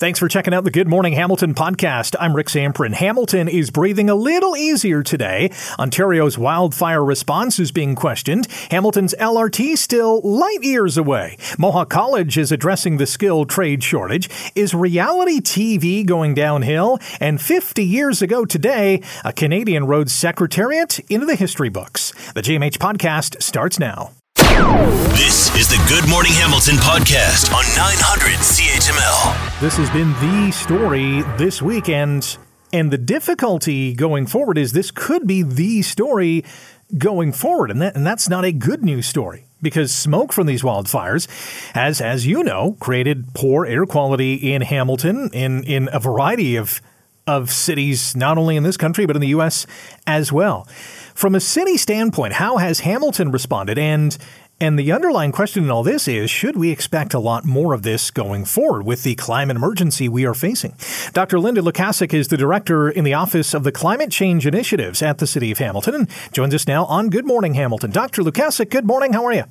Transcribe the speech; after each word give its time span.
Thanks 0.00 0.18
for 0.18 0.28
checking 0.28 0.54
out 0.54 0.64
the 0.64 0.70
Good 0.70 0.88
Morning 0.88 1.12
Hamilton 1.12 1.52
podcast. 1.52 2.16
I'm 2.18 2.34
Rick 2.34 2.46
Zamperin. 2.46 2.94
Hamilton 2.94 3.48
is 3.48 3.70
breathing 3.70 4.08
a 4.08 4.14
little 4.14 4.56
easier 4.56 5.02
today. 5.02 5.50
Ontario's 5.78 6.38
wildfire 6.38 7.04
response 7.04 7.58
is 7.58 7.70
being 7.70 7.94
questioned. 7.94 8.46
Hamilton's 8.70 9.14
LRT 9.20 9.76
still 9.76 10.22
light 10.22 10.62
years 10.62 10.96
away. 10.96 11.36
Mohawk 11.58 11.90
College 11.90 12.38
is 12.38 12.50
addressing 12.50 12.96
the 12.96 13.06
skilled 13.06 13.50
trade 13.50 13.84
shortage. 13.84 14.30
Is 14.54 14.72
reality 14.72 15.38
TV 15.38 16.06
going 16.06 16.32
downhill? 16.32 16.98
And 17.20 17.38
50 17.38 17.84
years 17.84 18.22
ago 18.22 18.46
today, 18.46 19.02
a 19.22 19.34
Canadian 19.34 19.84
rode 19.84 20.08
Secretariat 20.08 20.98
into 21.10 21.26
the 21.26 21.36
history 21.36 21.68
books. 21.68 22.12
The 22.32 22.40
GMH 22.40 22.78
podcast 22.78 23.42
starts 23.42 23.78
now. 23.78 24.12
This 24.60 25.48
is 25.56 25.68
the 25.68 25.82
Good 25.88 26.06
Morning 26.10 26.32
Hamilton 26.32 26.74
podcast 26.74 27.50
on 27.54 27.64
900 27.76 28.36
CHML. 28.40 29.58
This 29.58 29.78
has 29.78 29.88
been 29.88 30.12
the 30.20 30.52
story 30.52 31.22
this 31.38 31.62
weekend, 31.62 32.36
and 32.70 32.90
the 32.90 32.98
difficulty 32.98 33.94
going 33.94 34.26
forward 34.26 34.58
is 34.58 34.72
this 34.72 34.90
could 34.90 35.26
be 35.26 35.42
the 35.42 35.80
story 35.80 36.44
going 36.98 37.32
forward, 37.32 37.70
and 37.70 37.80
that 37.80 37.96
and 37.96 38.06
that's 38.06 38.28
not 38.28 38.44
a 38.44 38.52
good 38.52 38.84
news 38.84 39.06
story 39.06 39.46
because 39.62 39.94
smoke 39.94 40.30
from 40.30 40.46
these 40.46 40.60
wildfires 40.60 41.26
has, 41.72 42.02
as 42.02 42.26
you 42.26 42.44
know, 42.44 42.76
created 42.80 43.32
poor 43.32 43.64
air 43.64 43.86
quality 43.86 44.34
in 44.52 44.60
Hamilton 44.60 45.30
in 45.32 45.64
in 45.64 45.88
a 45.90 45.98
variety 45.98 46.56
of 46.56 46.82
of 47.26 47.50
cities, 47.50 48.14
not 48.14 48.36
only 48.36 48.56
in 48.56 48.62
this 48.62 48.76
country 48.76 49.06
but 49.06 49.16
in 49.16 49.22
the 49.22 49.28
U.S. 49.28 49.66
as 50.06 50.30
well. 50.30 50.68
From 51.14 51.34
a 51.34 51.40
city 51.40 51.76
standpoint, 51.76 52.34
how 52.34 52.56
has 52.56 52.80
Hamilton 52.80 53.30
responded, 53.30 53.78
and 53.78 54.16
and 54.60 54.78
the 54.78 54.92
underlying 54.92 55.32
question 55.32 55.64
in 55.64 55.70
all 55.70 55.82
this 55.82 56.06
is 56.06 56.30
should 56.30 56.56
we 56.56 56.70
expect 56.70 57.14
a 57.14 57.18
lot 57.18 57.44
more 57.44 57.72
of 57.72 57.82
this 57.82 58.10
going 58.10 58.44
forward 58.44 58.84
with 58.84 59.02
the 59.02 59.14
climate 59.14 59.56
emergency 59.56 60.08
we 60.08 60.26
are 60.26 60.34
facing? 60.34 60.74
Dr. 61.12 61.38
Linda 61.38 61.62
Lukasik 61.62 62.12
is 62.12 62.28
the 62.28 62.36
director 62.36 62.90
in 62.90 63.04
the 63.04 63.14
Office 63.14 63.54
of 63.54 63.64
the 63.64 63.72
Climate 63.72 64.10
Change 64.10 64.46
Initiatives 64.46 65.02
at 65.02 65.18
the 65.18 65.26
City 65.26 65.50
of 65.50 65.58
Hamilton 65.58 65.94
and 65.94 66.08
joins 66.32 66.54
us 66.54 66.66
now 66.66 66.84
on 66.84 67.08
Good 67.08 67.26
Morning 67.26 67.54
Hamilton. 67.54 67.90
Dr. 67.90 68.22
Lukasik, 68.22 68.70
good 68.70 68.86
morning. 68.86 69.14
How 69.14 69.24
are 69.24 69.32
you? 69.32 69.44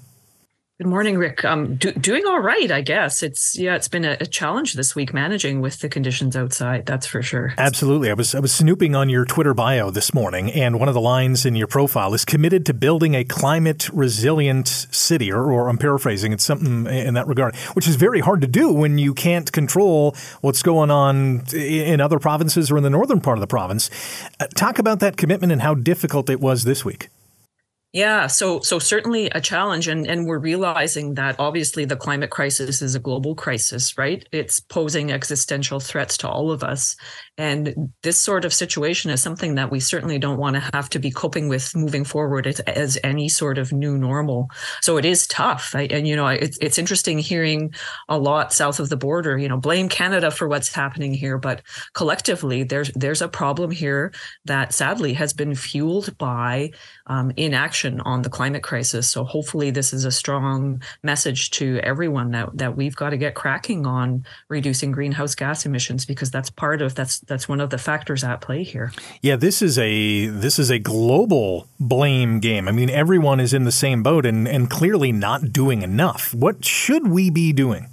Good 0.81 0.87
morning, 0.87 1.17
Rick. 1.17 1.43
Um, 1.43 1.75
do, 1.75 1.91
doing 1.91 2.25
all 2.25 2.39
right, 2.39 2.71
I 2.71 2.79
guess. 2.79 3.21
It's 3.21 3.59
yeah, 3.59 3.75
it's 3.75 3.89
been 3.89 4.05
a, 4.05 4.15
a, 4.21 4.25
challenge 4.25 4.75
this 4.75 4.95
week 4.95 5.13
managing 5.13 5.59
with 5.59 5.79
the 5.79 5.89
conditions 5.89 6.37
outside. 6.37 6.85
That's 6.85 7.05
for 7.05 7.21
sure. 7.21 7.53
Absolutely. 7.57 8.09
I 8.09 8.13
was 8.13 8.33
I 8.33 8.39
was 8.39 8.53
snooping 8.53 8.95
on 8.95 9.09
your 9.09 9.25
Twitter 9.25 9.53
bio 9.53 9.91
this 9.91 10.13
morning, 10.13 10.49
and 10.49 10.79
one 10.79 10.87
of 10.87 10.93
the 10.93 11.01
lines 11.01 11.45
in 11.45 11.57
your 11.57 11.67
profile 11.67 12.13
is 12.13 12.23
committed 12.23 12.65
to 12.67 12.73
building 12.73 13.13
a 13.13 13.25
climate 13.25 13.89
resilient 13.89 14.69
city, 14.69 15.33
or, 15.33 15.51
or 15.51 15.67
I'm 15.67 15.77
paraphrasing. 15.77 16.31
It's 16.31 16.45
something 16.45 16.87
in 16.87 17.13
that 17.15 17.27
regard, 17.27 17.57
which 17.73 17.85
is 17.85 17.97
very 17.97 18.21
hard 18.21 18.39
to 18.39 18.47
do 18.47 18.71
when 18.71 18.97
you 18.97 19.13
can't 19.13 19.51
control 19.51 20.15
what's 20.39 20.63
going 20.63 20.91
on 20.91 21.43
in 21.53 21.99
other 21.99 22.19
provinces 22.19 22.71
or 22.71 22.77
in 22.77 22.83
the 22.83 22.89
northern 22.89 23.19
part 23.19 23.37
of 23.37 23.41
the 23.41 23.47
province. 23.47 23.89
Uh, 24.39 24.47
talk 24.55 24.79
about 24.79 25.01
that 25.01 25.17
commitment 25.17 25.51
and 25.51 25.61
how 25.61 25.73
difficult 25.73 26.29
it 26.29 26.39
was 26.39 26.63
this 26.63 26.85
week. 26.85 27.09
Yeah, 27.91 28.27
so 28.27 28.59
so 28.59 28.77
certainly 28.77 29.31
a 29.31 29.41
challenge, 29.41 29.87
and 29.87 30.05
and 30.05 30.27
we're 30.27 30.37
realizing 30.37 31.15
that 31.15 31.35
obviously 31.39 31.85
the 31.85 31.95
climate 31.95 32.29
crisis 32.29 32.83
is 32.83 32.93
a 32.93 32.99
global 32.99 33.33
crisis, 33.33 33.97
right? 33.97 34.23
It's 34.31 34.59
posing 34.59 35.11
existential 35.11 35.79
threats 35.79 36.15
to 36.17 36.29
all 36.29 36.51
of 36.51 36.63
us, 36.63 36.95
and 37.39 37.93
this 38.03 38.19
sort 38.19 38.43
of 38.43 38.53
situation 38.53 39.09
is 39.09 39.21
something 39.21 39.55
that 39.55 39.71
we 39.71 39.79
certainly 39.79 40.19
don't 40.19 40.37
want 40.37 40.57
to 40.57 40.69
have 40.73 40.89
to 40.89 40.99
be 40.99 41.09
coping 41.09 41.47
with 41.47 41.73
moving 41.73 42.03
forward 42.03 42.45
as, 42.45 42.59
as 42.59 42.99
any 43.01 43.29
sort 43.29 43.57
of 43.57 43.71
new 43.71 43.97
normal. 43.97 44.49
So 44.81 44.97
it 44.97 45.05
is 45.05 45.25
tough, 45.25 45.73
I, 45.73 45.83
and 45.83 46.05
you 46.05 46.17
know 46.17 46.27
it's 46.27 46.57
it's 46.57 46.77
interesting 46.77 47.17
hearing 47.17 47.73
a 48.09 48.19
lot 48.19 48.51
south 48.51 48.81
of 48.81 48.89
the 48.89 48.97
border. 48.97 49.37
You 49.37 49.47
know, 49.47 49.55
blame 49.55 49.87
Canada 49.87 50.31
for 50.31 50.49
what's 50.49 50.73
happening 50.73 51.13
here, 51.13 51.37
but 51.37 51.61
collectively 51.93 52.63
there's 52.63 52.91
there's 52.91 53.21
a 53.21 53.29
problem 53.29 53.71
here 53.71 54.11
that 54.43 54.73
sadly 54.73 55.13
has 55.13 55.31
been 55.31 55.55
fueled 55.55 56.17
by 56.17 56.71
um, 57.07 57.31
inaction 57.37 58.01
on 58.01 58.21
the 58.21 58.29
climate 58.29 58.63
crisis. 58.63 59.09
So 59.09 59.23
hopefully, 59.23 59.71
this 59.71 59.93
is 59.93 60.03
a 60.03 60.11
strong 60.11 60.83
message 61.03 61.51
to 61.51 61.79
everyone 61.83 62.31
that 62.31 62.49
that 62.57 62.75
we've 62.75 62.97
got 62.97 63.11
to 63.11 63.17
get 63.17 63.33
cracking 63.33 63.85
on 63.85 64.25
reducing 64.49 64.91
greenhouse 64.91 65.35
gas 65.35 65.65
emissions 65.65 66.05
because 66.05 66.31
that's 66.31 66.49
part 66.49 66.81
of 66.81 66.95
that's 66.95 67.19
that's 67.29 67.47
one 67.47 67.61
of 67.61 67.69
the 67.69 67.77
factors 67.77 68.23
at 68.23 68.41
play 68.41 68.63
here. 68.63 68.91
Yeah, 69.21 69.37
this 69.37 69.61
is 69.61 69.77
a 69.79 70.25
this 70.25 70.59
is 70.59 70.69
a 70.69 70.79
global 70.79 71.67
blame 71.79 72.39
game. 72.41 72.67
I 72.67 72.71
mean, 72.71 72.89
everyone 72.89 73.39
is 73.39 73.53
in 73.53 73.63
the 73.63 73.71
same 73.71 74.03
boat 74.03 74.25
and 74.25 74.47
and 74.47 74.69
clearly 74.69 75.13
not 75.13 75.53
doing 75.53 75.81
enough. 75.81 76.33
What 76.33 76.65
should 76.65 77.07
we 77.07 77.29
be 77.29 77.53
doing? 77.53 77.87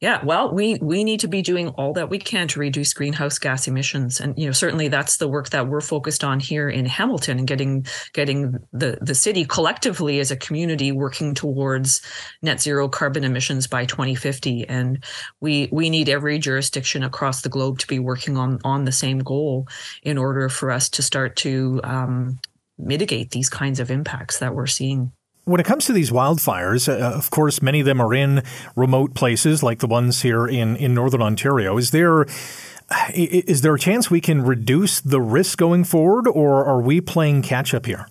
Yeah, 0.00 0.24
well, 0.24 0.50
we 0.54 0.78
we 0.80 1.04
need 1.04 1.20
to 1.20 1.28
be 1.28 1.42
doing 1.42 1.68
all 1.68 1.92
that 1.92 2.08
we 2.08 2.18
can 2.18 2.48
to 2.48 2.60
reduce 2.60 2.94
greenhouse 2.94 3.38
gas 3.38 3.68
emissions, 3.68 4.18
and 4.18 4.32
you 4.38 4.46
know 4.46 4.52
certainly 4.52 4.88
that's 4.88 5.18
the 5.18 5.28
work 5.28 5.50
that 5.50 5.68
we're 5.68 5.82
focused 5.82 6.24
on 6.24 6.40
here 6.40 6.70
in 6.70 6.86
Hamilton 6.86 7.38
and 7.38 7.46
getting 7.46 7.84
getting 8.14 8.56
the 8.72 8.96
the 9.02 9.14
city 9.14 9.44
collectively 9.44 10.18
as 10.18 10.30
a 10.30 10.36
community 10.36 10.90
working 10.90 11.34
towards 11.34 12.00
net 12.40 12.62
zero 12.62 12.88
carbon 12.88 13.24
emissions 13.24 13.66
by 13.66 13.84
2050. 13.84 14.66
And 14.70 15.04
we 15.40 15.68
we 15.70 15.90
need 15.90 16.08
every 16.08 16.38
jurisdiction 16.38 17.02
across 17.02 17.42
the 17.42 17.50
globe 17.50 17.78
to 17.80 17.86
be 17.86 17.98
working 17.98 18.38
on 18.38 18.58
on 18.64 18.86
the 18.86 18.92
same 18.92 19.18
goal 19.18 19.68
in 20.02 20.16
order 20.16 20.48
for 20.48 20.70
us 20.70 20.88
to 20.90 21.02
start 21.02 21.36
to 21.36 21.78
um, 21.84 22.38
mitigate 22.78 23.32
these 23.32 23.50
kinds 23.50 23.80
of 23.80 23.90
impacts 23.90 24.38
that 24.38 24.54
we're 24.54 24.66
seeing. 24.66 25.12
When 25.44 25.60
it 25.60 25.66
comes 25.66 25.86
to 25.86 25.92
these 25.92 26.10
wildfires, 26.10 26.88
uh, 26.88 27.16
of 27.16 27.30
course, 27.30 27.62
many 27.62 27.80
of 27.80 27.86
them 27.86 28.00
are 28.00 28.14
in 28.14 28.42
remote 28.76 29.14
places 29.14 29.62
like 29.62 29.78
the 29.78 29.86
ones 29.86 30.22
here 30.22 30.46
in, 30.46 30.76
in 30.76 30.94
northern 30.94 31.22
Ontario. 31.22 31.76
Is 31.76 31.90
there 31.90 32.26
is 33.14 33.62
there 33.62 33.74
a 33.74 33.78
chance 33.78 34.10
we 34.10 34.20
can 34.20 34.42
reduce 34.42 35.00
the 35.00 35.20
risk 35.20 35.58
going 35.58 35.84
forward, 35.84 36.26
or 36.26 36.64
are 36.64 36.80
we 36.80 37.00
playing 37.00 37.42
catch 37.42 37.72
up 37.72 37.86
here? 37.86 38.08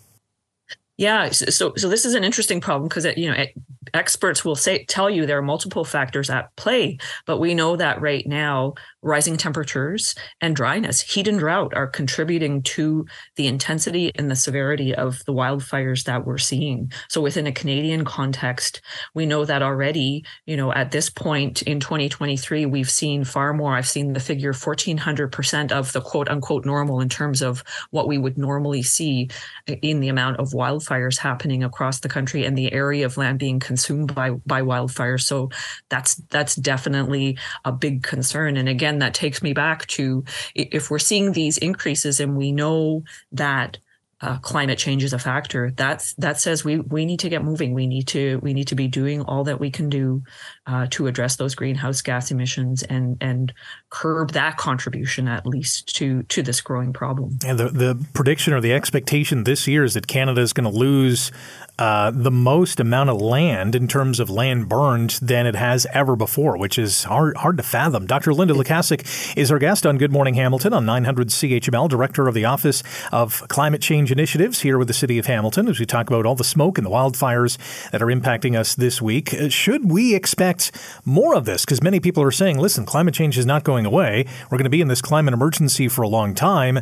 Yeah, 0.98 1.30
so 1.30 1.74
so 1.76 1.88
this 1.90 2.06
is 2.06 2.14
an 2.14 2.24
interesting 2.24 2.62
problem 2.62 2.88
because 2.88 3.06
you 3.18 3.30
know 3.32 3.46
experts 3.94 4.46
will 4.46 4.56
say 4.56 4.86
tell 4.86 5.10
you 5.10 5.26
there 5.26 5.38
are 5.38 5.42
multiple 5.42 5.84
factors 5.84 6.30
at 6.30 6.56
play, 6.56 6.98
but 7.26 7.40
we 7.40 7.54
know 7.54 7.76
that 7.76 8.02
right 8.02 8.26
now 8.28 8.74
rising 9.02 9.38
temperatures 9.38 10.16
and 10.42 10.56
dryness, 10.56 11.02
heat 11.02 11.28
and 11.28 11.40
drought 11.40 11.74
are 11.76 11.88
contributing 11.88 12.62
to 12.62 13.06
the 13.38 13.48
intensity 13.48 14.12
and 14.16 14.30
the 14.30 14.36
severity 14.36 14.94
of 14.94 15.24
the 15.26 15.34
wildfires 15.34 16.04
that 16.04 16.26
we're 16.26 16.38
seeing. 16.38 16.92
So 17.08 17.22
within 17.22 17.48
a 17.48 17.52
Canadian 17.52 18.04
context, 18.04 18.82
we 19.14 19.26
know 19.26 19.46
that 19.46 19.62
already, 19.62 20.26
you 20.46 20.58
know, 20.58 20.74
at 20.74 20.92
this 20.92 21.10
point 21.10 21.62
in 21.62 21.80
2023, 21.80 22.66
we've 22.66 22.90
seen 22.90 23.24
far 23.24 23.54
more. 23.54 23.76
I've 23.76 23.88
seen 23.88 24.14
the 24.14 24.20
figure 24.20 24.54
1400% 24.54 25.72
of 25.72 25.94
the 25.94 26.02
quote 26.02 26.30
unquote 26.30 26.66
normal 26.66 27.00
in 27.00 27.10
terms 27.10 27.42
of 27.42 27.64
what 27.92 28.08
we 28.08 28.18
would 28.18 28.38
normally 28.38 28.84
see 28.84 29.30
uh, 29.70 29.76
in 29.82 30.02
the 30.02 30.10
amount 30.10 30.38
of 30.38 30.50
wildfires 30.50 31.18
happening 31.18 31.64
across 31.64 32.02
the 32.02 32.10
country 32.10 32.46
and 32.46 32.58
the 32.58 32.72
area 32.74 33.06
of 33.06 33.18
land 33.18 33.40
being 33.40 33.60
consumed 33.60 33.79
by 33.88 34.32
by 34.46 34.62
wildfire. 34.62 35.18
So 35.18 35.50
that's 35.90 36.16
that's 36.30 36.56
definitely 36.56 37.38
a 37.66 37.72
big 37.72 38.04
concern. 38.04 38.58
And 38.58 38.70
again, 38.70 39.00
that 39.00 39.14
takes 39.14 39.42
me 39.42 39.54
back 39.54 39.88
to 39.88 40.24
if 40.56 40.90
we're 40.90 41.00
seeing 41.00 41.32
these 41.32 41.58
increases 41.58 42.20
and 42.20 42.38
we 42.38 42.52
know 42.52 43.04
that 43.32 43.78
uh, 44.22 44.38
climate 44.40 44.78
change 44.78 45.04
is 45.04 45.14
a 45.14 45.20
factor, 45.20 45.72
that's 45.72 46.14
that 46.16 46.40
says 46.40 46.66
we 46.66 46.80
we 46.80 47.06
need 47.06 47.20
to 47.22 47.30
get 47.30 47.44
moving. 47.44 47.74
We 47.74 47.88
need 47.88 48.08
to 48.10 48.40
we 48.44 48.54
need 48.54 48.68
to 48.68 48.76
be 48.76 48.88
doing 48.88 49.22
all 49.22 49.46
that 49.46 49.60
we 49.60 49.72
can 49.72 49.90
do 49.90 50.24
uh, 50.68 50.88
to 50.92 51.08
address 51.08 51.38
those 51.38 51.56
greenhouse 51.56 52.02
gas 52.02 52.30
emissions 52.30 52.84
and 52.84 53.18
and 53.22 53.54
curb 53.90 54.32
that 54.32 54.58
contribution 54.58 55.28
at 55.28 55.46
least 55.46 55.96
to 55.96 56.24
to 56.24 56.44
this 56.44 56.60
growing 56.60 56.92
problem. 56.92 57.40
And 57.46 57.58
the 57.58 57.70
the 57.70 58.06
prediction 58.14 58.54
or 58.54 58.60
the 58.60 58.74
expectation 58.74 59.46
this 59.46 59.68
year 59.68 59.86
is 59.86 59.94
that 59.94 60.08
Canada 60.08 60.42
is 60.42 60.52
going 60.52 60.70
to 60.70 60.78
lose 60.78 61.32
uh, 61.80 62.12
the 62.14 62.32
most 62.32 62.82
amount 62.82 63.10
of 63.10 63.22
land 63.22 63.74
in 63.74 63.88
terms 63.88 64.20
of 64.20 64.30
land 64.30 64.68
burned 64.68 65.12
than 65.22 65.48
it 65.48 65.56
has 65.56 65.88
ever 65.94 66.18
before, 66.18 66.58
which 66.58 66.78
is 66.78 67.06
hard 67.06 67.38
hard 67.38 67.56
to 67.56 67.64
fathom. 67.64 68.06
Dr. 68.06 68.34
Linda 68.34 68.54
Lukasik 68.54 69.38
is 69.38 69.50
our 69.50 69.60
guest 69.60 69.86
on 69.86 69.98
Good 69.98 70.12
Morning 70.12 70.34
Hamilton 70.34 70.74
on 70.74 70.86
900 70.86 71.30
CHML, 71.30 71.88
director 71.88 72.28
of 72.28 72.34
the 72.34 72.44
Office 72.44 72.84
of 73.14 73.48
Climate 73.48 73.82
Change 73.82 74.09
Initiatives 74.12 74.62
here 74.62 74.78
with 74.78 74.88
the 74.88 74.94
City 74.94 75.18
of 75.18 75.26
Hamilton, 75.26 75.68
as 75.68 75.80
we 75.80 75.86
talk 75.86 76.10
about 76.10 76.26
all 76.26 76.36
the 76.36 76.44
smoke 76.44 76.78
and 76.78 76.86
the 76.86 76.92
wildfires 76.92 77.58
that 77.92 78.02
are 78.02 78.08
impacting 78.08 78.58
us 78.58 78.76
this 78.76 79.02
week. 79.02 79.34
Uh, 79.34 79.50
should 79.50 79.92
we 79.92 80.16
expect 80.16 80.40
expect 80.40 80.72
more 81.06 81.36
of 81.36 81.46
this 81.46 81.66
because 81.66 81.82
many 81.82 82.00
people 82.00 82.24
are 82.24 82.32
saying, 82.32 82.58
listen, 82.58 82.86
climate 82.86 83.14
change 83.14 83.38
is 83.38 83.46
not 83.46 83.64
going 83.64 83.86
away. 83.86 84.26
We're 84.50 84.58
going 84.58 84.64
to 84.64 84.70
be 84.70 84.82
in 84.82 84.88
this 84.88 85.02
climate 85.02 85.34
emergency 85.34 85.88
for 85.88 86.02
a 86.02 86.08
long 86.08 86.34
time. 86.34 86.80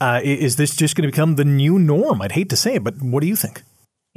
Uh, 0.00 0.20
is 0.22 0.56
this 0.56 0.76
just 0.76 0.94
going 0.94 1.08
to 1.08 1.12
become 1.12 1.36
the 1.36 1.44
new 1.44 1.78
norm? 1.78 2.22
I'd 2.22 2.32
hate 2.32 2.50
to 2.50 2.56
say 2.56 2.74
it, 2.74 2.84
but 2.84 3.00
what 3.00 3.20
do 3.20 3.26
you 3.26 3.36
think? 3.36 3.62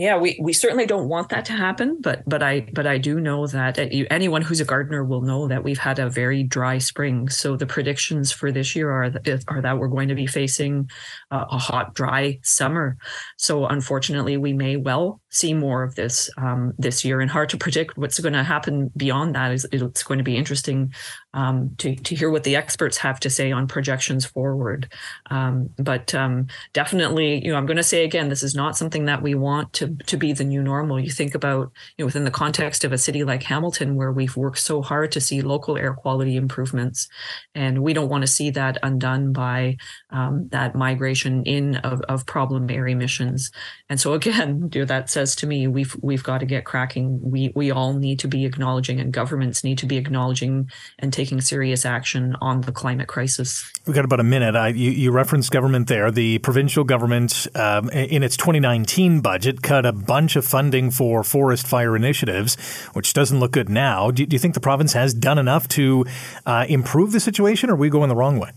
Yeah, 0.02 0.18
we, 0.18 0.36
we 0.42 0.52
certainly 0.52 0.88
don't 0.88 1.10
want 1.10 1.30
that 1.30 1.46
to 1.46 1.54
happen, 1.54 2.02
but 2.02 2.28
but 2.28 2.42
I 2.42 2.62
but 2.74 2.88
I 2.88 2.98
do 2.98 3.20
know 3.20 3.46
that 3.46 3.78
uh, 3.78 3.86
anyone 4.10 4.42
who's 4.42 4.60
a 4.60 4.66
gardener 4.66 5.04
will 5.04 5.22
know 5.22 5.48
that 5.48 5.64
we've 5.64 5.78
had 5.78 6.00
a 6.00 6.10
very 6.10 6.42
dry 6.42 6.80
spring. 6.80 7.30
So 7.30 7.56
the 7.56 7.68
predictions 7.68 8.32
for 8.32 8.52
this 8.52 8.76
year 8.76 8.90
are 8.90 9.12
that, 9.12 9.44
are 9.48 9.62
that 9.62 9.78
we're 9.78 9.90
going 9.90 10.08
to 10.08 10.16
be 10.16 10.26
facing 10.26 10.90
a, 11.30 11.46
a 11.52 11.60
hot, 11.60 11.94
dry 11.94 12.40
summer. 12.42 12.98
So 13.38 13.68
unfortunately, 13.68 14.38
we 14.38 14.54
may 14.54 14.76
well 14.76 15.22
see 15.30 15.54
more 15.54 15.84
of 15.84 15.94
this 15.94 16.32
um, 16.36 16.74
this 16.80 17.06
year, 17.06 17.22
and 17.22 17.30
hard 17.30 17.50
to 17.50 17.58
predict 17.58 17.96
what's 17.96 18.20
going 18.20 18.34
to 18.34 18.44
happen 18.44 18.90
beyond 18.98 19.36
that. 19.36 19.52
Is 19.52 19.68
it's 19.72 20.02
going 20.02 20.18
to 20.18 20.24
be 20.24 20.36
interesting 20.36 20.96
um, 21.34 21.76
to 21.78 21.96
to 21.96 22.16
hear 22.16 22.30
what 22.30 22.44
the 22.44 22.56
experts 22.56 22.98
have 22.98 23.20
to 23.22 23.30
say 23.30 23.52
on 23.52 23.68
projections 23.68 24.26
forward. 24.26 24.92
Um, 25.30 25.70
but 25.78 26.14
um, 26.14 26.48
definitely, 26.74 27.44
you 27.44 27.52
know, 27.52 27.58
I'm 27.58 27.66
going 27.66 27.78
to 27.78 27.84
say 27.84 28.04
again, 28.04 28.30
this 28.30 28.44
is 28.44 28.54
not 28.54 28.76
something 28.76 29.06
that 29.06 29.22
we 29.22 29.36
want 29.36 29.72
to 29.74 29.96
to 30.08 30.18
be 30.18 30.34
the 30.34 30.44
new 30.44 30.62
normal. 30.62 31.00
You 31.00 31.10
think 31.10 31.34
about 31.34 31.72
you 31.98 32.04
know 32.04 32.06
within 32.08 32.26
the 32.26 32.32
context 32.32 32.84
of 32.84 32.92
a 32.92 32.98
city 32.98 33.24
like 33.24 33.44
Hamilton, 33.44 33.96
where 33.96 34.12
we've 34.12 34.36
worked 34.36 34.60
so 34.60 34.82
hard 34.82 35.12
to 35.14 35.22
see 35.22 35.42
local 35.42 35.78
air 35.78 35.94
quality 35.94 36.36
improvements, 36.36 37.08
and 37.56 37.82
we 37.82 37.94
don't 37.94 38.10
want 38.10 38.24
to 38.24 38.28
see 38.28 38.50
that 38.52 38.78
undone 38.84 39.32
by 39.32 39.78
um, 40.10 40.50
that 40.50 40.76
migration 40.76 41.44
in 41.44 41.78
of, 41.78 42.02
of 42.02 42.26
problem 42.26 42.70
air 42.70 42.88
emissions. 42.88 43.52
And 43.90 44.00
so 44.00 44.14
again, 44.14 44.70
you 44.74 44.82
know, 44.82 44.86
that 44.86 45.10
says 45.10 45.36
to 45.38 45.48
me, 45.48 45.68
we've 45.68 45.96
we've 46.02 46.24
got 46.24 46.40
to 46.40 46.46
get 46.46 46.66
cracking. 46.66 47.20
We 47.22 47.54
we 47.56 47.72
all 47.72 47.94
need 47.94 48.20
to 48.20 48.28
be 48.28 48.46
acknowledging, 48.46 49.00
and 49.00 49.14
governments 49.14 49.64
need 49.64 49.78
to 49.78 49.86
be 49.86 49.96
acknowledging 49.96 50.70
and 51.00 51.14
taking 51.14 51.21
serious 51.26 51.86
action 51.86 52.36
on 52.42 52.62
the 52.62 52.72
climate 52.72 53.08
crisis. 53.08 53.70
We've 53.86 53.96
got 53.96 54.06
about 54.06 54.20
a 54.20 54.24
minute. 54.24 54.56
I, 54.56 54.70
you, 54.70 54.92
you, 54.92 55.12
referenced 55.12 55.52
government 55.52 55.88
there. 55.88 56.12
The 56.12 56.40
provincial 56.40 56.84
government, 56.84 57.48
um, 57.56 57.90
in 57.90 58.24
its 58.24 58.38
2019 58.38 59.22
budget, 59.22 59.62
cut 59.62 59.86
a 59.86 59.92
bunch 59.92 60.36
of 60.36 60.46
funding 60.46 60.92
for 60.92 61.24
forest 61.24 61.68
fire 61.68 61.96
initiatives, 61.96 62.56
which 62.94 63.14
doesn't 63.14 63.40
look 63.40 63.52
good 63.52 63.70
now. 63.70 64.12
Do, 64.12 64.26
do 64.26 64.36
you 64.36 64.40
think 64.40 64.54
the 64.54 64.60
province 64.60 64.94
has 64.94 65.14
done 65.14 65.38
enough 65.38 65.68
to 65.70 66.06
uh, 66.46 66.66
improve 66.70 67.12
the 67.12 67.20
situation, 67.20 67.70
or 67.70 67.74
are 67.74 67.78
we 67.78 67.90
going 67.90 68.10
the 68.10 68.16
wrong 68.16 68.40
way? 68.40 68.52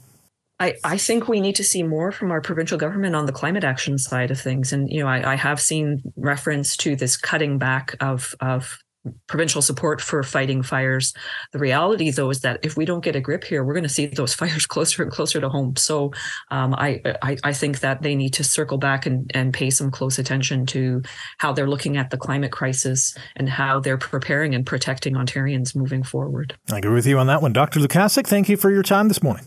I, 0.61 0.77
I 0.85 0.99
think 0.99 1.29
we 1.29 1.41
need 1.41 1.57
to 1.57 1.65
see 1.65 1.83
more 1.83 2.13
from 2.13 2.31
our 2.31 2.41
provincial 2.41 2.79
government 2.79 3.17
on 3.17 3.27
the 3.27 3.33
climate 3.33 3.65
action 3.65 3.99
side 3.99 4.31
of 4.31 4.41
things. 4.41 4.73
And, 4.73 4.89
you 4.89 5.01
know, 5.01 5.09
I, 5.09 5.33
I 5.33 5.35
have 5.35 5.61
seen 5.61 6.03
reference 6.17 6.77
to 6.79 6.95
this 6.95 7.17
cutting 7.17 7.59
back 7.59 7.97
of, 8.01 8.35
of 8.41 8.79
provincial 9.27 9.63
support 9.63 10.01
for 10.01 10.23
fighting 10.23 10.63
fires. 10.63 11.13
The 11.53 11.59
reality, 11.59 12.11
though, 12.11 12.31
is 12.31 12.41
that 12.41 12.61
if 12.63 12.77
we 12.77 12.85
don't 12.85 13.05
get 13.05 13.17
a 13.17 13.21
grip 13.21 13.45
here, 13.45 13.65
we're 13.65 13.75
going 13.75 13.85
to 13.85 13.89
see 13.89 14.07
those 14.07 14.35
fires 14.41 14.67
closer 14.67 15.03
and 15.03 15.13
closer 15.13 15.41
to 15.41 15.49
home. 15.49 15.77
So 15.77 16.13
um, 16.51 16.75
I, 16.75 17.01
I, 17.23 17.37
I 17.45 17.53
think 17.53 17.81
that 17.81 18.03
they 18.03 18.15
need 18.15 18.35
to 18.35 18.45
circle 18.45 18.79
back 18.79 19.07
and, 19.07 19.31
and 19.35 19.53
pay 19.53 19.71
some 19.71 19.91
close 19.91 20.19
attention 20.19 20.67
to 20.67 21.03
how 21.39 21.53
they're 21.53 21.69
looking 21.69 21.97
at 21.97 22.11
the 22.11 22.17
climate 22.17 22.53
crisis 22.53 23.17
and 23.37 23.49
how 23.49 23.81
they're 23.81 23.99
preparing 23.99 24.55
and 24.55 24.67
protecting 24.67 25.15
Ontarians 25.15 25.75
moving 25.75 26.03
forward. 26.03 26.57
I 26.71 26.79
agree 26.79 26.95
with 26.95 27.07
you 27.07 27.19
on 27.19 27.27
that 27.29 27.43
one. 27.43 27.53
Dr. 27.53 27.81
Lukasik. 27.81 28.27
thank 28.27 28.49
you 28.49 28.57
for 28.57 28.71
your 28.71 28.83
time 28.83 29.09
this 29.09 29.23
morning. 29.23 29.45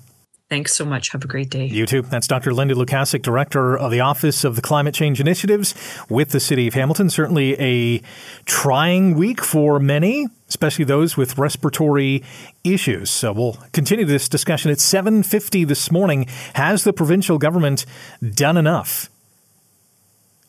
Thanks 0.49 0.73
so 0.73 0.85
much. 0.85 1.09
Have 1.09 1.25
a 1.25 1.27
great 1.27 1.49
day. 1.49 1.65
You 1.65 1.85
too. 1.85 2.03
That's 2.03 2.25
Dr. 2.25 2.53
Linda 2.53 2.73
Lukasik, 2.73 3.21
Director 3.21 3.77
of 3.77 3.91
the 3.91 3.99
Office 3.99 4.45
of 4.45 4.55
the 4.55 4.61
Climate 4.61 4.93
Change 4.93 5.19
Initiatives 5.19 5.75
with 6.07 6.29
the 6.29 6.39
City 6.39 6.67
of 6.67 6.73
Hamilton. 6.73 7.09
Certainly 7.09 7.59
a 7.59 8.01
trying 8.45 9.15
week 9.15 9.43
for 9.43 9.77
many, 9.77 10.27
especially 10.47 10.85
those 10.85 11.17
with 11.17 11.37
respiratory 11.37 12.23
issues. 12.63 13.09
So 13.11 13.33
we'll 13.33 13.57
continue 13.73 14.05
this 14.05 14.29
discussion 14.29 14.71
at 14.71 14.79
7:50 14.79 15.65
this 15.65 15.91
morning. 15.91 16.27
Has 16.53 16.85
the 16.85 16.93
provincial 16.93 17.37
government 17.37 17.85
done 18.33 18.55
enough 18.55 19.09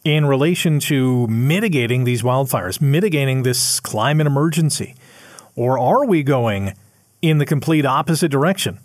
in 0.05 0.27
relation 0.27 0.79
to 0.79 1.27
mitigating 1.27 2.05
these 2.05 2.23
wildfires, 2.23 2.81
mitigating 2.81 3.43
this 3.43 3.81
climate 3.81 4.29
emergency? 4.29 4.95
Or 5.57 5.77
are 5.77 6.07
we 6.07 6.23
going 6.23 6.75
in 7.21 7.39
the 7.39 7.47
complete 7.47 7.85
opposite 7.85 8.31
direction? 8.31 8.79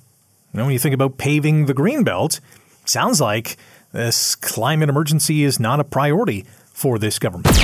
You 0.53 0.59
know, 0.59 0.65
when 0.65 0.73
you 0.73 0.79
think 0.79 0.93
about 0.93 1.17
paving 1.17 1.65
the 1.65 1.73
green 1.73 2.03
belt, 2.03 2.39
sounds 2.85 3.19
like 3.19 3.57
this 3.91 4.35
climate 4.35 4.89
emergency 4.89 5.43
is 5.43 5.59
not 5.59 5.79
a 5.79 5.83
priority 5.83 6.45
for 6.73 6.97
this 6.97 7.19
government. 7.19 7.55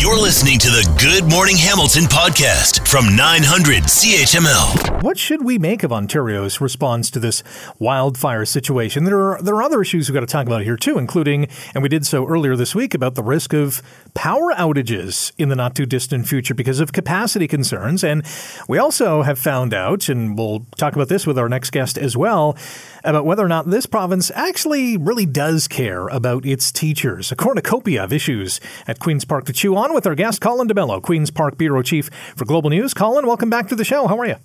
You're 0.00 0.18
listening 0.18 0.58
to 0.60 0.68
the 0.68 0.88
Good 0.98 1.28
Morning 1.28 1.56
Hamilton 1.56 2.04
podcast 2.04 2.86
from 2.88 3.14
900 3.16 3.82
CHML. 3.82 5.02
What 5.02 5.18
should 5.18 5.44
we 5.44 5.58
make 5.58 5.82
of 5.82 5.92
Ontario's 5.92 6.60
response 6.60 7.10
to 7.10 7.18
this 7.18 7.42
wildfire 7.78 8.44
situation? 8.44 9.04
There 9.04 9.20
are 9.20 9.42
there 9.42 9.56
are 9.56 9.62
other 9.62 9.82
issues 9.82 10.08
we've 10.08 10.14
got 10.14 10.20
to 10.20 10.26
talk 10.26 10.46
about 10.46 10.62
here 10.62 10.76
too, 10.76 10.96
including, 10.96 11.48
and 11.74 11.82
we 11.82 11.88
did 11.88 12.06
so 12.06 12.26
earlier 12.26 12.54
this 12.54 12.74
week, 12.74 12.94
about 12.94 13.16
the 13.16 13.22
risk 13.22 13.52
of 13.52 13.82
power 14.14 14.52
outages 14.54 15.32
in 15.38 15.48
the 15.48 15.56
not 15.56 15.74
too 15.74 15.84
distant 15.84 16.28
future 16.28 16.54
because 16.54 16.78
of 16.78 16.92
capacity 16.92 17.48
concerns. 17.48 18.04
And 18.04 18.24
we 18.68 18.78
also 18.78 19.22
have 19.22 19.38
found 19.38 19.74
out, 19.74 20.08
and 20.08 20.38
we'll 20.38 20.66
talk 20.76 20.94
about 20.94 21.08
this 21.08 21.26
with 21.26 21.38
our 21.38 21.48
next 21.48 21.70
guest 21.70 21.98
as 21.98 22.16
well, 22.16 22.56
about 23.02 23.26
whether 23.26 23.44
or 23.44 23.48
not 23.48 23.68
this 23.68 23.86
province 23.86 24.30
actually 24.34 24.96
really 24.96 25.26
does 25.26 25.66
care 25.66 26.06
about 26.08 26.46
its 26.46 26.70
teachers. 26.70 27.32
A 27.32 27.36
cornucopia 27.36 28.04
of 28.04 28.12
issues 28.12 28.51
at 28.86 28.98
Queen's 28.98 29.24
Park 29.24 29.44
to 29.46 29.52
chew 29.52 29.76
on 29.76 29.94
with 29.94 30.06
our 30.06 30.14
guest, 30.14 30.40
Colin 30.40 30.66
D'Mello, 30.66 31.00
Queen's 31.00 31.30
Park 31.30 31.56
Bureau 31.58 31.82
Chief 31.82 32.10
for 32.36 32.44
Global 32.44 32.70
News. 32.70 32.94
Colin, 32.94 33.26
welcome 33.26 33.50
back 33.50 33.68
to 33.68 33.76
the 33.76 33.84
show. 33.84 34.06
How 34.06 34.18
are 34.18 34.26
you? 34.26 34.36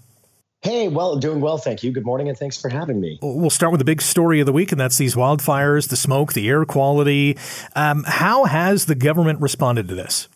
Hey, 0.62 0.88
well, 0.88 1.18
doing 1.18 1.40
well, 1.40 1.60
thank 1.60 1.84
you. 1.84 1.92
Good 1.92 2.06
morning, 2.06 2.30
and 2.30 2.38
thanks 2.38 2.60
for 2.60 2.70
having 2.70 3.00
me. 3.00 3.20
We'll 3.22 3.52
start 3.52 3.72
with 3.72 3.80
the 3.80 3.86
big 3.86 4.02
story 4.02 4.40
of 4.40 4.48
the 4.48 4.52
week, 4.52 4.72
and 4.72 4.82
that's 4.82 4.98
these 4.98 5.16
wildfires, 5.16 5.90
the 5.90 5.96
smoke, 5.96 6.34
the 6.34 6.48
air 6.50 6.66
quality. 6.66 7.38
Um, 7.76 8.04
how 8.08 8.46
has 8.46 8.86
the 8.86 8.96
government 8.96 9.40
responded 9.40 9.88
to 9.90 9.96
this? 9.96 10.28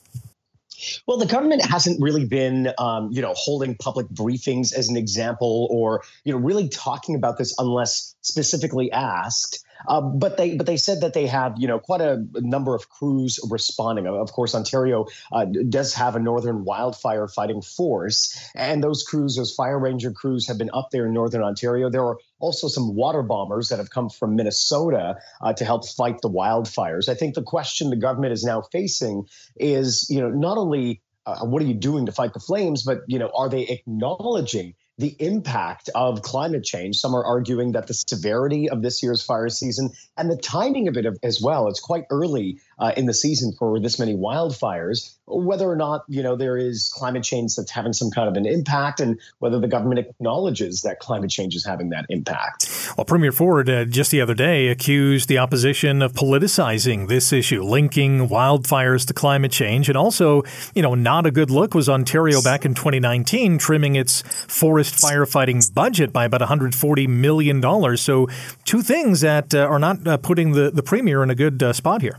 Well, 1.07 1.17
the 1.17 1.25
government 1.25 1.65
hasn't 1.65 2.01
really 2.01 2.25
been, 2.25 2.71
um, 2.77 3.09
you 3.11 3.21
know, 3.21 3.33
holding 3.35 3.75
public 3.75 4.07
briefings 4.07 4.73
as 4.73 4.89
an 4.89 4.97
example, 4.97 5.67
or 5.71 6.03
you 6.23 6.33
know, 6.33 6.39
really 6.39 6.69
talking 6.69 7.15
about 7.15 7.37
this 7.37 7.55
unless 7.57 8.15
specifically 8.21 8.91
asked. 8.91 9.63
Uh, 9.87 10.01
but 10.01 10.37
they 10.37 10.55
but 10.55 10.65
they 10.65 10.77
said 10.77 11.01
that 11.01 11.13
they 11.13 11.27
have 11.27 11.55
you 11.57 11.67
know 11.67 11.79
quite 11.79 12.01
a 12.01 12.23
number 12.35 12.75
of 12.75 12.89
crews 12.89 13.39
responding. 13.49 14.07
Of 14.07 14.31
course, 14.31 14.55
Ontario 14.55 15.05
uh, 15.31 15.45
does 15.45 15.93
have 15.95 16.15
a 16.15 16.19
northern 16.19 16.63
wildfire 16.63 17.27
fighting 17.27 17.61
force, 17.61 18.37
and 18.55 18.83
those 18.83 19.03
crews, 19.03 19.35
those 19.35 19.53
fire 19.53 19.79
ranger 19.79 20.11
crews, 20.11 20.47
have 20.47 20.57
been 20.57 20.71
up 20.73 20.89
there 20.91 21.07
in 21.07 21.13
northern 21.13 21.43
Ontario. 21.43 21.89
There 21.89 22.05
are 22.05 22.17
also 22.39 22.67
some 22.67 22.95
water 22.95 23.23
bombers 23.23 23.69
that 23.69 23.79
have 23.79 23.89
come 23.89 24.09
from 24.09 24.35
Minnesota 24.35 25.15
uh, 25.41 25.53
to 25.53 25.65
help 25.65 25.87
fight 25.87 26.21
the 26.21 26.29
wildfires. 26.29 27.09
I 27.09 27.13
think 27.13 27.35
the 27.35 27.43
question 27.43 27.89
the 27.89 27.95
government 27.95 28.33
is 28.33 28.43
now 28.43 28.61
facing 28.71 29.25
is 29.55 30.07
you 30.09 30.21
know 30.21 30.29
not 30.29 30.57
only 30.57 31.01
uh, 31.25 31.45
what 31.45 31.61
are 31.61 31.65
you 31.65 31.73
doing 31.73 32.05
to 32.07 32.11
fight 32.11 32.33
the 32.33 32.39
flames, 32.39 32.83
but 32.83 32.99
you 33.07 33.19
know 33.19 33.31
are 33.35 33.49
they 33.49 33.67
acknowledging 33.67 34.73
the 35.01 35.15
impact 35.17 35.89
of 35.95 36.21
climate 36.21 36.63
change. 36.63 36.97
Some 36.97 37.15
are 37.15 37.25
arguing 37.25 37.71
that 37.71 37.87
the 37.87 37.93
severity 37.93 38.69
of 38.69 38.83
this 38.83 39.01
year's 39.01 39.23
fire 39.23 39.49
season 39.49 39.89
and 40.15 40.29
the 40.29 40.37
timing 40.37 40.87
of 40.87 40.95
it 40.95 41.07
as 41.23 41.41
well. 41.41 41.67
It's 41.67 41.79
quite 41.79 42.05
early 42.11 42.59
uh, 42.81 42.91
in 42.97 43.05
the 43.05 43.13
season 43.13 43.53
for 43.53 43.79
this 43.79 43.99
many 43.99 44.15
wildfires. 44.15 45.13
Whether 45.27 45.69
or 45.69 45.75
not 45.75 46.03
you 46.09 46.23
know 46.23 46.35
there 46.35 46.57
is 46.57 46.91
climate 46.93 47.23
change 47.23 47.55
that's 47.55 47.71
having 47.71 47.93
some 47.93 48.09
kind 48.09 48.27
of 48.27 48.35
an 48.35 48.45
impact, 48.45 48.99
and 48.99 49.19
whether 49.39 49.59
the 49.59 49.67
government 49.67 49.99
acknowledges 49.99 50.81
that 50.81 50.99
climate 50.99 51.29
change 51.29 51.55
is 51.55 51.63
having 51.63 51.89
that 51.89 52.05
impact. 52.09 52.67
Well, 52.97 53.05
Premier 53.05 53.31
Ford 53.31 53.69
uh, 53.69 53.85
just 53.85 54.11
the 54.11 54.19
other 54.19 54.33
day 54.33 54.67
accused 54.67 55.29
the 55.29 55.37
opposition 55.37 56.01
of 56.01 56.13
politicizing 56.13 57.07
this 57.07 57.31
issue, 57.31 57.61
linking 57.61 58.27
wildfires 58.27 59.05
to 59.07 59.13
climate 59.13 59.51
change, 59.51 59.87
and 59.87 59.97
also, 59.97 60.43
you 60.73 60.81
know, 60.81 60.95
not 60.95 61.25
a 61.25 61.31
good 61.31 61.51
look 61.51 61.75
was 61.75 61.87
Ontario 61.87 62.41
back 62.41 62.65
in 62.65 62.73
2019 62.73 63.59
trimming 63.59 63.95
its 63.95 64.21
forest 64.47 64.95
firefighting 64.95 65.61
budget 65.73 66.11
by 66.11 66.25
about 66.25 66.41
140 66.41 67.07
million 67.07 67.61
dollars. 67.61 68.01
So, 68.01 68.27
two 68.65 68.81
things 68.81 69.21
that 69.21 69.53
uh, 69.53 69.59
are 69.59 69.79
not 69.79 70.05
uh, 70.07 70.17
putting 70.17 70.53
the 70.53 70.71
the 70.71 70.83
premier 70.83 71.21
in 71.21 71.29
a 71.29 71.35
good 71.35 71.61
uh, 71.61 71.73
spot 71.73 72.01
here. 72.01 72.17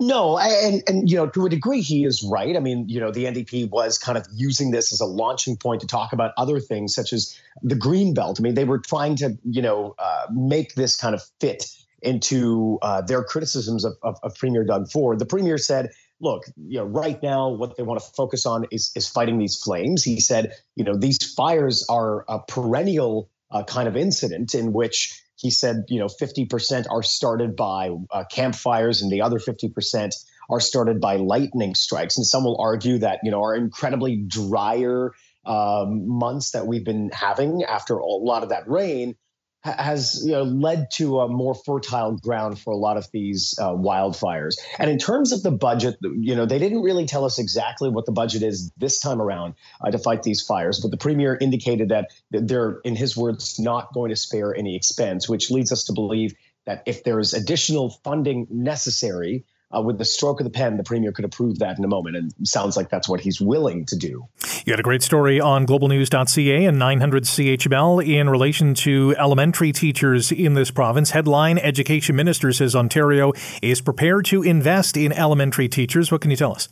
No, 0.00 0.38
and 0.38 0.82
and 0.86 1.10
you 1.10 1.16
know 1.16 1.28
to 1.28 1.46
a 1.46 1.48
degree 1.48 1.80
he 1.80 2.04
is 2.04 2.22
right. 2.22 2.56
I 2.56 2.60
mean, 2.60 2.88
you 2.88 3.00
know, 3.00 3.10
the 3.10 3.24
NDP 3.24 3.70
was 3.70 3.98
kind 3.98 4.18
of 4.18 4.26
using 4.32 4.70
this 4.70 4.92
as 4.92 5.00
a 5.00 5.06
launching 5.06 5.56
point 5.56 5.80
to 5.82 5.86
talk 5.86 6.12
about 6.12 6.32
other 6.36 6.60
things 6.60 6.94
such 6.94 7.12
as 7.12 7.38
the 7.62 7.76
green 7.76 8.14
belt. 8.14 8.40
I 8.40 8.42
mean, 8.42 8.54
they 8.54 8.64
were 8.64 8.78
trying 8.78 9.16
to 9.16 9.38
you 9.44 9.62
know 9.62 9.94
uh, 9.98 10.26
make 10.32 10.74
this 10.74 10.96
kind 10.96 11.14
of 11.14 11.22
fit 11.40 11.66
into 12.02 12.78
uh, 12.82 13.00
their 13.02 13.22
criticisms 13.22 13.84
of, 13.84 13.94
of, 14.02 14.18
of 14.22 14.34
Premier 14.34 14.64
Doug 14.64 14.90
Ford. 14.90 15.20
The 15.20 15.26
premier 15.26 15.56
said, 15.56 15.90
look, 16.20 16.44
you 16.56 16.78
know, 16.78 16.84
right 16.84 17.22
now 17.22 17.50
what 17.50 17.76
they 17.76 17.84
want 17.84 18.00
to 18.00 18.06
focus 18.16 18.44
on 18.46 18.66
is 18.70 18.92
is 18.96 19.08
fighting 19.08 19.38
these 19.38 19.56
flames. 19.56 20.02
He 20.02 20.20
said, 20.20 20.54
you 20.74 20.84
know, 20.84 20.96
these 20.96 21.32
fires 21.34 21.86
are 21.88 22.24
a 22.28 22.40
perennial 22.40 23.30
uh, 23.50 23.64
kind 23.64 23.88
of 23.88 23.96
incident 23.96 24.54
in 24.54 24.72
which 24.72 25.20
he 25.42 25.50
said, 25.50 25.86
you 25.88 25.98
know, 25.98 26.06
50% 26.06 26.86
are 26.88 27.02
started 27.02 27.56
by 27.56 27.90
uh, 28.12 28.22
campfires 28.30 29.02
and 29.02 29.10
the 29.10 29.22
other 29.22 29.40
50% 29.40 30.14
are 30.48 30.60
started 30.60 31.00
by 31.00 31.16
lightning 31.16 31.74
strikes. 31.74 32.16
And 32.16 32.24
some 32.24 32.44
will 32.44 32.60
argue 32.60 32.98
that, 32.98 33.18
you 33.24 33.32
know, 33.32 33.40
our 33.40 33.56
incredibly 33.56 34.16
drier 34.16 35.12
um, 35.44 36.06
months 36.06 36.52
that 36.52 36.68
we've 36.68 36.84
been 36.84 37.10
having 37.12 37.64
after 37.64 37.96
a 37.98 38.06
lot 38.06 38.44
of 38.44 38.50
that 38.50 38.68
rain 38.68 39.16
has 39.62 40.22
you 40.24 40.32
know, 40.32 40.42
led 40.42 40.90
to 40.90 41.20
a 41.20 41.28
more 41.28 41.54
fertile 41.54 42.16
ground 42.16 42.58
for 42.58 42.72
a 42.72 42.76
lot 42.76 42.96
of 42.96 43.08
these 43.12 43.54
uh, 43.60 43.70
wildfires. 43.70 44.56
And 44.78 44.90
in 44.90 44.98
terms 44.98 45.32
of 45.32 45.42
the 45.42 45.52
budget, 45.52 45.96
you 46.02 46.34
know, 46.34 46.46
they 46.46 46.58
didn't 46.58 46.82
really 46.82 47.06
tell 47.06 47.24
us 47.24 47.38
exactly 47.38 47.88
what 47.88 48.06
the 48.06 48.12
budget 48.12 48.42
is 48.42 48.72
this 48.76 48.98
time 48.98 49.20
around 49.20 49.54
uh, 49.80 49.90
to 49.90 49.98
fight 49.98 50.22
these 50.22 50.42
fires. 50.42 50.80
But 50.80 50.90
the 50.90 50.96
premier 50.96 51.36
indicated 51.40 51.90
that 51.90 52.10
they're, 52.30 52.80
in 52.84 52.96
his 52.96 53.16
words, 53.16 53.60
not 53.60 53.94
going 53.94 54.10
to 54.10 54.16
spare 54.16 54.54
any 54.54 54.74
expense, 54.74 55.28
which 55.28 55.50
leads 55.50 55.70
us 55.70 55.84
to 55.84 55.92
believe 55.92 56.34
that 56.66 56.82
if 56.86 57.04
there 57.04 57.18
is 57.18 57.34
additional 57.34 57.90
funding 58.04 58.46
necessary, 58.50 59.44
uh, 59.74 59.80
with 59.80 59.98
the 59.98 60.04
stroke 60.04 60.40
of 60.40 60.44
the 60.44 60.50
pen, 60.50 60.76
the 60.76 60.84
premier 60.84 61.12
could 61.12 61.24
approve 61.24 61.58
that 61.60 61.78
in 61.78 61.84
a 61.84 61.88
moment, 61.88 62.16
and 62.16 62.32
sounds 62.44 62.76
like 62.76 62.90
that's 62.90 63.08
what 63.08 63.20
he's 63.20 63.40
willing 63.40 63.86
to 63.86 63.96
do. 63.96 64.26
You 64.64 64.72
had 64.72 64.80
a 64.80 64.82
great 64.82 65.02
story 65.02 65.40
on 65.40 65.66
globalnews.ca 65.66 66.64
and 66.64 66.78
900 66.78 67.24
CHML 67.24 68.06
in 68.06 68.30
relation 68.30 68.74
to 68.74 69.14
elementary 69.18 69.72
teachers 69.72 70.30
in 70.30 70.54
this 70.54 70.70
province. 70.70 71.10
Headline 71.10 71.58
Education 71.58 72.16
Minister 72.16 72.52
says 72.52 72.76
Ontario 72.76 73.32
is 73.62 73.80
prepared 73.80 74.24
to 74.26 74.42
invest 74.42 74.96
in 74.96 75.12
elementary 75.12 75.68
teachers. 75.68 76.12
What 76.12 76.20
can 76.20 76.30
you 76.30 76.36
tell 76.36 76.52
us? 76.52 76.68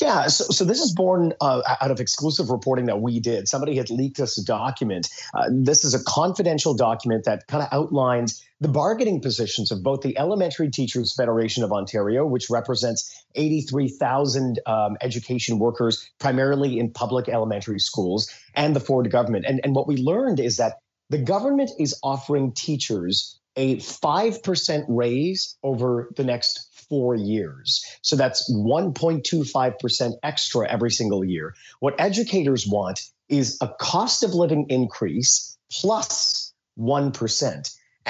Yeah, 0.00 0.28
so, 0.28 0.44
so 0.44 0.64
this 0.64 0.80
is 0.80 0.94
born 0.94 1.34
uh, 1.42 1.60
out 1.80 1.90
of 1.90 2.00
exclusive 2.00 2.48
reporting 2.48 2.86
that 2.86 3.00
we 3.02 3.20
did. 3.20 3.48
Somebody 3.48 3.76
had 3.76 3.90
leaked 3.90 4.18
us 4.18 4.38
a 4.38 4.44
document. 4.44 5.08
Uh, 5.34 5.50
this 5.52 5.84
is 5.84 5.92
a 5.92 6.02
confidential 6.04 6.74
document 6.74 7.24
that 7.24 7.46
kind 7.48 7.62
of 7.62 7.68
outlines 7.70 8.42
the 8.60 8.68
bargaining 8.68 9.20
positions 9.20 9.70
of 9.70 9.82
both 9.82 10.00
the 10.00 10.18
Elementary 10.18 10.70
Teachers 10.70 11.14
Federation 11.14 11.64
of 11.64 11.72
Ontario, 11.72 12.26
which 12.26 12.48
represents 12.48 13.24
83,000 13.34 14.58
um, 14.64 14.96
education 15.02 15.58
workers, 15.58 16.08
primarily 16.18 16.78
in 16.78 16.90
public 16.90 17.28
elementary 17.28 17.78
schools, 17.78 18.30
and 18.54 18.74
the 18.74 18.80
Ford 18.80 19.10
government. 19.10 19.44
And, 19.46 19.60
and 19.62 19.74
what 19.74 19.86
we 19.86 19.96
learned 19.96 20.40
is 20.40 20.56
that 20.56 20.78
the 21.10 21.18
government 21.18 21.70
is 21.78 21.98
offering 22.02 22.52
teachers 22.52 23.38
a 23.56 23.76
5% 23.76 24.84
raise 24.88 25.58
over 25.62 26.10
the 26.16 26.24
next 26.24 26.68
four 26.88 27.14
years. 27.14 27.84
So 28.02 28.16
that's 28.16 28.50
1.25% 28.52 30.12
extra 30.22 30.68
every 30.68 30.90
single 30.90 31.24
year. 31.24 31.54
What 31.80 31.94
educators 31.98 32.66
want 32.66 33.00
is 33.28 33.58
a 33.60 33.68
cost 33.80 34.22
of 34.22 34.34
living 34.34 34.66
increase 34.70 35.56
plus 35.70 36.52
1 36.76 37.12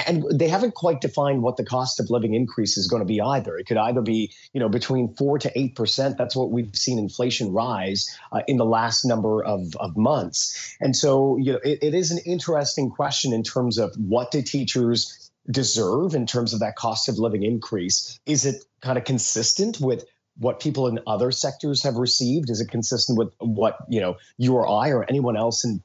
and 0.07 0.25
they 0.31 0.49
haven't 0.49 0.75
quite 0.75 1.01
defined 1.01 1.43
what 1.43 1.57
the 1.57 1.65
cost 1.65 1.99
of 1.99 2.11
living 2.11 2.35
increase 2.35 2.77
is 2.77 2.87
going 2.87 3.01
to 3.01 3.07
be 3.07 3.21
either. 3.21 3.57
It 3.57 3.67
could 3.67 3.77
either 3.77 4.01
be, 4.01 4.33
you 4.53 4.61
know, 4.61 4.69
between 4.69 5.15
four 5.15 5.39
to 5.39 5.59
eight 5.59 5.75
percent. 5.75 6.19
That's 6.19 6.37
what 6.37 6.51
we've 6.51 6.75
seen 6.75 6.99
inflation 6.99 7.53
rise 7.53 8.07
uh, 8.31 8.43
in 8.47 8.57
the 8.57 8.65
last 8.65 9.05
number 9.05 9.43
of, 9.43 9.75
of 9.77 9.97
months. 9.97 10.77
And 10.81 10.95
so, 10.95 11.37
you 11.37 11.53
know, 11.53 11.61
it, 11.65 11.81
it 11.83 11.95
is 11.95 12.11
an 12.11 12.19
interesting 12.27 12.91
question 12.91 13.33
in 13.33 13.43
terms 13.43 13.79
of 13.79 13.95
what 13.97 14.31
do 14.31 14.43
teachers 14.43 15.31
deserve 15.51 16.15
in 16.15 16.27
terms 16.27 16.53
of 16.53 16.61
that 16.61 16.77
cost 16.77 17.09
of 17.09 17.19
living 17.19 17.43
increase? 17.43 18.21
Is 18.27 18.45
it 18.45 18.65
kind 18.81 18.99
of 18.99 19.05
consistent 19.05 19.81
with 19.81 20.05
what 20.37 20.61
people 20.61 20.87
in 20.87 21.01
other 21.07 21.31
sectors 21.33 21.83
have 21.83 21.97
received? 21.97 22.51
Is 22.51 22.61
it 22.61 22.71
consistent 22.71 23.19
with 23.19 23.33
what 23.39 23.79
you 23.89 24.01
know 24.01 24.17
you 24.37 24.55
or 24.55 24.69
I 24.69 24.91
or 24.91 25.05
anyone 25.05 25.37
else 25.37 25.65
in 25.65 25.83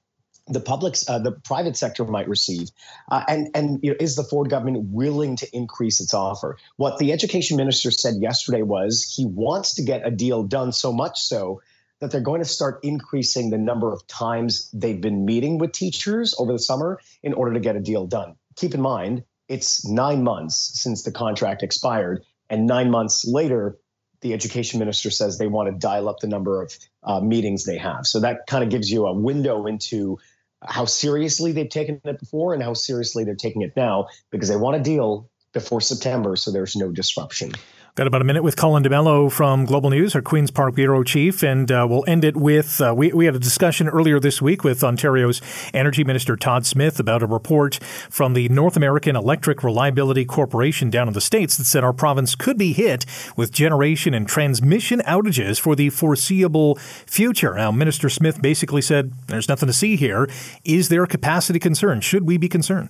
the 0.48 0.60
public, 0.60 0.96
uh, 1.08 1.20
the 1.20 1.32
private 1.32 1.78
sector 1.78 2.04
might 2.04 2.28
receive, 2.28 2.70
uh, 3.10 3.24
and 3.28 3.50
and 3.56 3.80
you 3.82 3.92
know, 3.92 3.98
is 4.00 4.16
the 4.16 4.24
Ford 4.24 4.50
government 4.50 4.90
willing 4.90 5.38
to 5.38 5.56
increase 5.56 6.02
its 6.02 6.14
offer? 6.14 6.58
What 6.76 7.00
the 7.00 7.14
education 7.14 7.58
minister 7.58 7.92
said 7.92 8.16
yesterday 8.20 8.62
was 8.62 9.14
he 9.16 9.26
wants 9.26 9.76
to 9.76 9.84
get 9.84 10.06
a 10.06 10.12
deal 10.12 10.44
done 10.44 10.72
so 10.72 10.92
much 10.92 11.22
so 11.22 11.62
that 12.02 12.12
they're 12.12 12.22
going 12.22 12.42
to 12.42 12.48
start 12.48 12.82
increasing 12.84 13.50
the 13.50 13.58
number 13.58 13.94
of 13.94 14.06
times 14.08 14.70
they've 14.74 15.00
been 15.00 15.24
meeting 15.24 15.58
with 15.58 15.72
teachers 15.72 16.36
over 16.38 16.52
the 16.52 16.60
summer 16.60 17.00
in 17.22 17.34
order 17.34 17.54
to 17.54 17.62
get 17.62 17.78
a 17.78 17.80
deal 17.80 18.06
done. 18.06 18.36
Keep 18.58 18.74
in 18.74 18.82
mind, 18.82 19.24
it's 19.48 19.88
nine 19.88 20.24
months 20.24 20.82
since 20.82 21.04
the 21.04 21.12
contract 21.12 21.64
expired, 21.64 22.26
and 22.54 22.68
nine 22.68 22.92
months 22.92 23.26
later, 23.26 23.80
the 24.22 24.32
education 24.32 24.78
minister 24.78 25.10
says 25.10 25.40
they 25.40 25.48
want 25.48 25.70
to 25.70 25.78
dial 25.78 26.08
up 26.08 26.20
the 26.20 26.28
number 26.28 26.62
of 26.62 26.78
uh, 27.02 27.20
meetings 27.20 27.66
they 27.66 27.80
have. 27.80 28.06
So 28.06 28.20
that 28.20 28.46
kind 28.48 28.64
of 28.64 28.70
gives 28.70 28.92
you 28.92 29.08
a 29.08 29.14
window 29.14 29.66
into 29.66 30.20
how 30.62 30.86
seriously 30.86 31.52
they've 31.52 31.68
taken 31.68 32.00
it 32.04 32.20
before 32.20 32.54
and 32.54 32.62
how 32.62 32.76
seriously 32.76 33.24
they're 33.24 33.34
taking 33.34 33.64
it 33.64 33.74
now 33.76 34.08
because 34.30 34.50
they 34.50 34.56
want 34.56 34.78
a 34.78 34.80
deal 34.80 35.32
before 35.54 35.82
September 35.82 36.36
so 36.36 36.52
there's 36.52 36.76
no 36.76 36.92
disruption. 36.92 37.52
Got 37.96 38.08
about 38.08 38.22
a 38.22 38.26
minute 38.26 38.42
with 38.42 38.56
Colin 38.56 38.82
D'Mello 38.82 39.32
from 39.32 39.66
Global 39.66 39.92
News, 39.92 40.16
our 40.16 40.22
Queen's 40.24 40.50
Park 40.50 40.74
Bureau 40.74 41.04
Chief, 41.04 41.44
and 41.44 41.72
uh, 41.72 41.86
we'll 41.88 42.04
end 42.08 42.24
it 42.24 42.36
with 42.36 42.82
uh, 42.82 42.92
we, 42.98 43.14
we 43.14 43.26
had 43.26 43.36
a 43.36 43.40
discussion 43.40 43.88
earlier 43.88 44.20
this 44.20 44.42
week 44.42 44.64
with 44.64 44.84
Ontario's 44.84 45.44
Energy 45.76 46.04
Minister 46.04 46.36
Todd 46.36 46.66
Smith 46.66 47.00
about 47.00 47.22
a 47.22 47.28
report 47.28 47.76
from 48.10 48.34
the 48.34 48.50
North 48.50 48.76
American 48.76 49.16
Electric 49.16 49.64
Reliability 49.64 50.26
Corporation 50.26 50.90
down 50.90 51.08
in 51.08 51.14
the 51.14 51.22
States 51.22 51.56
that 51.58 51.66
said 51.66 51.84
our 51.84 51.94
province 51.94 52.34
could 52.34 52.58
be 52.58 52.74
hit 52.74 53.06
with 53.38 53.52
generation 53.52 54.16
and 54.16 54.28
transmission 54.28 55.00
outages 55.02 55.60
for 55.60 55.76
the 55.76 55.92
foreseeable 55.92 56.74
future. 57.06 57.54
Now, 57.54 57.70
Minister 57.70 58.10
Smith 58.10 58.42
basically 58.42 58.82
said 58.82 59.14
there's 59.28 59.48
nothing 59.48 59.68
to 59.68 59.74
see 59.74 59.98
here. 59.98 60.28
Is 60.66 60.90
there 60.90 61.04
a 61.04 61.08
capacity 61.08 61.60
concern? 61.60 62.02
Should 62.02 62.24
we 62.24 62.38
be 62.38 62.50
concerned? 62.50 62.90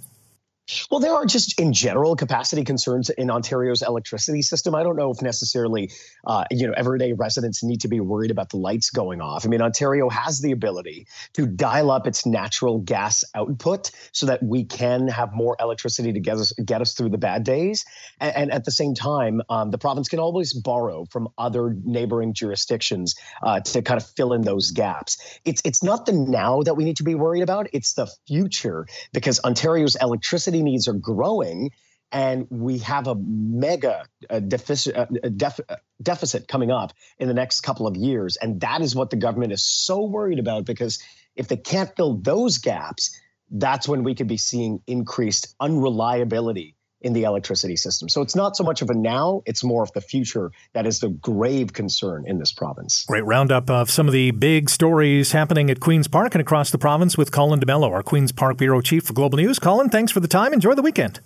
Well, 0.89 1.01
there 1.01 1.13
are 1.13 1.25
just 1.25 1.59
in 1.59 1.73
general 1.73 2.15
capacity 2.15 2.63
concerns 2.63 3.09
in 3.09 3.29
Ontario's 3.29 3.81
electricity 3.81 4.41
system. 4.41 4.73
I 4.73 4.83
don't 4.83 4.95
know 4.95 5.11
if 5.11 5.21
necessarily, 5.21 5.91
uh, 6.25 6.45
you 6.51 6.67
know, 6.67 6.73
everyday 6.75 7.11
residents 7.11 7.65
need 7.65 7.81
to 7.81 7.89
be 7.89 7.99
worried 7.99 8.31
about 8.31 8.49
the 8.49 8.57
lights 8.57 8.89
going 8.89 9.19
off. 9.19 9.45
I 9.45 9.49
mean, 9.49 9.61
Ontario 9.61 10.09
has 10.09 10.39
the 10.39 10.51
ability 10.51 11.07
to 11.33 11.47
dial 11.47 11.91
up 11.91 12.07
its 12.07 12.25
natural 12.25 12.79
gas 12.79 13.25
output 13.35 13.91
so 14.13 14.27
that 14.27 14.41
we 14.41 14.63
can 14.63 15.09
have 15.09 15.33
more 15.33 15.57
electricity 15.59 16.13
to 16.13 16.21
get 16.21 16.37
us 16.37 16.53
get 16.53 16.79
us 16.79 16.93
through 16.93 17.09
the 17.09 17.17
bad 17.17 17.43
days. 17.43 17.83
And, 18.21 18.35
and 18.35 18.51
at 18.53 18.63
the 18.63 18.71
same 18.71 18.95
time, 18.95 19.41
um, 19.49 19.69
the 19.69 19.77
province 19.77 20.07
can 20.07 20.19
always 20.19 20.53
borrow 20.53 21.03
from 21.11 21.27
other 21.37 21.75
neighboring 21.83 22.33
jurisdictions 22.33 23.15
uh, 23.41 23.59
to 23.59 23.81
kind 23.81 24.01
of 24.01 24.07
fill 24.11 24.31
in 24.31 24.43
those 24.43 24.71
gaps. 24.71 25.39
It's 25.43 25.61
it's 25.65 25.83
not 25.83 26.05
the 26.05 26.13
now 26.13 26.61
that 26.61 26.75
we 26.75 26.85
need 26.85 26.97
to 26.97 27.03
be 27.03 27.15
worried 27.15 27.43
about; 27.43 27.67
it's 27.73 27.93
the 27.95 28.07
future 28.27 28.87
because 29.11 29.41
Ontario's 29.43 29.97
electricity 29.99 30.52
electricity 30.53 30.63
needs 30.63 30.87
are 30.87 30.93
growing 30.93 31.71
and 32.11 32.47
we 32.51 32.77
have 32.79 33.07
a 33.07 33.15
mega 33.15 34.05
uh, 34.29 34.39
deficit, 34.39 34.95
uh, 34.95 35.05
def, 35.35 35.59
uh, 35.67 35.77
deficit 35.99 36.47
coming 36.47 36.69
up 36.69 36.93
in 37.17 37.27
the 37.27 37.33
next 37.33 37.61
couple 37.61 37.87
of 37.87 37.95
years. 37.95 38.37
And 38.37 38.61
that 38.61 38.81
is 38.81 38.95
what 38.95 39.09
the 39.09 39.15
government 39.15 39.51
is 39.51 39.63
so 39.63 40.05
worried 40.05 40.37
about 40.37 40.65
because 40.65 41.01
if 41.35 41.47
they 41.47 41.57
can't 41.57 41.89
fill 41.95 42.17
those 42.17 42.59
gaps, 42.59 43.19
that's 43.49 43.87
when 43.87 44.03
we 44.03 44.13
could 44.13 44.27
be 44.27 44.37
seeing 44.37 44.81
increased 44.85 45.55
unreliability 45.59 46.75
in 47.03 47.13
the 47.13 47.23
electricity 47.23 47.75
system. 47.75 48.09
So 48.09 48.21
it's 48.21 48.35
not 48.35 48.55
so 48.55 48.63
much 48.63 48.81
of 48.81 48.89
a 48.89 48.93
now, 48.93 49.43
it's 49.45 49.63
more 49.63 49.83
of 49.83 49.91
the 49.93 50.01
future 50.01 50.51
that 50.73 50.87
is 50.87 50.99
the 50.99 51.09
grave 51.09 51.73
concern 51.73 52.25
in 52.25 52.39
this 52.39 52.51
province. 52.51 53.05
Great 53.05 53.25
roundup 53.25 53.69
of 53.69 53.89
some 53.89 54.07
of 54.07 54.13
the 54.13 54.31
big 54.31 54.69
stories 54.69 55.31
happening 55.33 55.69
at 55.69 55.79
Queen's 55.79 56.07
Park 56.07 56.33
and 56.33 56.41
across 56.41 56.71
the 56.71 56.77
province 56.77 57.17
with 57.17 57.31
Colin 57.31 57.59
D'Mello, 57.59 57.91
our 57.91 58.03
Queen's 58.03 58.31
Park 58.31 58.57
Bureau 58.57 58.81
Chief 58.81 59.03
for 59.03 59.13
Global 59.13 59.37
News. 59.37 59.59
Colin, 59.59 59.89
thanks 59.89 60.11
for 60.11 60.19
the 60.19 60.27
time. 60.27 60.53
Enjoy 60.53 60.73
the 60.73 60.81
weekend. 60.81 61.19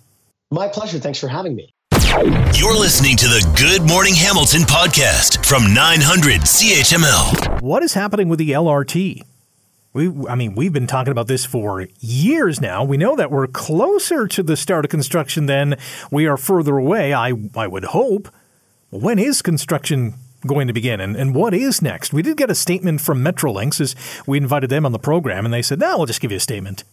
My 0.50 0.68
pleasure. 0.68 0.98
Thanks 0.98 1.18
for 1.18 1.28
having 1.28 1.54
me. 1.54 1.74
You're 2.54 2.76
listening 2.76 3.16
to 3.18 3.26
the 3.26 3.46
Good 3.56 3.86
Morning 3.86 4.14
Hamilton 4.14 4.62
podcast 4.62 5.44
from 5.44 5.74
900 5.74 6.40
CHML. 6.40 7.60
What 7.60 7.82
is 7.82 7.92
happening 7.94 8.28
with 8.28 8.38
the 8.38 8.52
LRT? 8.52 9.22
We, 9.98 10.28
I 10.28 10.36
mean, 10.36 10.54
we've 10.54 10.72
been 10.72 10.86
talking 10.86 11.10
about 11.10 11.26
this 11.26 11.44
for 11.44 11.88
years 11.98 12.60
now. 12.60 12.84
We 12.84 12.96
know 12.96 13.16
that 13.16 13.32
we're 13.32 13.48
closer 13.48 14.28
to 14.28 14.44
the 14.44 14.56
start 14.56 14.84
of 14.84 14.92
construction 14.92 15.46
than 15.46 15.76
we 16.12 16.28
are 16.28 16.36
further 16.36 16.76
away. 16.76 17.12
I, 17.12 17.32
I 17.56 17.66
would 17.66 17.86
hope. 17.86 18.28
When 18.90 19.18
is 19.18 19.42
construction 19.42 20.14
going 20.46 20.68
to 20.68 20.72
begin 20.72 21.00
and, 21.00 21.16
and 21.16 21.34
what 21.34 21.52
is 21.52 21.82
next? 21.82 22.12
We 22.12 22.22
did 22.22 22.36
get 22.36 22.48
a 22.48 22.54
statement 22.54 23.00
from 23.00 23.24
Metrolinx 23.24 23.80
as 23.80 23.96
we 24.24 24.38
invited 24.38 24.70
them 24.70 24.86
on 24.86 24.92
the 24.92 25.00
program, 25.00 25.44
and 25.44 25.52
they 25.52 25.62
said, 25.62 25.80
no, 25.80 25.96
we'll 25.96 26.06
just 26.06 26.20
give 26.20 26.30
you 26.30 26.36
a 26.36 26.40
statement. 26.40 26.84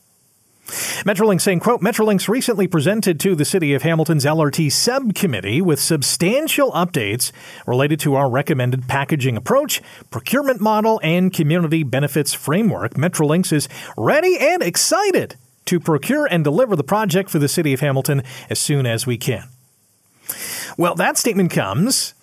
Metrolinx 0.65 1.41
saying, 1.41 1.59
quote, 1.59 1.81
Metrolinx 1.81 2.27
recently 2.27 2.67
presented 2.67 3.19
to 3.19 3.35
the 3.35 3.45
City 3.45 3.73
of 3.75 3.83
Hamilton's 3.83 4.25
LRT 4.25 4.71
subcommittee 4.71 5.61
with 5.61 5.79
substantial 5.79 6.71
updates 6.71 7.31
related 7.67 7.99
to 7.99 8.15
our 8.15 8.29
recommended 8.29 8.87
packaging 8.87 9.37
approach, 9.37 9.81
procurement 10.09 10.59
model, 10.59 10.99
and 11.03 11.31
community 11.31 11.83
benefits 11.83 12.33
framework. 12.33 12.95
Metrolinx 12.95 13.53
is 13.53 13.69
ready 13.95 14.37
and 14.39 14.63
excited 14.63 15.35
to 15.65 15.79
procure 15.79 16.25
and 16.25 16.43
deliver 16.43 16.75
the 16.75 16.83
project 16.83 17.29
for 17.29 17.37
the 17.37 17.47
City 17.47 17.73
of 17.73 17.81
Hamilton 17.81 18.23
as 18.49 18.57
soon 18.57 18.87
as 18.87 19.05
we 19.05 19.17
can. 19.17 19.47
Well, 20.77 20.95
that 20.95 21.17
statement 21.17 21.51
comes 21.51 22.15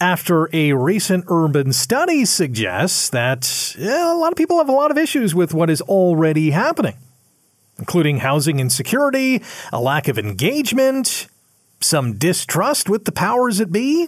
after 0.00 0.48
a 0.52 0.72
recent 0.72 1.24
urban 1.28 1.72
study 1.72 2.24
suggests 2.24 3.08
that 3.08 3.74
a 3.76 4.14
lot 4.14 4.30
of 4.30 4.36
people 4.36 4.58
have 4.58 4.68
a 4.68 4.72
lot 4.72 4.92
of 4.92 4.98
issues 4.98 5.34
with 5.34 5.52
what 5.52 5.68
is 5.68 5.80
already 5.82 6.50
happening 6.50 6.94
including 7.82 8.18
housing 8.18 8.60
insecurity, 8.60 9.42
a 9.72 9.80
lack 9.80 10.06
of 10.06 10.16
engagement, 10.16 11.26
some 11.80 12.16
distrust 12.16 12.88
with 12.88 13.06
the 13.06 13.10
powers 13.10 13.58
that 13.58 13.72
be. 13.72 14.06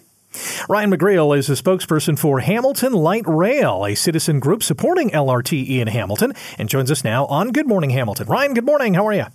Ryan 0.68 0.92
McGreal 0.92 1.36
is 1.36 1.50
a 1.50 1.54
spokesperson 1.54 2.16
for 2.16 2.38
Hamilton 2.38 2.92
Light 2.92 3.24
Rail, 3.26 3.84
a 3.84 3.96
citizen 3.96 4.38
group 4.38 4.62
supporting 4.62 5.10
LRT 5.10 5.68
in 5.68 5.88
Hamilton, 5.88 6.34
and 6.56 6.68
joins 6.68 6.88
us 6.88 7.02
now 7.02 7.26
on 7.26 7.50
Good 7.50 7.66
Morning 7.66 7.90
Hamilton. 7.90 8.28
Ryan, 8.28 8.54
good 8.54 8.64
morning. 8.64 8.94
How 8.94 9.08
are 9.08 9.12
you? 9.12 9.26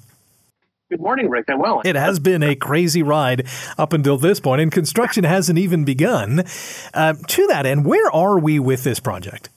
Good 0.89 1.01
morning, 1.01 1.29
Rick. 1.29 1.46
I'm 1.50 1.60
well. 1.60 1.81
It 1.84 1.98
has 1.98 2.19
been 2.19 2.41
a 2.41 2.55
crazy 2.55 3.03
ride 3.03 3.46
up 3.77 3.91
until 3.91 4.17
this 4.17 4.39
point, 4.39 4.62
and 4.62 4.72
construction 4.72 5.25
hasn't 5.25 5.60
even 5.60 5.84
begun. 5.84 6.46
Uh, 6.93 7.13
to 7.27 7.48
that 7.48 7.65
end, 7.65 7.86
where 7.86 8.10
are 8.15 8.39
we 8.39 8.58
with 8.58 8.86
this 8.86 9.01
project? 9.01 9.50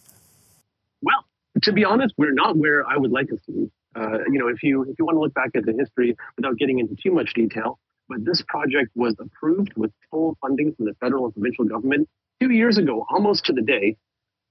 Well, 1.01 1.25
to 1.63 1.73
be 1.73 1.85
honest, 1.85 2.15
we're 2.19 2.35
not 2.35 2.57
where 2.57 2.85
I 2.85 2.97
would 2.97 3.13
like 3.13 3.33
us 3.33 3.39
to 3.47 3.53
be. 3.53 3.71
Uh, 3.95 4.19
you 4.31 4.39
know, 4.39 4.49
if 4.49 4.63
you 4.63 4.83
if 4.83 4.99
you 4.99 5.05
want 5.05 5.17
to 5.17 5.21
look 5.21 5.35
back 5.35 5.51
at 5.55 5.65
the 5.65 5.73
history 5.73 6.17
without 6.37 6.57
getting 6.57 6.79
into 6.79 6.95
too 7.03 7.13
much 7.13 7.35
detail, 7.35 7.79
but 8.09 8.25
this 8.25 8.43
project 8.49 8.91
was 8.95 9.15
approved 9.19 9.73
with 9.77 9.91
full 10.11 10.37
funding 10.41 10.75
from 10.75 10.87
the 10.87 10.95
federal 11.01 11.25
and 11.27 11.35
provincial 11.35 11.65
government 11.65 12.09
two 12.41 12.51
years 12.51 12.79
ago, 12.79 13.07
almost 13.11 13.45
to 13.47 13.53
the 13.53 13.63
day. 13.63 13.97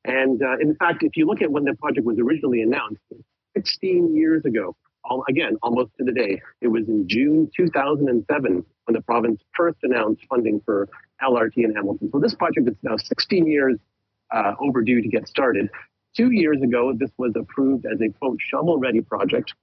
And 0.05 0.41
uh, 0.41 0.57
in 0.59 0.75
fact, 0.75 1.03
if 1.03 1.15
you 1.15 1.25
look 1.25 1.41
at 1.41 1.51
when 1.51 1.63
the 1.63 1.75
project 1.75 2.05
was 2.05 2.17
originally 2.19 2.61
announced, 2.61 3.01
16 3.55 4.15
years 4.15 4.45
ago, 4.45 4.75
all, 5.03 5.23
again, 5.29 5.57
almost 5.61 5.91
to 5.97 6.05
the 6.05 6.11
day, 6.11 6.41
it 6.61 6.67
was 6.67 6.87
in 6.87 7.07
June 7.07 7.49
2007 7.55 8.65
when 8.85 8.93
the 8.93 9.01
province 9.01 9.41
first 9.53 9.77
announced 9.83 10.21
funding 10.29 10.61
for 10.65 10.87
LRT 11.21 11.57
in 11.57 11.73
Hamilton. 11.75 12.09
So 12.11 12.19
this 12.19 12.33
project 12.33 12.67
is 12.69 12.75
now 12.81 12.97
16 12.97 13.47
years 13.47 13.77
uh, 14.31 14.53
overdue 14.59 15.01
to 15.01 15.07
get 15.07 15.27
started. 15.27 15.69
Two 16.15 16.31
years 16.31 16.61
ago, 16.61 16.93
this 16.95 17.11
was 17.17 17.33
approved 17.35 17.85
as 17.85 17.99
a 18.01 18.09
quote 18.09 18.39
shovel 18.41 18.77
ready 18.77 19.01
project 19.01 19.53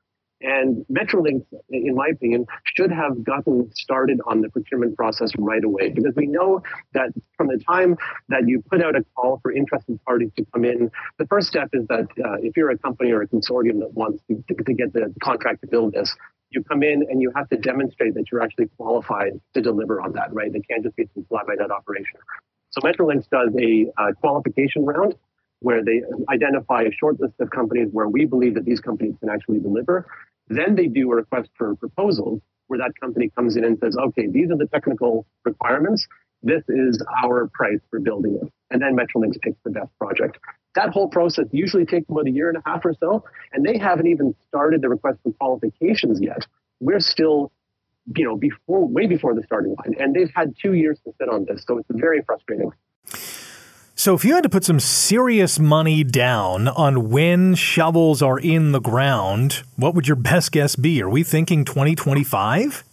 and 0.40 0.87
Metrolinx, 0.90 1.45
in 1.71 1.95
my 1.95 2.09
opinion, 2.12 2.47
should 2.76 2.93
have 2.93 3.25
gotten 3.25 3.71
started 3.75 4.21
on 4.26 4.40
the 4.40 4.49
procurement 4.49 4.97
process 4.97 5.31
right 5.37 5.64
away 5.64 5.90
because 5.90 6.14
we 6.17 6.26
know 6.26 6.62
that 6.93 7.11
from 7.37 7.49
the 7.49 7.59
time 7.59 7.97
that 8.28 8.47
you 8.47 8.62
put 8.71 8.83
out 8.83 8.95
a 8.95 9.05
call 9.17 9.40
for 9.43 9.52
interested 9.52 9.99
parties 10.05 10.31
to 10.37 10.47
come 10.55 10.64
in, 10.64 10.90
the 11.19 11.26
first 11.26 11.49
step 11.49 11.69
is 11.73 11.87
that 11.88 12.07
uh, 12.25 12.37
if 12.40 12.57
you're 12.57 12.71
a 12.71 12.78
company 12.78 13.11
or 13.11 13.23
a 13.23 13.28
consortium 13.28 13.81
that 13.81 13.93
wants 13.95 14.23
to, 14.28 14.37
to 14.64 14.75
get 14.75 14.93
the 14.93 15.12
contract 15.23 15.62
to 15.62 15.67
build 15.67 15.93
this, 15.93 16.14
you 16.50 16.62
come 16.62 16.83
in 16.83 17.05
and 17.11 17.21
you 17.21 17.33
have 17.35 17.49
to 17.49 17.57
demonstrate 17.57 18.14
that 18.14 18.25
you're 18.31 18.43
actually 18.43 18.69
qualified 18.76 19.33
to 19.55 19.61
deliver 19.61 20.00
on 20.00 20.12
that, 20.12 20.33
right? 20.33 20.52
They 20.52 20.61
can't 20.61 20.85
just 20.85 20.97
be 20.97 21.09
some 21.14 21.25
fly 21.25 21.43
by 21.47 21.55
night 21.55 21.71
operation. 21.71 22.21
So 22.71 22.81
Metrolinx 22.81 23.28
does 23.28 23.50
a 23.59 23.90
uh, 24.00 24.12
qualification 24.21 24.85
round 24.85 25.14
where 25.60 25.84
they 25.84 26.02
identify 26.28 26.82
a 26.82 26.92
short 26.92 27.20
list 27.20 27.34
of 27.40 27.50
companies 27.50 27.88
where 27.92 28.08
we 28.08 28.24
believe 28.24 28.54
that 28.54 28.64
these 28.64 28.80
companies 28.80 29.14
can 29.20 29.28
actually 29.28 29.58
deliver. 29.58 30.06
Then 30.48 30.74
they 30.74 30.86
do 30.86 31.10
a 31.12 31.16
request 31.16 31.50
for 31.56 31.74
proposals 31.76 32.40
where 32.68 32.78
that 32.78 32.92
company 33.00 33.30
comes 33.34 33.56
in 33.56 33.64
and 33.64 33.78
says, 33.78 33.96
okay, 33.96 34.26
these 34.26 34.50
are 34.50 34.56
the 34.56 34.66
technical 34.66 35.26
requirements. 35.44 36.06
This 36.42 36.62
is 36.68 37.02
our 37.24 37.48
price 37.52 37.80
for 37.90 37.98
building 37.98 38.38
it. 38.40 38.52
And 38.70 38.80
then 38.80 38.96
Metrolinx 38.96 39.40
picks 39.40 39.58
the 39.64 39.70
best 39.70 39.90
project. 39.98 40.38
That 40.74 40.90
whole 40.90 41.08
process 41.08 41.46
usually 41.50 41.86
takes 41.86 42.08
about 42.08 42.26
a 42.26 42.30
year 42.30 42.48
and 42.48 42.58
a 42.58 42.62
half 42.64 42.84
or 42.84 42.94
so, 43.00 43.24
and 43.52 43.64
they 43.64 43.78
haven't 43.78 44.06
even 44.06 44.34
started 44.46 44.82
the 44.82 44.88
request 44.88 45.18
for 45.24 45.32
qualifications 45.32 46.20
yet. 46.20 46.46
We're 46.78 47.00
still, 47.00 47.50
you 48.14 48.24
know, 48.24 48.36
before 48.36 48.86
way 48.86 49.06
before 49.06 49.34
the 49.34 49.42
starting 49.44 49.74
line, 49.78 49.96
and 49.98 50.14
they've 50.14 50.30
had 50.34 50.54
two 50.62 50.74
years 50.74 50.98
to 51.04 51.12
sit 51.18 51.28
on 51.28 51.46
this, 51.48 51.64
so 51.66 51.78
it's 51.78 51.88
very 51.90 52.22
frustrating. 52.22 52.70
So, 53.99 54.14
if 54.14 54.25
you 54.25 54.33
had 54.33 54.45
to 54.45 54.49
put 54.49 54.62
some 54.62 54.78
serious 54.78 55.59
money 55.59 56.05
down 56.05 56.69
on 56.69 57.11
when 57.11 57.57
shovels 57.57 58.23
are 58.23 58.38
in 58.38 58.71
the 58.71 58.78
ground, 58.78 59.64
what 59.75 59.97
would 59.97 60.07
your 60.07 60.14
best 60.14 60.52
guess 60.52 60.76
be? 60.76 61.02
Are 61.02 61.09
we 61.09 61.25
thinking 61.25 61.64
2025? 61.64 62.85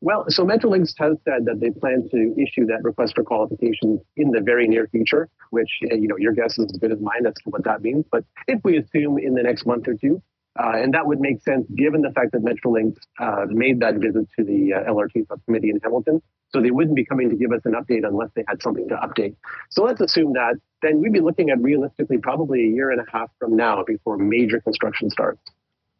Well, 0.00 0.26
so 0.28 0.44
Metrolinx 0.44 0.94
has 0.98 1.16
said 1.24 1.46
that 1.46 1.58
they 1.58 1.70
plan 1.70 2.08
to 2.12 2.34
issue 2.40 2.64
that 2.66 2.84
request 2.84 3.16
for 3.16 3.24
qualification 3.24 4.00
in 4.16 4.30
the 4.30 4.40
very 4.40 4.68
near 4.68 4.86
future, 4.86 5.28
which, 5.50 5.70
uh, 5.90 5.96
you 5.96 6.06
know, 6.06 6.16
your 6.16 6.32
guess 6.32 6.56
is 6.60 6.66
as 6.66 6.78
good 6.78 6.92
as 6.92 7.00
mine 7.00 7.26
as 7.26 7.34
to 7.34 7.50
what 7.50 7.64
that 7.64 7.82
means. 7.82 8.04
But 8.08 8.24
if 8.46 8.60
we 8.62 8.76
assume 8.76 9.18
in 9.18 9.34
the 9.34 9.42
next 9.42 9.66
month 9.66 9.88
or 9.88 9.94
two, 9.94 10.22
uh, 10.58 10.72
and 10.74 10.94
that 10.94 11.06
would 11.06 11.20
make 11.20 11.40
sense 11.42 11.66
given 11.76 12.02
the 12.02 12.10
fact 12.10 12.32
that 12.32 12.42
Metrolinx 12.42 12.96
uh, 13.20 13.46
made 13.48 13.80
that 13.80 13.94
visit 13.96 14.26
to 14.36 14.44
the 14.44 14.74
uh, 14.74 14.90
LRT 14.92 15.28
subcommittee 15.28 15.70
in 15.70 15.80
Hamilton. 15.82 16.20
So 16.50 16.60
they 16.60 16.70
wouldn't 16.70 16.96
be 16.96 17.04
coming 17.04 17.30
to 17.30 17.36
give 17.36 17.52
us 17.52 17.60
an 17.64 17.72
update 17.72 18.06
unless 18.06 18.30
they 18.34 18.42
had 18.48 18.62
something 18.62 18.88
to 18.88 18.96
update. 18.96 19.36
So 19.70 19.84
let's 19.84 20.00
assume 20.00 20.32
that 20.32 20.56
then 20.82 21.00
we'd 21.00 21.12
be 21.12 21.20
looking 21.20 21.50
at 21.50 21.60
realistically 21.60 22.18
probably 22.18 22.64
a 22.64 22.68
year 22.68 22.90
and 22.90 23.00
a 23.00 23.04
half 23.10 23.30
from 23.38 23.54
now 23.54 23.84
before 23.84 24.16
major 24.16 24.60
construction 24.60 25.10
starts. 25.10 25.40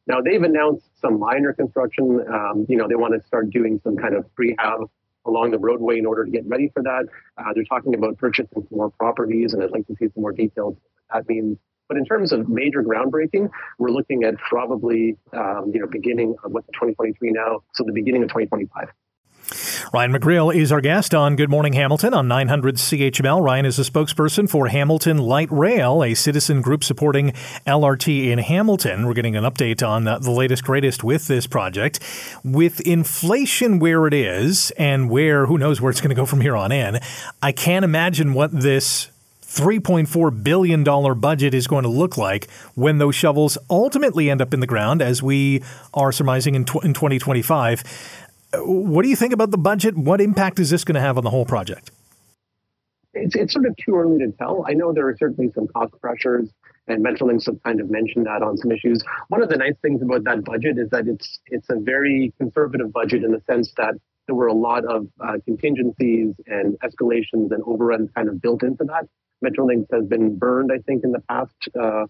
Now 0.07 0.23
they've 0.23 0.43
announced 0.43 0.87
some 1.01 1.21
minor 1.21 1.53
construction. 1.53 2.25
Um, 2.33 2.67
you 2.69 2.77
know, 2.77 2.89
they 2.89 2.95
want 2.95 3.15
to 3.21 3.27
start 3.27 3.51
doing 3.51 3.81
some 3.85 3.97
kind 3.97 4.15
of 4.15 4.25
prehab 4.35 4.89
along 5.27 5.51
the 5.51 5.59
roadway 5.59 5.99
in 5.99 6.07
order 6.07 6.25
to 6.25 6.31
get 6.31 6.47
ready 6.47 6.71
for 6.73 6.83
that. 6.83 7.05
Uh, 7.37 7.53
they're 7.55 7.65
talking 7.65 7.95
about 7.95 8.17
purchasing 8.17 8.67
more 8.71 8.91
properties, 8.91 9.53
and 9.53 9.63
I'd 9.63 9.71
like 9.71 9.87
to 9.87 9.95
see 10.01 10.07
some 10.15 10.23
more 10.23 10.33
details. 10.33 10.77
That 11.13 11.29
means 11.29 11.59
but 11.89 11.97
in 11.97 12.05
terms 12.05 12.33
of 12.33 12.49
major 12.49 12.83
groundbreaking, 12.83 13.49
we're 13.79 13.91
looking 13.91 14.25
at 14.25 14.37
probably 14.37 15.17
um, 15.33 15.71
you 15.73 15.81
know 15.81 15.87
beginning 15.87 16.35
of 16.45 16.53
what's 16.53 16.67
2023 16.69 17.33
now, 17.33 17.63
so 17.75 17.85
the 17.85 17.93
beginning 17.93 18.23
of 18.23 18.29
2025. 18.29 18.89
Ryan 19.93 20.13
McGreal 20.13 20.55
is 20.55 20.71
our 20.71 20.83
guest 20.83 21.15
on 21.15 21.35
Good 21.35 21.49
Morning 21.49 21.73
Hamilton 21.73 22.13
on 22.13 22.29
900 22.29 22.77
CHML. 22.77 23.43
Ryan 23.43 23.65
is 23.65 23.79
a 23.79 23.83
spokesperson 23.83 24.49
for 24.49 24.69
Hamilton 24.69 25.17
Light 25.17 25.51
Rail, 25.51 26.05
a 26.05 26.15
citizen 26.15 26.61
group 26.61 26.85
supporting 26.85 27.31
LRT 27.67 28.27
in 28.27 28.39
Hamilton. 28.39 29.07
We're 29.07 29.15
getting 29.15 29.37
an 29.37 29.45
update 29.45 29.87
on 29.87 30.05
the 30.05 30.31
latest, 30.31 30.65
greatest 30.65 31.03
with 31.03 31.27
this 31.27 31.47
project. 31.47 32.01
With 32.45 32.81
inflation 32.81 33.79
where 33.79 34.07
it 34.07 34.13
is 34.13 34.71
and 34.73 35.09
where, 35.09 35.47
who 35.47 35.57
knows 35.57 35.81
where 35.81 35.91
it's 35.91 36.03
going 36.03 36.11
to 36.11 36.17
go 36.17 36.27
from 36.27 36.43
here 36.43 36.57
on 36.57 36.71
in, 36.71 36.99
I 37.43 37.53
can't 37.53 37.85
imagine 37.85 38.35
what 38.35 38.53
this 38.53 39.11
$3.4 39.49 40.43
billion 40.43 40.85
budget 41.19 41.55
is 41.55 41.67
going 41.67 41.83
to 41.83 41.89
look 41.89 42.19
like 42.19 42.51
when 42.75 42.99
those 42.99 43.15
shovels 43.15 43.57
ultimately 43.71 44.31
end 44.31 44.43
up 44.43 44.53
in 44.53 44.61
the 44.61 44.67
ground, 44.67 45.01
as 45.01 45.23
we 45.23 45.63
are 45.95 46.13
surmising 46.13 46.55
in, 46.55 46.65
tw- 46.65 46.85
in 46.85 46.93
2025. 46.93 47.83
What 48.57 49.03
do 49.03 49.09
you 49.09 49.17
think 49.17 49.33
about 49.33 49.51
the 49.51 49.59
budget? 49.59 49.97
What 49.97 50.21
impact 50.21 50.59
is 50.59 50.71
this 50.71 50.85
going 50.85 50.95
to 50.97 51.01
have 51.01 51.17
on 51.17 51.25
the 51.25 51.31
whole 51.31 51.47
project? 51.47 51.91
It's, 53.15 53.35
it's 53.35 53.53
sort 53.55 53.67
of 53.67 53.75
too 53.77 53.97
early 53.97 54.19
to 54.19 54.33
tell. 54.33 54.65
I 54.69 54.75
know 54.75 54.93
there 54.93 55.09
are 55.09 55.17
certainly 55.17 55.51
some 55.55 55.67
cost 55.69 55.95
pressures, 56.01 56.51
and 56.87 57.05
Metrolinx 57.05 57.47
have 57.47 57.63
kind 57.63 57.81
of 57.81 57.91
mentioned 57.91 58.27
that 58.27 58.43
on 58.43 58.59
some 58.59 58.71
issues. 58.71 59.03
One 59.29 59.43
of 59.43 59.49
the 59.49 59.57
nice 59.57 59.75
things 59.81 60.03
about 60.03 60.25
that 60.25 60.45
budget 60.45 60.79
is 60.79 60.91
that 60.91 61.09
it's 61.09 61.41
it's 61.47 61.69
a 61.71 61.77
very 61.77 62.33
conservative 62.39 62.93
budget 62.93 63.25
in 63.25 63.33
the 63.33 63.41
sense 63.47 63.73
that 63.77 63.95
there 64.29 64.37
were 64.37 64.47
a 64.47 64.55
lot 64.55 64.85
of 64.85 65.09
uh, 65.21 65.39
contingencies 65.45 66.35
and 66.47 66.79
escalations 66.81 67.51
and 67.51 67.63
overruns 67.67 68.11
kind 68.15 68.29
of 68.29 68.41
built 68.41 68.63
into 68.63 68.85
that. 68.85 69.09
Metrolinx 69.45 69.87
has 69.91 70.07
been 70.07 70.37
burned, 70.37 70.71
I 70.71 70.79
think, 70.79 71.03
in 71.03 71.13
the 71.13 71.21
past 71.21 71.55
uh, 71.81 72.05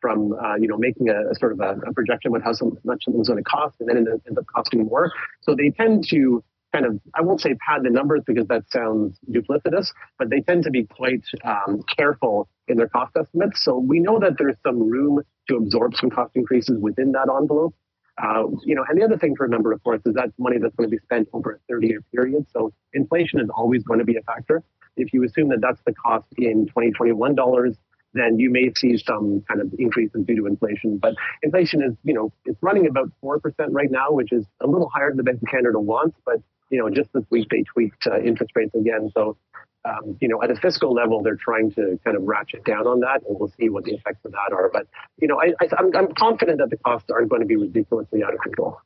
from 0.00 0.32
uh, 0.32 0.56
you 0.56 0.66
know 0.66 0.76
making 0.76 1.08
a, 1.08 1.30
a 1.30 1.34
sort 1.36 1.52
of 1.52 1.60
a, 1.60 1.78
a, 1.86 1.92
projection 1.92 2.30
about 2.30 2.42
how 2.42 2.52
some, 2.52 2.76
much 2.84 3.04
something's 3.04 3.28
going 3.28 3.42
to 3.42 3.48
cost, 3.48 3.76
and 3.80 3.88
then 3.88 3.98
it 3.98 4.08
ends 4.26 4.38
up 4.38 4.44
costing 4.54 4.84
more. 4.84 5.12
So 5.42 5.54
they 5.54 5.70
tend 5.70 6.08
to 6.08 6.42
kind 6.72 6.86
of 6.86 6.98
I 7.14 7.22
won't 7.22 7.40
say 7.40 7.54
pad 7.54 7.82
the 7.84 7.90
numbers 7.90 8.22
because 8.26 8.46
that 8.48 8.64
sounds 8.70 9.16
duplicitous, 9.30 9.92
but 10.18 10.30
they 10.30 10.40
tend 10.40 10.64
to 10.64 10.70
be 10.70 10.84
quite 10.84 11.24
um, 11.44 11.82
careful 11.96 12.48
in 12.66 12.78
their 12.78 12.88
cost 12.88 13.16
estimates. 13.16 13.64
So 13.64 13.78
we 13.78 14.00
know 14.00 14.18
that 14.18 14.38
there's 14.38 14.56
some 14.66 14.80
room 14.90 15.20
to 15.48 15.56
absorb 15.56 15.94
some 15.96 16.10
cost 16.10 16.32
increases 16.34 16.78
within 16.80 17.12
that 17.12 17.28
envelope. 17.28 17.74
Uh, 18.22 18.44
you 18.64 18.74
know, 18.74 18.84
and 18.88 19.00
the 19.00 19.04
other 19.04 19.16
thing 19.16 19.34
to 19.36 19.42
remember, 19.42 19.72
of 19.72 19.82
course, 19.82 20.00
is 20.04 20.14
that 20.14 20.32
money 20.38 20.58
that's 20.60 20.74
going 20.76 20.88
to 20.88 20.94
be 20.94 21.00
spent 21.02 21.28
over 21.32 21.60
a 21.68 21.72
30-year 21.72 22.02
period. 22.12 22.46
So 22.52 22.72
inflation 22.92 23.40
is 23.40 23.48
always 23.54 23.82
going 23.82 23.98
to 24.00 24.04
be 24.04 24.16
a 24.16 24.22
factor. 24.22 24.62
If 24.96 25.12
you 25.14 25.24
assume 25.24 25.48
that 25.50 25.60
that's 25.60 25.80
the 25.86 25.94
cost 25.94 26.26
in 26.36 26.66
2021 26.66 27.34
dollars, 27.34 27.76
then 28.12 28.38
you 28.38 28.50
may 28.50 28.72
see 28.76 28.96
some 28.98 29.42
kind 29.48 29.60
of 29.60 29.72
increases 29.78 30.24
due 30.26 30.36
to 30.36 30.46
inflation. 30.46 30.98
But 30.98 31.14
inflation 31.42 31.82
is, 31.82 31.94
you 32.02 32.14
know, 32.14 32.32
it's 32.44 32.58
running 32.60 32.86
about 32.88 33.10
4% 33.22 33.40
right 33.70 33.90
now, 33.90 34.10
which 34.10 34.32
is 34.32 34.44
a 34.60 34.66
little 34.66 34.90
higher 34.92 35.10
than 35.10 35.18
the 35.18 35.22
Bank 35.22 35.40
of 35.42 35.48
Canada 35.48 35.78
wants. 35.78 36.16
But, 36.24 36.42
you 36.70 36.78
know, 36.78 36.90
just 36.90 37.12
this 37.12 37.24
week 37.30 37.48
they 37.50 37.62
tweaked 37.62 38.06
uh, 38.06 38.20
interest 38.20 38.52
rates 38.54 38.74
again. 38.74 39.10
So, 39.14 39.36
um, 39.84 40.16
you 40.20 40.28
know, 40.28 40.42
at 40.42 40.50
a 40.50 40.56
fiscal 40.56 40.92
level, 40.92 41.22
they're 41.22 41.36
trying 41.36 41.70
to 41.72 41.98
kind 42.04 42.16
of 42.16 42.22
ratchet 42.24 42.64
down 42.64 42.86
on 42.86 43.00
that, 43.00 43.22
and 43.26 43.38
we'll 43.38 43.52
see 43.58 43.68
what 43.68 43.84
the 43.84 43.94
effects 43.94 44.24
of 44.24 44.32
that 44.32 44.52
are. 44.52 44.70
But, 44.72 44.86
you 45.20 45.28
know, 45.28 45.40
I, 45.40 45.52
I, 45.60 45.68
I'm, 45.78 45.94
I'm 45.96 46.12
confident 46.14 46.58
that 46.58 46.70
the 46.70 46.76
costs 46.76 47.10
aren't 47.10 47.30
going 47.30 47.40
to 47.40 47.46
be 47.46 47.56
ridiculously 47.56 48.22
out 48.22 48.34
of 48.34 48.40
control. 48.40 48.78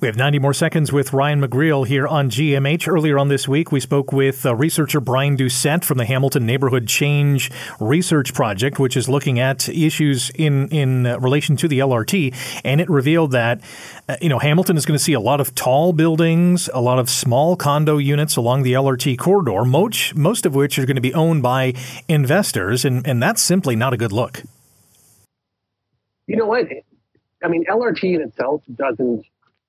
We 0.00 0.08
have 0.08 0.16
90 0.16 0.38
more 0.38 0.54
seconds 0.54 0.92
with 0.92 1.12
Ryan 1.12 1.40
McGreal 1.40 1.86
here 1.86 2.06
on 2.06 2.30
GMH. 2.30 2.88
Earlier 2.88 3.18
on 3.18 3.28
this 3.28 3.46
week, 3.48 3.72
we 3.72 3.80
spoke 3.80 4.12
with 4.12 4.46
uh, 4.46 4.54
researcher 4.54 5.00
Brian 5.00 5.36
Doucet 5.36 5.84
from 5.84 5.98
the 5.98 6.04
Hamilton 6.04 6.46
Neighborhood 6.46 6.86
Change 6.86 7.50
Research 7.78 8.34
Project, 8.34 8.78
which 8.78 8.96
is 8.96 9.08
looking 9.08 9.38
at 9.38 9.68
issues 9.68 10.30
in, 10.30 10.68
in 10.68 11.06
uh, 11.06 11.18
relation 11.18 11.56
to 11.56 11.68
the 11.68 11.78
LRT. 11.80 12.34
And 12.64 12.80
it 12.80 12.88
revealed 12.88 13.32
that, 13.32 13.60
uh, 14.08 14.16
you 14.20 14.28
know, 14.28 14.38
Hamilton 14.38 14.76
is 14.76 14.86
going 14.86 14.98
to 14.98 15.02
see 15.02 15.12
a 15.12 15.20
lot 15.20 15.40
of 15.40 15.54
tall 15.54 15.92
buildings, 15.92 16.68
a 16.72 16.80
lot 16.80 16.98
of 16.98 17.10
small 17.10 17.56
condo 17.56 17.98
units 17.98 18.36
along 18.36 18.62
the 18.62 18.72
LRT 18.72 19.18
corridor, 19.18 19.64
most, 19.64 20.14
most 20.14 20.46
of 20.46 20.54
which 20.54 20.78
are 20.78 20.86
going 20.86 20.96
to 20.96 21.02
be 21.02 21.14
owned 21.14 21.42
by 21.42 21.74
investors. 22.08 22.84
And, 22.84 23.06
and 23.06 23.22
that's 23.22 23.42
simply 23.42 23.76
not 23.76 23.92
a 23.92 23.96
good 23.96 24.12
look. 24.12 24.42
You 26.26 26.36
know 26.36 26.46
what? 26.46 26.66
I 27.42 27.48
mean, 27.48 27.64
LRT 27.66 28.14
in 28.14 28.22
itself 28.22 28.62
doesn't 28.74 29.24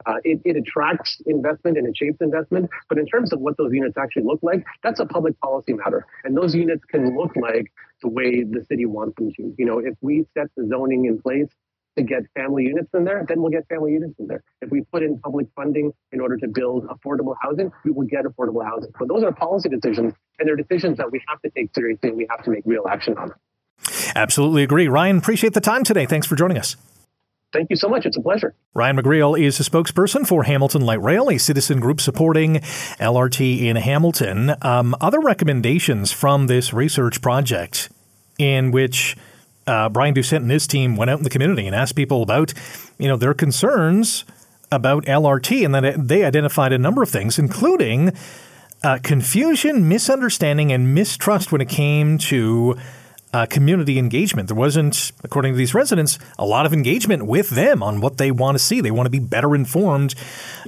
uh, 0.06 0.16
it, 0.24 0.42
it, 0.46 0.58
attracts 0.58 1.22
investment 1.26 1.78
and 1.78 1.88
it 1.88 1.96
shapes 1.98 2.18
investment. 2.22 2.70
But 2.90 2.98
in 2.98 3.06
terms 3.06 3.34
of 3.34 3.40
what 3.40 3.58
those 3.58 3.72
units 3.74 3.98
actually 3.98 4.24
look 4.24 4.40
like, 4.42 4.66
that's 4.84 5.00
a 5.00 5.06
public 5.06 5.40
policy 5.40 5.74
matter. 5.74 6.06
And 6.24 6.36
those 6.36 6.56
units 6.56 6.84
can 6.86 7.18
look 7.18 7.36
like 7.36 7.72
the 8.02 8.10
way 8.10 8.44
the 8.44 8.66
city 8.66 8.86
wants 8.86 9.16
them 9.18 9.32
to. 9.34 9.54
You 9.58 9.66
know, 9.66 9.80
if 9.80 9.96
we 10.02 10.26
set 10.34 10.48
the 10.56 10.68
zoning 10.68 11.06
in 11.06 11.22
place 11.22 11.50
to 11.98 12.04
get 12.04 12.24
family 12.36 12.64
units 12.64 12.90
in 12.94 13.04
there, 13.04 13.26
then 13.28 13.42
we'll 13.42 13.52
get 13.52 13.68
family 13.68 13.94
units 13.94 14.14
in 14.20 14.28
there. 14.28 14.44
If 14.62 14.72
we 14.72 14.82
put 14.82 15.04
in 15.04 15.20
public 15.20 15.48
funding 15.56 15.92
in 16.12 16.22
order 16.22 16.38
to 16.38 16.48
build 16.48 16.88
affordable 16.88 17.36
housing, 17.42 17.72
we 17.84 17.92
will 17.92 18.08
get 18.08 18.24
affordable 18.26 18.64
housing. 18.64 18.92
But 18.98 19.10
those 19.10 19.24
are 19.24 19.32
policy 19.32 19.70
decisions, 19.70 20.14
and 20.40 20.48
they're 20.48 20.56
decisions 20.56 20.98
that 20.98 21.12
we 21.12 21.22
have 21.28 21.42
to 21.42 21.50
take 21.50 21.74
seriously 21.76 22.10
and 22.10 22.18
we 22.18 22.28
have 22.30 22.44
to 22.46 22.50
make 22.50 22.64
real 22.66 22.88
action 22.90 23.18
on. 23.18 23.34
Absolutely 24.16 24.64
agree. 24.64 24.88
Ryan, 24.88 25.18
appreciate 25.18 25.54
the 25.54 25.62
time 25.62 25.84
today. 25.84 26.06
Thanks 26.06 26.28
for 26.28 26.36
joining 26.36 26.58
us. 26.58 26.76
Thank 27.54 27.70
you 27.70 27.76
so 27.76 27.90
much. 27.90 28.06
It's 28.06 28.18
a 28.18 28.22
pleasure. 28.22 28.56
Ryan 28.74 28.98
McGreal 28.98 29.40
is 29.40 29.60
a 29.60 29.64
spokesperson 29.64 30.26
for 30.26 30.44
Hamilton 30.44 30.82
Light 30.82 31.02
Rail, 31.02 31.30
a 31.30 31.38
citizen 31.38 31.80
group 31.80 32.00
supporting 32.00 32.56
LRT 33.00 33.62
in 33.62 33.76
Hamilton. 33.76 34.56
Um, 34.62 34.96
other 35.02 35.20
recommendations 35.20 36.12
from 36.12 36.48
this 36.48 36.74
research 36.74 37.22
project 37.22 37.90
in 38.38 38.72
which 38.72 39.18
uh, 39.68 39.90
Brian 39.90 40.14
Doucet 40.14 40.42
and 40.42 40.50
his 40.50 40.66
team 40.66 40.96
went 40.96 41.12
out 41.12 41.18
in 41.18 41.24
the 41.24 41.30
community 41.30 41.68
and 41.68 41.76
asked 41.76 41.96
people 41.96 42.24
about, 42.24 42.54
you 42.98 43.08
know, 43.08 43.18
their 43.18 43.34
concerns 43.34 44.24
about 44.72 45.06
LRT, 45.06 45.66
and 45.66 45.76
then 45.76 46.08
they 46.08 46.24
identified 46.24 46.72
a 46.72 46.78
number 46.78 47.04
of 47.04 47.10
things, 47.10 47.38
including 47.38 48.14
uh, 48.84 48.98
confusion, 49.04 49.88
misunderstanding, 49.88 50.72
and 50.72 50.96
mistrust 50.96 51.52
when 51.52 51.62
it 51.62 51.70
came 51.70 52.18
to 52.18 52.78
uh, 53.34 53.46
community 53.46 53.98
engagement. 53.98 54.48
There 54.48 54.56
wasn't, 54.56 55.12
according 55.24 55.54
to 55.54 55.58
these 55.58 55.74
residents, 55.74 56.20
a 56.38 56.46
lot 56.46 56.66
of 56.66 56.74
engagement 56.74 57.26
with 57.26 57.50
them 57.50 57.82
on 57.82 58.02
what 58.02 58.18
they 58.18 58.32
want 58.32 58.56
to 58.56 58.64
see. 58.64 58.82
They 58.82 58.92
want 58.92 59.06
to 59.06 59.12
be 59.12 59.20
better 59.20 59.56
informed 59.56 60.16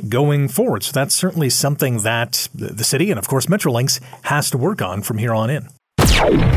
going 0.08 0.47
forward. 0.47 0.84
So 0.84 0.91
that's 0.91 1.15
certainly 1.15 1.49
something 1.49 1.99
that 1.99 2.47
the 2.54 2.84
city 2.84 3.12
and, 3.12 3.19
of 3.19 3.28
course, 3.28 3.47
Metrolinx 3.47 3.99
has 4.23 4.49
to 4.52 4.58
work 4.58 4.82
on 4.82 5.02
from 5.02 5.17
here 5.17 5.34
on 5.34 5.49
in. 5.49 5.67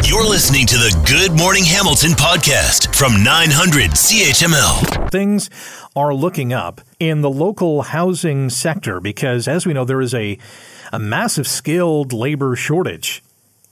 You're 0.04 0.28
listening 0.28 0.66
to 0.66 0.76
the 0.76 0.96
Good 1.08 1.36
Morning 1.36 1.64
Hamilton 1.64 2.12
podcast 2.12 2.94
from 2.94 3.24
900 3.24 3.90
CHML. 3.90 5.10
Things 5.10 5.50
are 5.96 6.14
looking 6.14 6.52
up 6.52 6.80
in 7.00 7.22
the 7.22 7.30
local 7.30 7.82
housing 7.82 8.48
sector 8.48 9.00
because, 9.00 9.48
as 9.48 9.66
we 9.66 9.72
know, 9.72 9.84
there 9.84 10.00
is 10.00 10.14
a, 10.14 10.38
a 10.92 10.98
massive 10.98 11.48
skilled 11.48 12.12
labor 12.12 12.54
shortage 12.54 13.24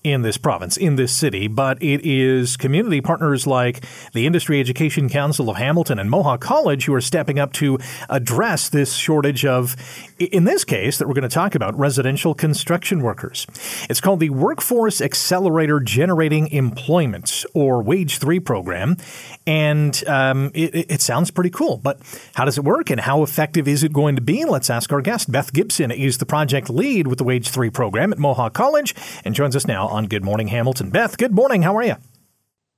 in 0.04 0.20
this 0.20 0.36
province, 0.36 0.76
in 0.76 0.96
this 0.96 1.12
city, 1.12 1.48
but 1.48 1.82
it 1.82 2.04
is 2.04 2.58
community 2.58 3.00
partners 3.00 3.46
like 3.46 3.82
the 4.12 4.26
Industry 4.26 4.60
Education 4.60 5.08
Council 5.08 5.48
of 5.48 5.56
Hamilton 5.56 5.98
and 5.98 6.10
Mohawk 6.10 6.42
College 6.42 6.84
who 6.84 6.92
are 6.92 7.00
stepping 7.00 7.38
up 7.38 7.54
to 7.54 7.78
address 8.10 8.68
this 8.68 8.94
shortage 8.94 9.46
of, 9.46 9.74
in 10.18 10.44
this 10.44 10.62
case, 10.62 10.98
that 10.98 11.08
we're 11.08 11.14
going 11.14 11.22
to 11.22 11.28
talk 11.28 11.54
about, 11.54 11.76
residential 11.78 12.34
construction 12.34 13.00
workers. 13.00 13.46
It's 13.88 14.00
called 14.00 14.20
the 14.20 14.28
Workforce 14.28 15.00
Accelerator 15.00 15.80
Generating 15.80 16.48
Employment, 16.48 17.46
or 17.54 17.82
Wage 17.82 18.18
3 18.18 18.40
program, 18.40 18.98
and 19.46 20.06
um, 20.06 20.50
it, 20.54 20.90
it 20.90 21.00
sounds 21.00 21.30
pretty 21.30 21.50
cool. 21.50 21.78
But 21.78 21.98
how 22.34 22.44
does 22.44 22.58
it 22.58 22.64
work 22.64 22.90
and 22.90 23.00
how 23.00 23.22
effective 23.22 23.66
is 23.66 23.82
it 23.82 23.94
going 23.94 24.16
to 24.16 24.22
be? 24.22 24.44
Let's 24.44 24.68
ask 24.68 24.92
our 24.92 25.00
guest. 25.00 25.32
Beth 25.32 25.50
Gibson 25.54 25.90
is 25.90 26.18
the 26.18 26.26
project 26.26 26.68
lead 26.68 27.06
with 27.06 27.16
the 27.16 27.24
Wage 27.24 27.48
3 27.48 27.70
program 27.70 28.12
at 28.12 28.18
Mohawk 28.18 28.52
College 28.52 28.94
and 29.24 29.34
joins 29.34 29.56
us 29.56 29.66
now 29.66 29.93
on 29.94 30.06
Good 30.06 30.24
Morning 30.24 30.48
Hamilton. 30.48 30.90
Beth, 30.90 31.16
good 31.16 31.32
morning. 31.32 31.62
How 31.62 31.76
are 31.76 31.84
you? 31.84 31.94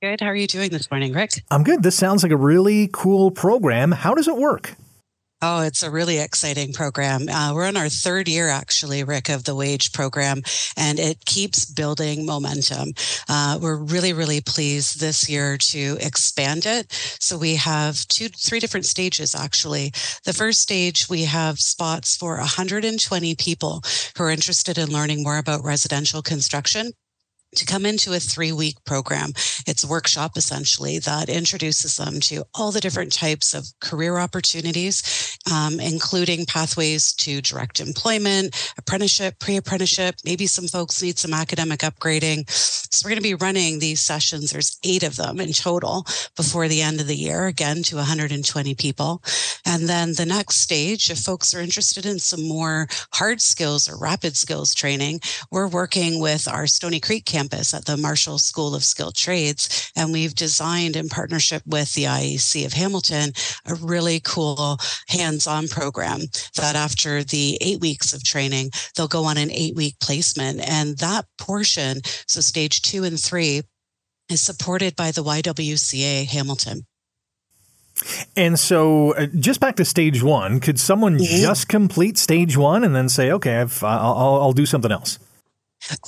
Good. 0.01 0.21
How 0.21 0.27
are 0.27 0.35
you 0.35 0.45
doing 0.45 0.69
this 0.69 0.91
morning, 0.91 1.13
Rick? 1.13 1.31
I'm 1.49 1.63
good. 1.63 1.81
This 1.81 1.95
sounds 1.95 2.21
like 2.21 2.31
a 2.31 2.37
really 2.37 2.87
cool 2.93 3.31
program. 3.31 3.91
How 3.91 4.13
does 4.13 4.27
it 4.27 4.37
work? 4.37 4.75
Oh, 5.41 5.61
it's 5.61 5.83
a 5.83 5.91
really 5.91 6.19
exciting 6.19 6.73
program. 6.73 7.29
Uh, 7.29 7.53
we're 7.53 7.67
in 7.67 7.77
our 7.77 7.89
third 7.89 8.27
year, 8.27 8.49
actually, 8.49 9.03
Rick, 9.03 9.29
of 9.29 9.43
the 9.43 9.55
wage 9.55 9.93
program, 9.93 10.41
and 10.75 10.99
it 10.99 11.25
keeps 11.25 11.65
building 11.65 12.25
momentum. 12.25 12.93
Uh, 13.29 13.59
we're 13.61 13.77
really, 13.77 14.13
really 14.13 14.41
pleased 14.41 14.99
this 14.99 15.29
year 15.29 15.57
to 15.57 15.97
expand 15.99 16.65
it. 16.65 16.91
So 17.19 17.37
we 17.37 17.55
have 17.55 18.07
two, 18.07 18.29
three 18.29 18.59
different 18.59 18.87
stages, 18.87 19.35
actually. 19.35 19.91
The 20.25 20.33
first 20.33 20.59
stage, 20.59 21.07
we 21.07 21.23
have 21.23 21.59
spots 21.59 22.15
for 22.15 22.37
120 22.37 23.35
people 23.35 23.83
who 24.17 24.23
are 24.23 24.31
interested 24.31 24.79
in 24.79 24.89
learning 24.89 25.21
more 25.21 25.37
about 25.37 25.63
residential 25.63 26.23
construction 26.23 26.93
to 27.55 27.65
come 27.65 27.85
into 27.85 28.13
a 28.13 28.19
three 28.19 28.51
week 28.51 28.75
program. 28.85 29.29
It's 29.65 29.83
a 29.83 29.87
workshop 29.87 30.37
essentially 30.37 30.99
that 30.99 31.29
introduces 31.29 31.97
them 31.97 32.19
to 32.21 32.43
all 32.53 32.71
the 32.71 32.81
different 32.81 33.13
types 33.13 33.53
of 33.53 33.67
career 33.79 34.17
opportunities, 34.17 35.37
um, 35.51 35.79
including 35.79 36.45
pathways 36.45 37.13
to 37.13 37.41
direct 37.41 37.79
employment, 37.79 38.73
apprenticeship, 38.77 39.39
pre 39.39 39.57
apprenticeship. 39.57 40.15
Maybe 40.25 40.47
some 40.47 40.67
folks 40.67 41.01
need 41.01 41.17
some 41.17 41.33
academic 41.33 41.79
upgrading. 41.79 42.49
So 42.49 43.05
we're 43.05 43.11
going 43.11 43.23
to 43.23 43.29
be 43.29 43.35
running 43.35 43.79
these 43.79 44.01
sessions. 44.01 44.51
There's 44.51 44.77
eight 44.83 45.03
of 45.03 45.15
them 45.15 45.39
in 45.39 45.53
total 45.53 46.05
before 46.35 46.67
the 46.67 46.81
end 46.81 46.99
of 46.99 47.07
the 47.07 47.15
year, 47.15 47.47
again 47.47 47.83
to 47.83 47.95
120 47.97 48.75
people. 48.75 49.21
And 49.65 49.87
then 49.87 50.13
the 50.13 50.25
next 50.25 50.57
stage, 50.57 51.09
if 51.09 51.19
folks 51.19 51.53
are 51.53 51.61
interested 51.61 52.05
in 52.05 52.19
some 52.19 52.47
more 52.47 52.87
hard 53.13 53.41
skills 53.41 53.89
or 53.89 53.97
rapid 53.97 54.35
skills 54.35 54.73
training, 54.73 55.21
we're 55.51 55.67
working 55.67 56.19
with 56.19 56.47
our 56.47 56.67
Stoney 56.67 56.99
Creek 56.99 57.25
campus 57.37 57.73
at 57.73 57.85
the 57.85 57.97
Marshall 57.97 58.39
School 58.39 58.73
of 58.73 58.83
Skilled 58.83 59.15
Trades. 59.15 59.91
And 59.95 60.11
we've 60.11 60.33
designed 60.33 60.95
in 60.95 61.07
partnership 61.07 61.61
with 61.67 61.93
the 61.93 62.05
IEC 62.05 62.65
of 62.65 62.73
Hamilton 62.73 63.31
a 63.65 63.75
really 63.75 64.19
cool 64.19 64.77
hands 65.07 65.45
on 65.45 65.67
program 65.67 66.21
that 66.55 66.75
after 66.75 67.23
the 67.23 67.57
eight 67.61 67.79
weeks 67.79 68.13
of 68.13 68.23
training, 68.23 68.71
they'll 68.95 69.07
go 69.07 69.25
on 69.25 69.37
an 69.37 69.51
eight 69.51 69.75
week 69.75 69.95
placement. 70.01 70.67
And 70.67 70.97
that 70.97 71.25
portion, 71.37 72.01
so 72.27 72.41
stage 72.41 72.81
two 72.81 73.03
and 73.03 73.19
three, 73.19 73.61
is 74.29 74.41
supported 74.41 74.95
by 74.95 75.11
the 75.11 75.23
YWCA 75.23 76.25
Hamilton. 76.25 76.85
And 78.35 78.59
so, 78.59 79.13
uh, 79.13 79.27
just 79.39 79.59
back 79.59 79.75
to 79.77 79.85
stage 79.85 80.21
one, 80.21 80.59
could 80.59 80.79
someone 80.79 81.17
mm-hmm. 81.17 81.41
just 81.41 81.67
complete 81.67 82.17
stage 82.17 82.55
one 82.55 82.83
and 82.83 82.95
then 82.95 83.09
say, 83.09 83.31
"Okay, 83.31 83.57
I've, 83.57 83.83
I'll, 83.83 84.39
I'll 84.41 84.53
do 84.53 84.67
something 84.67 84.91
else"? 84.91 85.17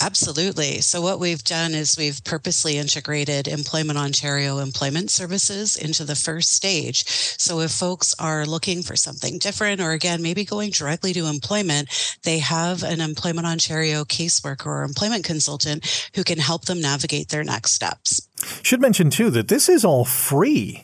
Absolutely. 0.01 0.81
So, 0.81 1.01
what 1.01 1.19
we've 1.19 1.43
done 1.43 1.73
is 1.73 1.97
we've 1.97 2.23
purposely 2.23 2.77
integrated 2.77 3.47
Employment 3.47 3.97
Ontario 3.97 4.57
employment 4.57 5.09
services 5.09 5.75
into 5.75 6.03
the 6.03 6.15
first 6.15 6.51
stage. 6.51 7.07
So, 7.07 7.59
if 7.61 7.71
folks 7.71 8.13
are 8.19 8.45
looking 8.45 8.83
for 8.83 8.95
something 8.95 9.37
different, 9.37 9.79
or 9.79 9.91
again, 9.91 10.21
maybe 10.21 10.43
going 10.43 10.71
directly 10.71 11.13
to 11.13 11.27
employment, 11.27 12.17
they 12.23 12.39
have 12.39 12.83
an 12.83 12.99
Employment 12.99 13.47
Ontario 13.47 14.03
caseworker 14.03 14.67
or 14.67 14.83
employment 14.83 15.23
consultant 15.23 16.09
who 16.15 16.23
can 16.23 16.39
help 16.39 16.65
them 16.65 16.81
navigate 16.81 17.29
their 17.29 17.43
next 17.43 17.71
steps. 17.71 18.27
Should 18.63 18.81
mention 18.81 19.09
too 19.09 19.29
that 19.31 19.47
this 19.47 19.69
is 19.69 19.85
all 19.85 20.05
free. 20.05 20.83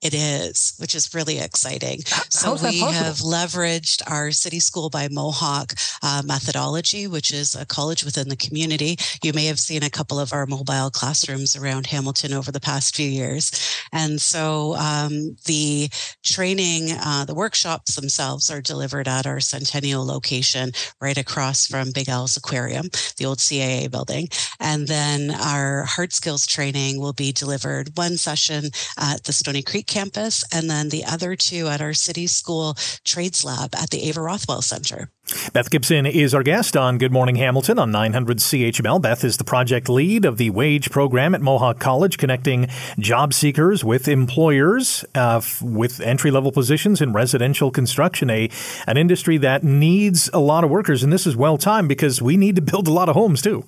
It 0.00 0.14
is, 0.14 0.74
which 0.78 0.94
is 0.94 1.12
really 1.12 1.40
exciting. 1.40 2.02
So 2.30 2.54
we 2.54 2.78
have 2.78 3.16
leveraged 3.16 4.00
our 4.08 4.30
City 4.30 4.60
School 4.60 4.90
by 4.90 5.08
Mohawk 5.10 5.72
uh, 6.04 6.22
methodology, 6.24 7.08
which 7.08 7.32
is 7.32 7.56
a 7.56 7.66
college 7.66 8.04
within 8.04 8.28
the 8.28 8.36
community. 8.36 8.96
You 9.24 9.32
may 9.32 9.46
have 9.46 9.58
seen 9.58 9.82
a 9.82 9.90
couple 9.90 10.20
of 10.20 10.32
our 10.32 10.46
mobile 10.46 10.90
classrooms 10.90 11.56
around 11.56 11.86
Hamilton 11.86 12.32
over 12.32 12.52
the 12.52 12.60
past 12.60 12.94
few 12.94 13.08
years. 13.08 13.50
And 13.92 14.20
so 14.20 14.76
um, 14.76 15.36
the 15.46 15.88
training, 16.24 16.92
uh, 16.92 17.24
the 17.24 17.34
workshops 17.34 17.96
themselves 17.96 18.50
are 18.50 18.60
delivered 18.60 19.08
at 19.08 19.26
our 19.26 19.40
Centennial 19.40 20.06
location 20.06 20.70
right 21.00 21.18
across 21.18 21.66
from 21.66 21.90
Big 21.90 22.08
Al's 22.08 22.36
Aquarium, 22.36 22.88
the 23.16 23.26
old 23.26 23.38
CAA 23.38 23.90
building. 23.90 24.28
And 24.60 24.86
then 24.86 25.32
our 25.32 25.82
hard 25.84 26.12
skills 26.12 26.46
training 26.46 27.00
will 27.00 27.12
be 27.12 27.32
delivered 27.32 27.90
one 27.96 28.16
session 28.16 28.70
at 28.96 29.24
the 29.24 29.32
Stoney 29.32 29.62
Creek 29.62 29.87
campus, 29.88 30.44
and 30.52 30.70
then 30.70 30.90
the 30.90 31.04
other 31.04 31.34
two 31.34 31.66
at 31.66 31.80
our 31.80 31.94
City 31.94 32.26
School 32.26 32.76
Trades 33.04 33.44
Lab 33.44 33.74
at 33.74 33.90
the 33.90 33.98
Eva 33.98 34.20
Rothwell 34.20 34.62
Center. 34.62 35.10
Beth 35.52 35.70
Gibson 35.70 36.06
is 36.06 36.34
our 36.34 36.42
guest 36.42 36.76
on 36.76 36.96
Good 36.96 37.12
Morning 37.12 37.36
Hamilton 37.36 37.78
on 37.78 37.90
900 37.90 38.38
CHML. 38.38 39.02
Beth 39.02 39.24
is 39.24 39.36
the 39.36 39.44
project 39.44 39.88
lead 39.88 40.24
of 40.24 40.38
the 40.38 40.50
WAGE 40.50 40.90
program 40.90 41.34
at 41.34 41.42
Mohawk 41.42 41.78
College, 41.78 42.16
connecting 42.16 42.68
job 42.98 43.34
seekers 43.34 43.84
with 43.84 44.08
employers 44.08 45.04
uh, 45.14 45.40
with 45.60 46.00
entry 46.00 46.30
level 46.30 46.52
positions 46.52 47.02
in 47.02 47.12
residential 47.12 47.70
construction, 47.70 48.30
a 48.30 48.48
an 48.86 48.96
industry 48.96 49.36
that 49.38 49.62
needs 49.62 50.30
a 50.32 50.40
lot 50.40 50.64
of 50.64 50.70
workers. 50.70 51.02
And 51.02 51.12
this 51.12 51.26
is 51.26 51.36
well 51.36 51.58
timed 51.58 51.88
because 51.88 52.22
we 52.22 52.36
need 52.36 52.56
to 52.56 52.62
build 52.62 52.88
a 52.88 52.92
lot 52.92 53.08
of 53.08 53.14
homes 53.14 53.42
too. 53.42 53.64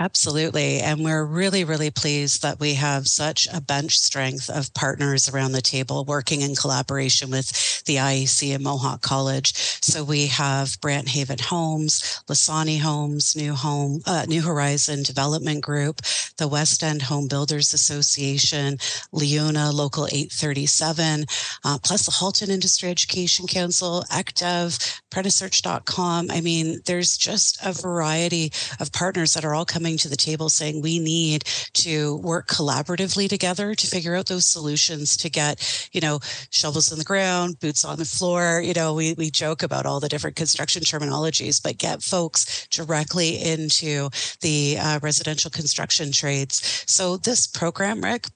Absolutely. 0.00 0.78
And 0.78 1.02
we're 1.02 1.24
really, 1.24 1.64
really 1.64 1.90
pleased 1.90 2.42
that 2.42 2.60
we 2.60 2.74
have 2.74 3.08
such 3.08 3.48
a 3.52 3.60
bench 3.60 3.98
strength 3.98 4.48
of 4.48 4.72
partners 4.72 5.28
around 5.28 5.50
the 5.50 5.60
table 5.60 6.04
working 6.04 6.40
in 6.40 6.54
collaboration 6.54 7.30
with 7.30 7.82
the 7.84 7.96
IEC 7.96 8.54
and 8.54 8.62
Mohawk 8.62 9.02
College. 9.02 9.52
So 9.82 10.04
we 10.04 10.28
have 10.28 10.80
Branthaven 10.80 11.40
Homes, 11.40 12.22
Losani 12.28 12.78
Homes, 12.78 13.34
New 13.34 13.54
Home, 13.54 14.00
uh, 14.06 14.24
New 14.28 14.42
Horizon 14.42 15.02
Development 15.02 15.60
Group, 15.60 16.00
the 16.36 16.46
West 16.46 16.84
End 16.84 17.02
Home 17.02 17.26
Builders 17.26 17.74
Association, 17.74 18.76
LiUNA 19.12 19.74
Local 19.74 20.06
837, 20.06 21.26
uh, 21.64 21.78
plus 21.82 22.06
the 22.06 22.12
Halton 22.12 22.52
Industry 22.52 22.88
Education 22.88 23.48
Council, 23.48 24.04
ECDEV, 24.12 25.00
Apprenticesearch.com. 25.10 26.30
I 26.30 26.40
mean, 26.40 26.80
there's 26.84 27.16
just 27.16 27.58
a 27.64 27.72
variety 27.72 28.52
of 28.78 28.92
partners 28.92 29.34
that 29.34 29.44
are 29.44 29.54
all 29.54 29.64
coming 29.64 29.87
coming 29.88 29.96
to 29.96 30.08
the 30.10 30.16
table 30.16 30.50
saying 30.50 30.82
we 30.82 30.98
need 30.98 31.44
to 31.72 32.16
work 32.18 32.46
collaboratively 32.46 33.26
together 33.26 33.74
to 33.74 33.86
figure 33.86 34.14
out 34.14 34.26
those 34.26 34.44
solutions 34.44 35.16
to 35.16 35.30
get, 35.30 35.88
you 35.92 36.00
know, 36.02 36.18
shovels 36.50 36.92
in 36.92 36.98
the 36.98 37.04
ground, 37.04 37.58
boots 37.58 37.86
on 37.86 37.96
the 37.96 38.04
floor. 38.04 38.60
You 38.62 38.74
know, 38.74 38.92
we, 38.92 39.14
we 39.14 39.30
joke 39.30 39.62
about 39.62 39.86
all 39.86 39.98
the 39.98 40.08
different 40.10 40.36
construction 40.36 40.82
terminologies, 40.82 41.62
but 41.62 41.78
get 41.78 42.02
folks 42.02 42.68
directly 42.68 43.42
into 43.42 44.10
the 44.42 44.76
uh, 44.78 44.98
residential 45.02 45.50
construction 45.50 46.12
trades. 46.12 46.84
So 46.86 47.16
this 47.16 47.46
program, 47.46 48.04
Rick, 48.04 48.26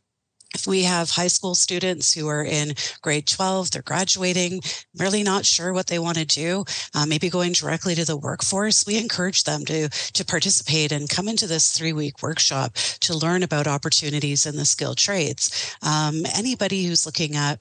if 0.54 0.66
we 0.66 0.82
have 0.82 1.10
high 1.10 1.28
school 1.28 1.54
students 1.54 2.12
who 2.12 2.28
are 2.28 2.44
in 2.44 2.74
grade 3.00 3.26
12, 3.26 3.70
they're 3.70 3.82
graduating, 3.82 4.60
really 4.98 5.22
not 5.22 5.46
sure 5.46 5.72
what 5.72 5.86
they 5.86 5.98
want 5.98 6.18
to 6.18 6.24
do, 6.24 6.64
uh, 6.94 7.06
maybe 7.06 7.28
going 7.28 7.52
directly 7.52 7.94
to 7.94 8.04
the 8.04 8.16
workforce, 8.16 8.86
we 8.86 8.98
encourage 8.98 9.44
them 9.44 9.64
to, 9.64 9.88
to 9.88 10.24
participate 10.24 10.92
and 10.92 11.08
come 11.08 11.28
into 11.28 11.46
this 11.46 11.72
three 11.72 11.92
week 11.92 12.22
workshop 12.22 12.74
to 13.00 13.16
learn 13.16 13.42
about 13.42 13.66
opportunities 13.66 14.46
in 14.46 14.56
the 14.56 14.64
skilled 14.64 14.98
trades. 14.98 15.76
Um, 15.82 16.22
anybody 16.34 16.84
who's 16.84 17.06
looking 17.06 17.36
at 17.36 17.58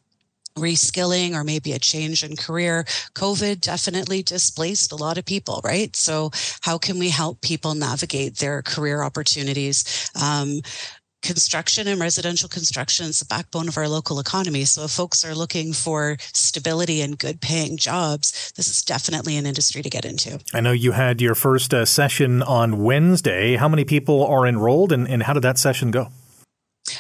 reskilling 0.56 1.34
or 1.34 1.44
maybe 1.44 1.72
a 1.72 1.80
change 1.80 2.24
in 2.24 2.36
career. 2.36 2.84
COVID 3.14 3.62
definitely 3.62 4.22
displaced 4.22 4.92
a 4.92 4.96
lot 4.96 5.18
of 5.18 5.26
people, 5.26 5.62
right? 5.64 5.96
So, 5.96 6.32
how 6.62 6.78
can 6.78 7.00
we 7.00 7.10
help 7.10 7.42
people 7.42 7.74
navigate 7.74 8.38
their 8.38 8.62
career 8.62 9.02
opportunities? 9.02 10.10
Um, 10.22 10.62
construction 11.22 11.88
and 11.88 12.00
residential 12.00 12.50
construction 12.50 13.08
is 13.08 13.20
the 13.20 13.26
backbone 13.26 13.68
of 13.68 13.78
our 13.78 13.88
local 13.88 14.20
economy. 14.20 14.66
So 14.66 14.84
if 14.84 14.92
folks 14.92 15.24
are 15.26 15.36
looking 15.36 15.74
for 15.74 16.18
stability 16.34 17.02
and 17.02 17.18
good 17.18 17.42
paying 17.42 17.78
jobs, 17.78 18.52
this 18.56 18.68
is 18.68 18.82
definitely 18.82 19.38
an 19.38 19.46
industry 19.46 19.82
to 19.82 19.90
get 19.90 20.06
into. 20.06 20.40
I 20.54 20.62
know 20.62 20.72
you 20.72 20.92
had 20.92 21.22
your 21.22 21.36
first 21.36 21.74
uh, 21.74 21.86
session 21.86 22.42
on 22.42 22.84
Wednesday. 22.84 23.56
How 23.56 23.70
many 23.70 23.86
people 23.86 24.26
are 24.26 24.46
enrolled 24.46 24.92
and, 24.92 25.08
and 25.08 25.24
how 25.24 25.34
did 25.34 25.44
that 25.44 25.58
session 25.58 25.92
go? 25.92 26.10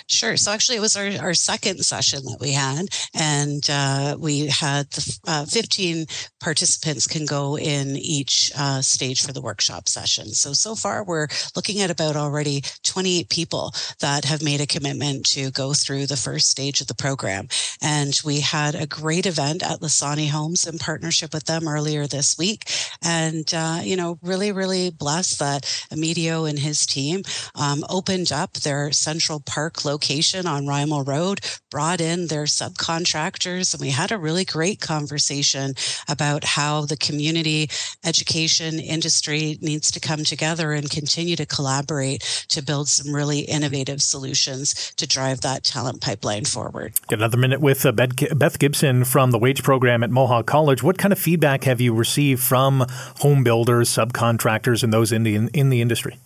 Sure. 0.07 0.37
So 0.37 0.51
actually, 0.51 0.77
it 0.77 0.81
was 0.81 0.95
our, 0.95 1.09
our 1.19 1.33
second 1.33 1.83
session 1.83 2.23
that 2.25 2.39
we 2.39 2.51
had, 2.51 2.87
and 3.13 3.67
uh, 3.69 4.15
we 4.19 4.47
had 4.47 4.89
the 4.91 5.19
uh, 5.27 5.45
15 5.45 6.05
participants 6.39 7.07
can 7.07 7.25
go 7.25 7.57
in 7.57 7.97
each 7.97 8.51
uh, 8.57 8.81
stage 8.81 9.23
for 9.23 9.33
the 9.33 9.41
workshop 9.41 9.87
session. 9.87 10.27
So 10.27 10.53
so 10.53 10.75
far, 10.75 11.03
we're 11.03 11.27
looking 11.55 11.81
at 11.81 11.89
about 11.89 12.15
already 12.15 12.63
28 12.83 13.29
people 13.29 13.73
that 13.99 14.25
have 14.25 14.43
made 14.43 14.61
a 14.61 14.67
commitment 14.67 15.25
to 15.27 15.49
go 15.51 15.73
through 15.73 16.05
the 16.05 16.17
first 16.17 16.49
stage 16.49 16.81
of 16.81 16.87
the 16.87 16.95
program, 16.95 17.47
and 17.81 18.19
we 18.23 18.41
had 18.41 18.75
a 18.75 18.87
great 18.87 19.25
event 19.25 19.63
at 19.63 19.81
Losani 19.81 20.29
Homes 20.29 20.67
in 20.67 20.77
partnership 20.77 21.33
with 21.33 21.45
them 21.45 21.67
earlier 21.67 22.05
this 22.05 22.37
week, 22.37 22.69
and 23.03 23.51
uh, 23.53 23.79
you 23.83 23.95
know, 23.95 24.19
really 24.21 24.51
really 24.51 24.91
blessed 24.91 25.39
that 25.39 25.87
Emilio 25.91 26.45
and 26.45 26.59
his 26.59 26.85
team 26.85 27.23
um, 27.55 27.83
opened 27.89 28.31
up 28.31 28.53
their 28.53 28.91
Central 28.91 29.39
Park 29.39 29.70
location 29.83 30.45
on 30.45 30.65
Rymal 30.65 31.07
Road, 31.07 31.41
brought 31.69 32.01
in 32.01 32.27
their 32.27 32.43
subcontractors, 32.43 33.73
and 33.73 33.81
we 33.81 33.89
had 33.89 34.11
a 34.11 34.17
really 34.17 34.45
great 34.45 34.79
conversation 34.79 35.73
about 36.07 36.43
how 36.43 36.85
the 36.85 36.97
community 36.97 37.69
education 38.03 38.79
industry 38.79 39.57
needs 39.61 39.91
to 39.91 39.99
come 39.99 40.23
together 40.23 40.73
and 40.73 40.89
continue 40.89 41.35
to 41.35 41.45
collaborate 41.45 42.21
to 42.49 42.61
build 42.61 42.87
some 42.87 43.15
really 43.15 43.39
innovative 43.39 44.01
solutions 44.01 44.93
to 44.97 45.07
drive 45.07 45.41
that 45.41 45.63
talent 45.63 46.01
pipeline 46.01 46.45
forward. 46.45 46.93
Get 47.07 47.19
another 47.19 47.37
minute 47.37 47.61
with 47.61 47.85
uh, 47.85 47.91
Beth 47.91 48.59
Gibson 48.59 49.03
from 49.05 49.31
the 49.31 49.39
wage 49.39 49.63
program 49.63 50.03
at 50.03 50.09
Mohawk 50.09 50.45
College. 50.45 50.83
What 50.83 50.97
kind 50.97 51.11
of 51.11 51.19
feedback 51.19 51.63
have 51.63 51.81
you 51.81 51.93
received 51.93 52.41
from 52.41 52.85
home 53.19 53.43
builders, 53.43 53.89
subcontractors, 53.89 54.83
and 54.83 54.93
those 54.93 55.11
in 55.11 55.23
the 55.23 55.35
in 55.53 55.69
the 55.69 55.81
industry? 55.81 56.17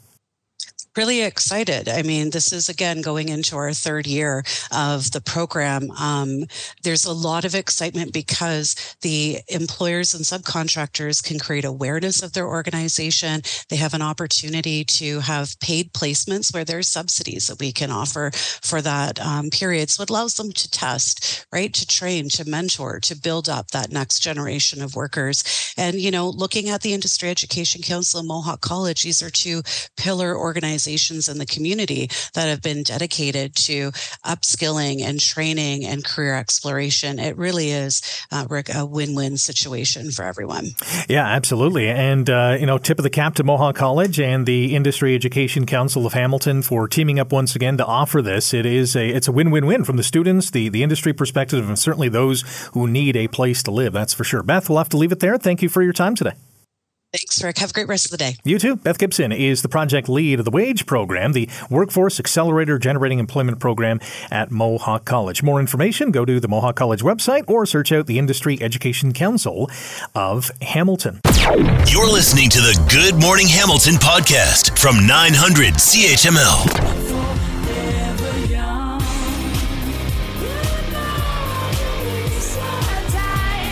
Really 0.97 1.21
excited. 1.21 1.89
I 1.89 2.01
mean, 2.03 2.29
this 2.29 2.53
is 2.53 2.69
again 2.69 3.01
going 3.01 3.29
into 3.29 3.55
our 3.57 3.73
third 3.73 4.07
year 4.07 4.43
of 4.71 5.11
the 5.11 5.21
program. 5.21 5.91
Um, 5.91 6.45
there's 6.83 7.05
a 7.05 7.13
lot 7.13 7.45
of 7.45 7.55
excitement 7.55 8.13
because 8.13 8.75
the 9.01 9.39
employers 9.49 10.13
and 10.13 10.23
subcontractors 10.23 11.23
can 11.23 11.39
create 11.39 11.65
awareness 11.65 12.23
of 12.23 12.33
their 12.33 12.47
organization. 12.47 13.41
They 13.69 13.75
have 13.75 13.93
an 13.93 14.01
opportunity 14.01 14.85
to 14.85 15.19
have 15.19 15.59
paid 15.59 15.93
placements 15.93 16.53
where 16.53 16.65
there's 16.65 16.87
subsidies 16.87 17.47
that 17.47 17.59
we 17.59 17.71
can 17.71 17.91
offer 17.91 18.31
for 18.61 18.81
that 18.81 19.19
um, 19.19 19.49
period. 19.49 19.89
So 19.89 20.03
it 20.03 20.09
allows 20.09 20.35
them 20.35 20.51
to 20.51 20.71
test, 20.71 21.45
right? 21.51 21.73
To 21.73 21.85
train, 21.85 22.29
to 22.29 22.49
mentor, 22.49 22.99
to 23.01 23.15
build 23.15 23.49
up 23.49 23.71
that 23.71 23.91
next 23.91 24.19
generation 24.19 24.81
of 24.81 24.95
workers. 24.95 25.43
And, 25.77 25.95
you 25.95 26.11
know, 26.11 26.29
looking 26.29 26.69
at 26.69 26.81
the 26.81 26.93
Industry 26.93 27.29
Education 27.29 27.81
Council 27.81 28.19
and 28.19 28.27
Mohawk 28.27 28.61
College, 28.61 29.03
these 29.03 29.21
are 29.21 29.29
two 29.29 29.61
pillar 29.97 30.37
organizations 30.37 30.84
organizations 30.85 31.27
in 31.27 31.37
the 31.37 31.45
community 31.45 32.09
that 32.33 32.47
have 32.47 32.61
been 32.61 32.83
dedicated 32.83 33.55
to 33.55 33.91
upskilling 34.23 35.01
and 35.01 35.19
training 35.19 35.85
and 35.85 36.05
career 36.05 36.35
exploration. 36.35 37.17
It 37.19 37.37
really 37.37 37.71
is, 37.71 38.01
uh, 38.31 38.45
Rick, 38.49 38.69
a 38.73 38.85
win-win 38.85 39.37
situation 39.37 40.11
for 40.11 40.23
everyone. 40.23 40.69
Yeah, 41.09 41.25
absolutely. 41.25 41.89
And, 41.89 42.29
uh, 42.29 42.57
you 42.59 42.65
know, 42.65 42.77
tip 42.77 42.99
of 42.99 43.03
the 43.03 43.09
cap 43.09 43.35
to 43.35 43.43
Mohawk 43.43 43.75
College 43.75 44.19
and 44.19 44.45
the 44.45 44.75
Industry 44.75 45.15
Education 45.15 45.65
Council 45.65 46.05
of 46.05 46.13
Hamilton 46.13 46.61
for 46.61 46.87
teaming 46.87 47.19
up 47.19 47.31
once 47.31 47.55
again 47.55 47.77
to 47.77 47.85
offer 47.85 48.21
this. 48.21 48.53
It 48.53 48.65
is 48.65 48.95
a, 48.95 49.07
it's 49.07 49.27
a 49.27 49.31
win-win-win 49.31 49.83
from 49.85 49.97
the 49.97 50.03
students, 50.03 50.51
the, 50.51 50.69
the 50.69 50.83
industry 50.83 51.13
perspective, 51.13 51.67
and 51.67 51.79
certainly 51.79 52.09
those 52.09 52.43
who 52.73 52.87
need 52.87 53.15
a 53.15 53.27
place 53.27 53.63
to 53.63 53.71
live. 53.71 53.93
That's 53.93 54.13
for 54.13 54.23
sure. 54.23 54.43
Beth, 54.43 54.69
we'll 54.69 54.77
have 54.77 54.89
to 54.89 54.97
leave 54.97 55.11
it 55.11 55.19
there. 55.19 55.37
Thank 55.37 55.61
you 55.61 55.69
for 55.69 55.81
your 55.81 55.93
time 55.93 56.15
today. 56.15 56.33
Thanks, 57.13 57.41
Rick. 57.41 57.59
Have 57.59 57.69
a 57.69 57.73
great 57.73 57.87
rest 57.87 58.05
of 58.05 58.11
the 58.11 58.17
day. 58.17 58.35
You 58.43 58.59
too. 58.59 58.75
Beth 58.75 58.97
Gibson 58.97 59.31
is 59.31 59.61
the 59.61 59.69
project 59.69 60.09
lead 60.09 60.39
of 60.39 60.45
the 60.45 60.51
WAGE 60.51 60.85
program, 60.85 61.31
the 61.31 61.47
Workforce 61.69 62.19
Accelerator 62.19 62.77
Generating 62.77 63.19
Employment 63.19 63.59
Program 63.59 64.01
at 64.29 64.51
Mohawk 64.51 65.05
College. 65.05 65.41
More 65.41 65.61
information, 65.61 66.11
go 66.11 66.25
to 66.25 66.41
the 66.41 66.49
Mohawk 66.49 66.75
College 66.75 67.01
website 67.01 67.43
or 67.47 67.65
search 67.65 67.93
out 67.93 68.07
the 68.07 68.19
Industry 68.19 68.61
Education 68.61 69.13
Council 69.13 69.69
of 70.13 70.51
Hamilton. 70.61 71.21
You're 71.87 72.11
listening 72.11 72.49
to 72.49 72.59
the 72.59 72.77
Good 72.91 73.21
Morning 73.21 73.47
Hamilton 73.47 73.93
podcast 73.95 74.77
from 74.77 75.07
900 75.07 75.75
CHML. 75.75 76.94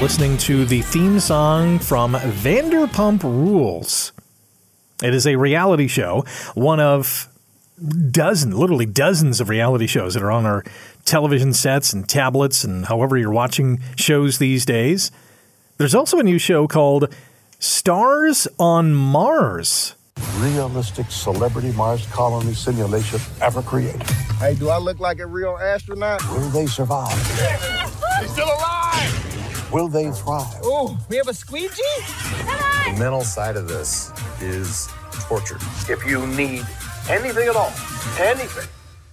Listening 0.03 0.37
to 0.37 0.65
the 0.65 0.81
theme 0.81 1.17
song 1.17 1.79
from 1.79 2.11
Vanderpump 2.13 3.23
Rules. 3.23 4.11
It 5.01 5.15
is 5.15 5.25
a 5.25 5.37
reality 5.37 5.87
show, 5.87 6.25
one 6.55 6.81
of 6.81 7.29
dozens, 8.11 8.53
literally 8.53 8.85
dozens 8.85 9.39
of 9.39 9.47
reality 9.47 9.87
shows 9.87 10.15
that 10.15 10.21
are 10.21 10.29
on 10.29 10.45
our 10.45 10.65
television 11.05 11.53
sets 11.53 11.93
and 11.93 12.07
tablets 12.09 12.65
and 12.65 12.87
however 12.87 13.17
you're 13.17 13.31
watching 13.31 13.79
shows 13.95 14.39
these 14.39 14.65
days. 14.65 15.09
There's 15.77 15.95
also 15.95 16.19
a 16.19 16.23
new 16.23 16.37
show 16.37 16.67
called 16.67 17.07
Stars 17.59 18.45
on 18.59 18.93
Mars. 18.93 19.95
Realistic 20.39 21.09
celebrity 21.11 21.71
Mars 21.71 22.05
colony 22.07 22.53
simulation 22.53 23.21
ever 23.39 23.61
created. 23.61 24.03
Hey, 24.37 24.55
do 24.55 24.67
I 24.67 24.79
look 24.79 24.99
like 24.99 25.19
a 25.19 25.25
real 25.25 25.57
astronaut? 25.61 26.21
Will 26.29 26.49
they 26.49 26.65
survive? 26.65 27.09
He's 28.19 28.31
still 28.31 28.47
alive! 28.47 29.22
Will 29.73 29.87
they 29.87 30.11
thrive? 30.11 30.53
Oh, 30.63 30.95
we 31.09 31.15
have 31.17 31.27
a 31.27 31.33
squeegee? 31.33 31.67
The 32.85 32.95
mental 32.99 33.23
side 33.23 33.55
of 33.55 33.67
this 33.67 34.11
is 34.39 34.87
torture. 35.11 35.57
If 35.89 36.05
you 36.05 36.27
need 36.27 36.63
anything 37.09 37.49
at 37.49 37.55
all, 37.55 37.73
anything, 38.19 38.69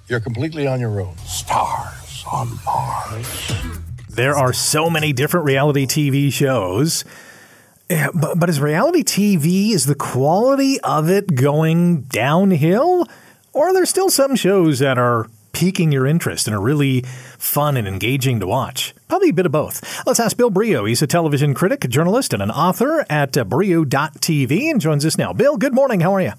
you're 0.06 0.20
completely 0.20 0.66
on 0.66 0.78
your 0.78 1.00
own. 1.00 1.16
Stars 1.18 2.26
on 2.30 2.58
Mars. 2.66 3.52
There 4.10 4.36
are 4.36 4.52
so 4.52 4.90
many 4.90 5.14
different 5.14 5.46
reality 5.46 5.86
TV 5.86 6.30
shows. 6.30 7.06
But, 7.88 8.38
but 8.38 8.50
is 8.50 8.60
reality 8.60 9.02
TV, 9.02 9.70
is 9.70 9.86
the 9.86 9.94
quality 9.94 10.78
of 10.82 11.08
it 11.08 11.34
going 11.36 12.02
downhill? 12.02 13.06
Or 13.54 13.68
are 13.68 13.72
there 13.72 13.86
still 13.86 14.10
some 14.10 14.36
shows 14.36 14.80
that 14.80 14.98
are 14.98 15.26
piquing 15.52 15.92
your 15.92 16.06
interest 16.06 16.46
and 16.46 16.54
are 16.54 16.60
really 16.60 17.02
fun 17.38 17.76
and 17.76 17.86
engaging 17.86 18.40
to 18.40 18.46
watch? 18.46 18.94
Probably 19.08 19.30
a 19.30 19.34
bit 19.34 19.46
of 19.46 19.52
both. 19.52 20.06
Let's 20.06 20.20
ask 20.20 20.36
Bill 20.36 20.50
Brioux. 20.50 20.84
He's 20.84 21.02
a 21.02 21.06
television 21.06 21.54
critic, 21.54 21.88
journalist, 21.88 22.32
and 22.32 22.42
an 22.42 22.50
author 22.50 23.04
at 23.10 23.36
uh, 23.36 23.44
Brioux.tv 23.44 24.70
and 24.70 24.80
joins 24.80 25.04
us 25.04 25.18
now. 25.18 25.32
Bill, 25.32 25.56
good 25.56 25.74
morning. 25.74 26.00
How 26.00 26.14
are 26.14 26.20
you? 26.20 26.32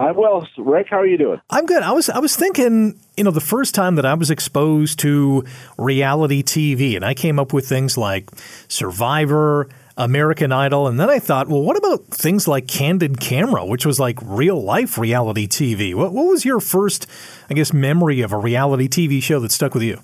I'm 0.00 0.16
well, 0.16 0.48
Rick. 0.56 0.86
How 0.88 0.98
are 0.98 1.06
you 1.06 1.18
doing? 1.18 1.42
I'm 1.50 1.66
good. 1.66 1.82
I 1.82 1.92
was 1.92 2.08
I 2.08 2.20
was 2.20 2.34
thinking, 2.34 2.98
you 3.18 3.24
know, 3.24 3.30
the 3.30 3.40
first 3.40 3.74
time 3.74 3.96
that 3.96 4.06
I 4.06 4.14
was 4.14 4.30
exposed 4.30 4.98
to 5.00 5.44
reality 5.76 6.42
TV, 6.42 6.96
and 6.96 7.04
I 7.04 7.12
came 7.12 7.38
up 7.38 7.52
with 7.52 7.68
things 7.68 7.98
like 7.98 8.30
Survivor, 8.66 9.68
American 10.00 10.50
Idol. 10.50 10.88
And 10.88 10.98
then 10.98 11.10
I 11.10 11.18
thought, 11.18 11.48
well, 11.48 11.60
what 11.60 11.76
about 11.76 12.06
things 12.06 12.48
like 12.48 12.66
Candid 12.66 13.20
Camera, 13.20 13.64
which 13.66 13.84
was 13.84 14.00
like 14.00 14.18
real 14.22 14.60
life 14.60 14.96
reality 14.96 15.46
TV? 15.46 15.94
What, 15.94 16.12
what 16.12 16.26
was 16.26 16.44
your 16.44 16.58
first, 16.58 17.06
I 17.50 17.54
guess, 17.54 17.72
memory 17.72 18.22
of 18.22 18.32
a 18.32 18.38
reality 18.38 18.88
TV 18.88 19.22
show 19.22 19.40
that 19.40 19.52
stuck 19.52 19.74
with 19.74 19.82
you? 19.82 20.00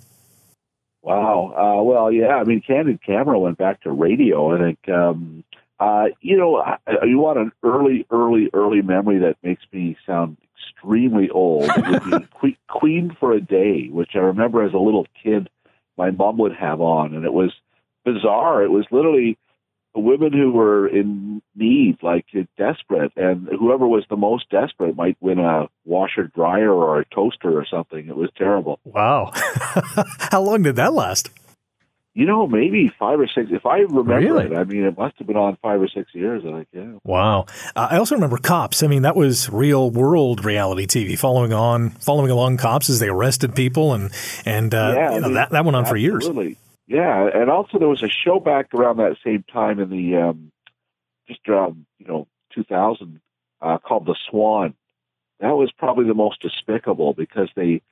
Wow. 1.03 1.55
Uh, 1.57 1.83
well, 1.83 2.13
yeah. 2.13 2.37
I 2.37 2.45
mean, 2.45 2.61
Candid 2.61 3.03
Camera 3.03 3.39
went 3.39 3.57
back 3.57 3.83
to 3.83 3.91
radio. 3.91 4.55
I 4.55 4.59
think, 4.59 4.89
um, 4.91 5.45
uh, 5.81 6.07
you 6.21 6.37
know, 6.37 6.57
I, 6.57 6.77
you 7.05 7.19
want 7.19 7.39
an 7.39 7.53
early, 7.63 8.07
early, 8.11 8.51
early 8.53 8.83
memory 8.83 9.21
that 9.21 9.37
makes 9.43 9.63
me 9.73 9.97
sound 10.05 10.37
extremely 10.53 11.31
old. 11.31 11.71
It 11.75 12.05
would 12.05 12.31
be 12.43 12.59
Queen 12.69 13.17
for 13.19 13.33
a 13.33 13.41
Day, 13.41 13.89
which 13.89 14.11
I 14.15 14.19
remember 14.19 14.63
as 14.63 14.75
a 14.75 14.79
little 14.79 15.07
kid, 15.23 15.49
my 15.97 16.11
mom 16.11 16.37
would 16.39 16.55
have 16.55 16.83
on, 16.83 17.15
and 17.15 17.25
it 17.25 17.33
was 17.33 17.53
bizarre. 18.05 18.63
It 18.63 18.71
was 18.71 18.85
literally 18.91 19.39
women 19.97 20.33
who 20.33 20.53
were 20.53 20.87
in 20.87 21.43
need, 21.55 21.99
like 22.03 22.27
desperate, 22.57 23.13
and 23.17 23.49
whoever 23.49 23.87
was 23.87 24.05
the 24.11 24.17
most 24.17 24.51
desperate 24.51 24.97
might 24.97 25.17
win 25.21 25.39
a 25.39 25.69
washer 25.85 26.25
dryer 26.35 26.73
or 26.73 27.01
a 27.01 27.05
toaster 27.07 27.59
or 27.59 27.65
something. 27.65 28.07
It 28.09 28.17
was 28.17 28.31
terrible. 28.37 28.79
Wow. 28.85 29.31
How 29.35 30.43
long 30.43 30.63
did 30.63 30.77
that 30.77 30.93
last? 30.93 31.31
You 32.15 32.25
know, 32.25 32.47
maybe 32.47 32.91
five 32.99 33.21
or 33.21 33.27
six. 33.27 33.51
If 33.53 33.67
I 33.67 33.81
remember 33.81 34.17
Really? 34.17 34.47
it, 34.47 34.57
I 34.57 34.65
mean, 34.65 34.85
it 34.85 34.97
must 34.97 35.19
have 35.19 35.27
been 35.27 35.37
on 35.37 35.59
five 35.61 35.83
or 35.83 35.87
six 35.89 36.15
years. 36.15 36.43
I 36.47 36.51
think, 36.51 36.69
yeah. 36.73 36.93
Wow. 37.05 37.45
Uh, 37.75 37.89
I 37.91 37.99
also 37.99 38.15
remember 38.15 38.39
Cops. 38.39 38.83
I 38.83 38.87
mean, 38.87 39.03
that 39.03 39.15
was 39.17 39.51
real 39.51 39.91
world 39.91 40.43
reality 40.43 40.87
TV, 40.87 41.19
following 41.19 41.53
on, 41.53 41.91
following 41.91 42.31
along 42.31 42.57
cops 42.57 42.89
as 42.89 43.01
they 43.01 43.09
arrested 43.09 43.55
people, 43.55 43.93
and 43.93 44.11
and 44.47 44.75
uh, 44.75 44.95
Yeah, 44.97 45.15
you 45.17 45.21
know 45.21 45.35
that 45.35 45.51
that 45.51 45.65
went 45.67 45.77
on 45.77 45.85
for 45.85 45.97
years. 45.99 46.27
Yeah, 46.87 47.29
and 47.35 47.51
also 47.51 47.79
there 47.79 47.89
was 47.89 48.03
a 48.03 48.09
show 48.09 48.39
back 48.39 48.73
around 48.73 48.99
that 48.99 49.17
same 49.25 49.45
time 49.53 49.81
in 49.81 49.91
the 49.91 50.17
um, 50.17 50.53
just 51.27 51.41
around 51.49 51.87
you 51.99 52.07
know 52.07 52.29
2000 52.55 53.21
uh, 53.61 53.79
called 53.79 54.07
The 54.07 54.17
Swan. 54.29 54.75
That 55.41 55.57
was 55.57 55.73
probably 55.73 56.07
the 56.07 56.15
most 56.15 56.41
despicable 56.41 57.13
because 57.13 57.49
they 57.57 57.83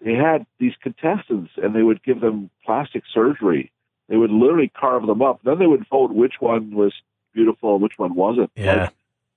they 0.00 0.14
had 0.14 0.46
these 0.58 0.74
contestants 0.82 1.52
and 1.56 1.74
they 1.74 1.82
would 1.82 2.02
give 2.02 2.20
them 2.20 2.50
plastic 2.64 3.02
surgery. 3.12 3.70
They 4.08 4.16
would 4.16 4.30
literally 4.30 4.68
carve 4.68 5.06
them 5.06 5.22
up. 5.22 5.40
Then 5.44 5.58
they 5.58 5.66
would 5.66 5.86
vote 5.88 6.12
which 6.12 6.34
one 6.40 6.74
was 6.74 6.94
beautiful 7.34 7.74
and 7.74 7.82
which 7.82 7.98
one 7.98 8.14
wasn't. 8.14 8.50
Yeah. 8.56 8.82
Like, 8.82 8.92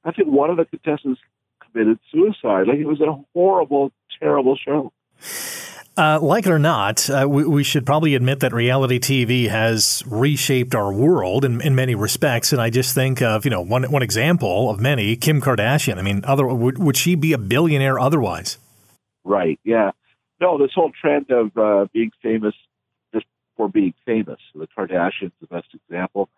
I 0.05 0.11
think 0.11 0.29
one 0.29 0.49
of 0.49 0.57
the 0.57 0.65
contestants 0.65 1.19
committed 1.59 1.99
suicide. 2.11 2.67
Like 2.67 2.77
it 2.77 2.87
was 2.87 3.01
a 3.01 3.21
horrible, 3.33 3.91
terrible 4.19 4.55
show. 4.55 4.93
Uh, 5.97 6.17
like 6.21 6.45
it 6.45 6.51
or 6.51 6.59
not, 6.59 7.09
uh, 7.09 7.27
we, 7.27 7.45
we 7.45 7.63
should 7.63 7.85
probably 7.85 8.15
admit 8.15 8.39
that 8.39 8.53
reality 8.53 8.97
TV 8.97 9.49
has 9.49 10.01
reshaped 10.07 10.73
our 10.73 10.91
world 10.91 11.43
in, 11.43 11.59
in 11.59 11.75
many 11.75 11.95
respects. 11.95 12.53
And 12.53 12.61
I 12.61 12.69
just 12.69 12.95
think 12.95 13.21
of 13.21 13.43
you 13.43 13.51
know 13.51 13.61
one 13.61 13.83
one 13.91 14.01
example 14.01 14.69
of 14.69 14.79
many, 14.79 15.17
Kim 15.17 15.41
Kardashian. 15.41 15.97
I 15.97 16.01
mean, 16.01 16.23
other 16.23 16.47
would, 16.47 16.77
would 16.77 16.95
she 16.95 17.15
be 17.15 17.33
a 17.33 17.37
billionaire 17.37 17.99
otherwise? 17.99 18.57
Right. 19.25 19.59
Yeah. 19.65 19.91
No, 20.39 20.57
this 20.57 20.71
whole 20.73 20.91
trend 20.99 21.29
of 21.29 21.55
uh, 21.57 21.87
being 21.93 22.11
famous 22.23 22.55
just 23.13 23.25
for 23.57 23.67
being 23.67 23.93
famous. 24.05 24.39
The 24.55 24.67
Kardashians, 24.75 25.33
the 25.41 25.47
best 25.47 25.67
example, 25.73 26.29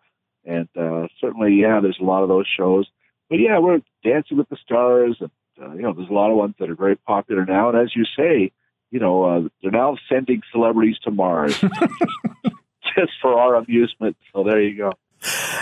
and 0.44 0.68
uh, 0.76 1.06
certainly, 1.20 1.54
yeah, 1.54 1.78
there's 1.80 1.98
a 2.00 2.04
lot 2.04 2.22
of 2.22 2.28
those 2.28 2.46
shows. 2.54 2.86
But 3.30 3.36
yeah, 3.36 3.60
we're 3.60 3.80
Dancing 4.02 4.36
with 4.36 4.48
the 4.48 4.58
Stars, 4.62 5.16
and 5.20 5.30
uh, 5.62 5.74
you 5.74 5.82
know, 5.82 5.92
there's 5.92 6.10
a 6.10 6.12
lot 6.12 6.30
of 6.30 6.36
ones 6.36 6.54
that 6.58 6.68
are 6.68 6.74
very 6.74 6.96
popular 6.96 7.46
now. 7.46 7.70
And 7.70 7.78
as 7.78 7.94
you 7.94 8.04
say, 8.16 8.52
you 8.90 9.00
know, 9.00 9.24
uh, 9.24 9.48
they're 9.62 9.70
now 9.70 9.96
sending 10.08 10.42
celebrities 10.52 10.98
to 11.04 11.10
Mars 11.10 11.58
just, 11.58 11.74
just 12.96 13.12
for 13.20 13.38
our 13.38 13.56
amusement. 13.56 14.16
So 14.32 14.44
there 14.44 14.60
you 14.60 14.76
go. 14.76 14.92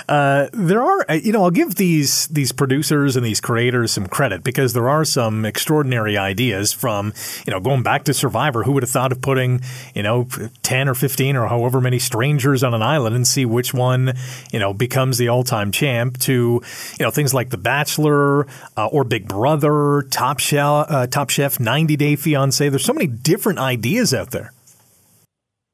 Uh, 0.08 0.48
there 0.52 0.82
are, 0.82 1.04
uh, 1.08 1.14
you 1.14 1.32
know, 1.32 1.44
I'll 1.44 1.50
give 1.50 1.76
these 1.76 2.26
these 2.28 2.52
producers 2.52 3.16
and 3.16 3.24
these 3.24 3.40
creators 3.40 3.92
some 3.92 4.06
credit 4.06 4.42
because 4.42 4.72
there 4.72 4.88
are 4.88 5.04
some 5.04 5.44
extraordinary 5.44 6.16
ideas 6.16 6.72
from, 6.72 7.12
you 7.46 7.52
know, 7.52 7.60
going 7.60 7.82
back 7.82 8.04
to 8.04 8.14
Survivor. 8.14 8.64
Who 8.64 8.72
would 8.72 8.82
have 8.82 8.90
thought 8.90 9.12
of 9.12 9.20
putting, 9.20 9.60
you 9.94 10.02
know, 10.02 10.28
ten 10.62 10.88
or 10.88 10.94
fifteen 10.94 11.36
or 11.36 11.48
however 11.48 11.80
many 11.80 11.98
strangers 11.98 12.62
on 12.62 12.74
an 12.74 12.82
island 12.82 13.14
and 13.14 13.26
see 13.26 13.44
which 13.44 13.72
one, 13.72 14.14
you 14.52 14.58
know, 14.58 14.72
becomes 14.72 15.18
the 15.18 15.28
all 15.28 15.44
time 15.44 15.72
champ? 15.72 16.18
To, 16.20 16.32
you 16.32 17.04
know, 17.04 17.10
things 17.10 17.34
like 17.34 17.50
The 17.50 17.58
Bachelor 17.58 18.46
uh, 18.76 18.86
or 18.86 19.04
Big 19.04 19.28
Brother, 19.28 20.02
Top 20.10 20.38
Chef, 20.38 20.86
uh, 20.88 21.06
Top 21.06 21.30
Chef, 21.30 21.58
90 21.58 21.96
Day 21.96 22.16
Fiance. 22.16 22.68
There's 22.68 22.84
so 22.84 22.92
many 22.92 23.06
different 23.06 23.58
ideas 23.58 24.12
out 24.12 24.30
there. 24.30 24.52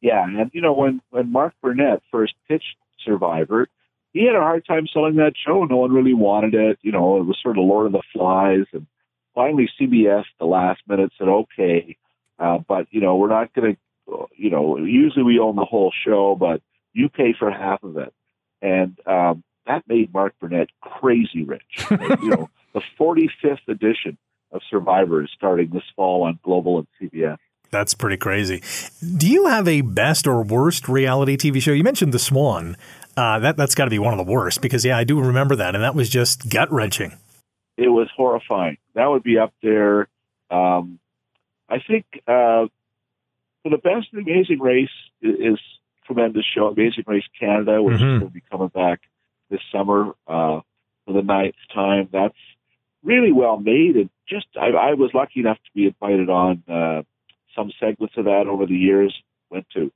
Yeah, 0.00 0.24
and 0.24 0.50
you 0.52 0.60
know 0.60 0.72
when 0.72 1.00
when 1.10 1.32
Mark 1.32 1.54
Burnett 1.60 2.02
first 2.12 2.34
pitched 2.46 2.76
Survivor, 3.04 3.68
he 4.18 4.26
had 4.26 4.34
a 4.34 4.40
hard 4.40 4.66
time 4.66 4.88
selling 4.92 5.16
that 5.16 5.34
show. 5.46 5.64
No 5.64 5.76
one 5.76 5.92
really 5.92 6.14
wanted 6.14 6.54
it. 6.54 6.78
You 6.82 6.90
know, 6.90 7.18
it 7.18 7.24
was 7.24 7.38
sort 7.40 7.56
of 7.56 7.64
Lord 7.64 7.86
of 7.86 7.92
the 7.92 8.02
Flies, 8.12 8.66
and 8.72 8.86
finally 9.34 9.70
CBS, 9.80 10.24
the 10.40 10.46
last 10.46 10.80
minute, 10.88 11.12
said 11.16 11.28
okay, 11.28 11.96
uh, 12.38 12.58
but 12.66 12.86
you 12.90 13.00
know 13.00 13.16
we're 13.16 13.28
not 13.28 13.54
going 13.54 13.74
to. 13.74 13.80
You 14.34 14.50
know, 14.50 14.78
usually 14.78 15.22
we 15.22 15.38
own 15.38 15.54
the 15.54 15.66
whole 15.66 15.92
show, 16.04 16.34
but 16.34 16.62
you 16.94 17.10
pay 17.10 17.34
for 17.38 17.50
half 17.50 17.82
of 17.82 17.98
it, 17.98 18.12
and 18.62 18.98
um, 19.06 19.44
that 19.66 19.84
made 19.86 20.12
Mark 20.12 20.34
Burnett 20.40 20.70
crazy 20.80 21.44
rich. 21.44 21.62
you 21.90 22.30
know, 22.30 22.48
the 22.72 22.80
45th 22.98 23.68
edition 23.68 24.16
of 24.50 24.62
Survivor 24.70 25.22
is 25.22 25.30
starting 25.36 25.68
this 25.70 25.82
fall 25.94 26.22
on 26.22 26.38
Global 26.42 26.78
and 26.78 26.86
CBS. 27.00 27.36
That's 27.70 27.92
pretty 27.92 28.16
crazy. 28.16 28.62
Do 29.16 29.30
you 29.30 29.46
have 29.46 29.68
a 29.68 29.82
best 29.82 30.26
or 30.26 30.42
worst 30.42 30.88
reality 30.88 31.36
TV 31.36 31.60
show? 31.60 31.72
You 31.72 31.84
mentioned 31.84 32.14
The 32.14 32.18
Swan. 32.18 32.76
Uh, 33.18 33.40
that 33.40 33.56
that's 33.56 33.74
got 33.74 33.86
to 33.86 33.90
be 33.90 33.98
one 33.98 34.16
of 34.16 34.24
the 34.24 34.30
worst 34.32 34.60
because 34.62 34.84
yeah, 34.84 34.96
I 34.96 35.02
do 35.02 35.20
remember 35.20 35.56
that, 35.56 35.74
and 35.74 35.82
that 35.82 35.96
was 35.96 36.08
just 36.08 36.48
gut 36.48 36.70
wrenching. 36.70 37.16
It 37.76 37.88
was 37.88 38.08
horrifying. 38.16 38.76
That 38.94 39.06
would 39.06 39.24
be 39.24 39.38
up 39.38 39.52
there. 39.60 40.06
Um, 40.52 41.00
I 41.68 41.78
think 41.84 42.04
uh, 42.28 42.66
for 43.62 43.70
the 43.70 43.78
best, 43.82 44.06
Amazing 44.12 44.60
Race 44.60 44.88
is, 45.20 45.34
is 45.54 45.58
tremendous 46.06 46.44
show. 46.54 46.68
Amazing 46.68 47.04
Race 47.08 47.24
Canada, 47.38 47.82
which 47.82 47.96
Mhm. 47.96 48.20
going 48.20 48.20
to 48.20 48.26
be 48.28 48.42
coming 48.52 48.68
back 48.68 49.00
this 49.50 49.60
summer 49.72 50.14
uh, 50.28 50.60
for 51.04 51.12
the 51.12 51.22
ninth 51.22 51.56
time. 51.74 52.08
That's 52.12 52.38
really 53.02 53.32
well 53.32 53.58
made, 53.58 53.96
and 53.96 54.10
just 54.28 54.46
I, 54.56 54.68
I 54.68 54.94
was 54.94 55.10
lucky 55.12 55.40
enough 55.40 55.58
to 55.58 55.70
be 55.74 55.86
invited 55.86 56.30
on 56.30 56.62
uh, 56.68 57.02
some 57.56 57.72
segments 57.80 58.16
of 58.16 58.26
that 58.26 58.46
over 58.46 58.64
the 58.64 58.76
years. 58.76 59.12
Went 59.50 59.66
to 59.74 59.90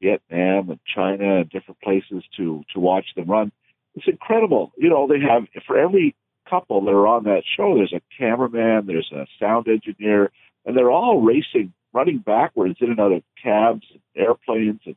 Vietnam 0.00 0.70
and 0.70 0.80
China 0.94 1.40
and 1.40 1.50
different 1.50 1.80
places 1.80 2.24
to 2.36 2.64
to 2.72 2.80
watch 2.80 3.06
them 3.16 3.30
run. 3.30 3.52
It's 3.94 4.08
incredible. 4.08 4.72
You 4.76 4.88
know, 4.90 5.06
they 5.06 5.20
have 5.20 5.44
for 5.66 5.78
every 5.78 6.14
couple 6.48 6.84
that 6.84 6.90
are 6.90 7.06
on 7.06 7.24
that 7.24 7.42
show, 7.56 7.74
there's 7.74 7.92
a 7.92 8.02
cameraman, 8.18 8.86
there's 8.86 9.10
a 9.12 9.26
sound 9.40 9.68
engineer, 9.68 10.30
and 10.64 10.76
they're 10.76 10.90
all 10.90 11.20
racing, 11.20 11.72
running 11.92 12.18
backwards 12.18 12.76
in 12.80 12.90
and 12.90 13.00
out 13.00 13.12
of 13.12 13.22
cabs, 13.42 13.86
and 13.92 14.00
airplanes, 14.14 14.80
and 14.84 14.96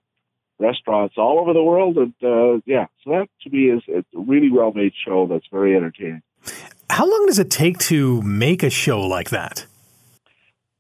restaurants 0.60 1.15
all 1.17 1.39
over 1.39 1.53
the 1.53 1.63
world. 1.63 1.97
And 1.97 2.13
uh, 2.23 2.62
yeah, 2.65 2.88
so 3.03 3.12
that 3.12 3.29
to 3.43 3.49
me 3.49 3.69
is 3.69 3.83
it's 3.88 4.07
a 4.15 4.19
really 4.19 4.51
well 4.51 4.71
made 4.73 4.93
show 5.05 5.27
that's 5.27 5.47
very 5.51 5.75
entertaining. 5.75 6.21
How 6.89 7.10
long 7.10 7.25
does 7.27 7.39
it 7.39 7.51
take 7.51 7.77
to 7.79 8.21
make 8.21 8.63
a 8.63 8.69
show 8.69 9.01
like 9.01 9.29
that? 9.29 9.65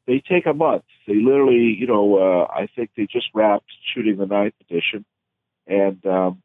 They 0.07 0.21
take 0.27 0.45
a 0.45 0.53
month. 0.53 0.83
They 1.05 1.15
literally, 1.15 1.75
you 1.77 1.85
know, 1.85 2.17
uh, 2.17 2.47
I 2.51 2.67
think 2.75 2.91
they 2.95 3.07
just 3.11 3.27
wrapped 3.33 3.69
shooting 3.93 4.17
the 4.17 4.25
ninth 4.25 4.53
edition, 4.69 5.05
and 5.67 6.03
um, 6.05 6.41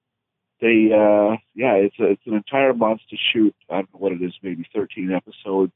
they, 0.61 0.91
uh, 0.93 1.37
yeah, 1.55 1.75
it's 1.75 1.95
a, 2.01 2.11
it's 2.11 2.27
an 2.27 2.35
entire 2.35 2.75
month 2.75 3.01
to 3.11 3.17
shoot. 3.33 3.55
I 3.71 3.75
don't 3.77 3.95
know 3.95 4.01
what 4.01 4.13
it 4.13 4.21
is, 4.23 4.35
maybe 4.43 4.67
thirteen 4.75 5.13
episodes. 5.13 5.73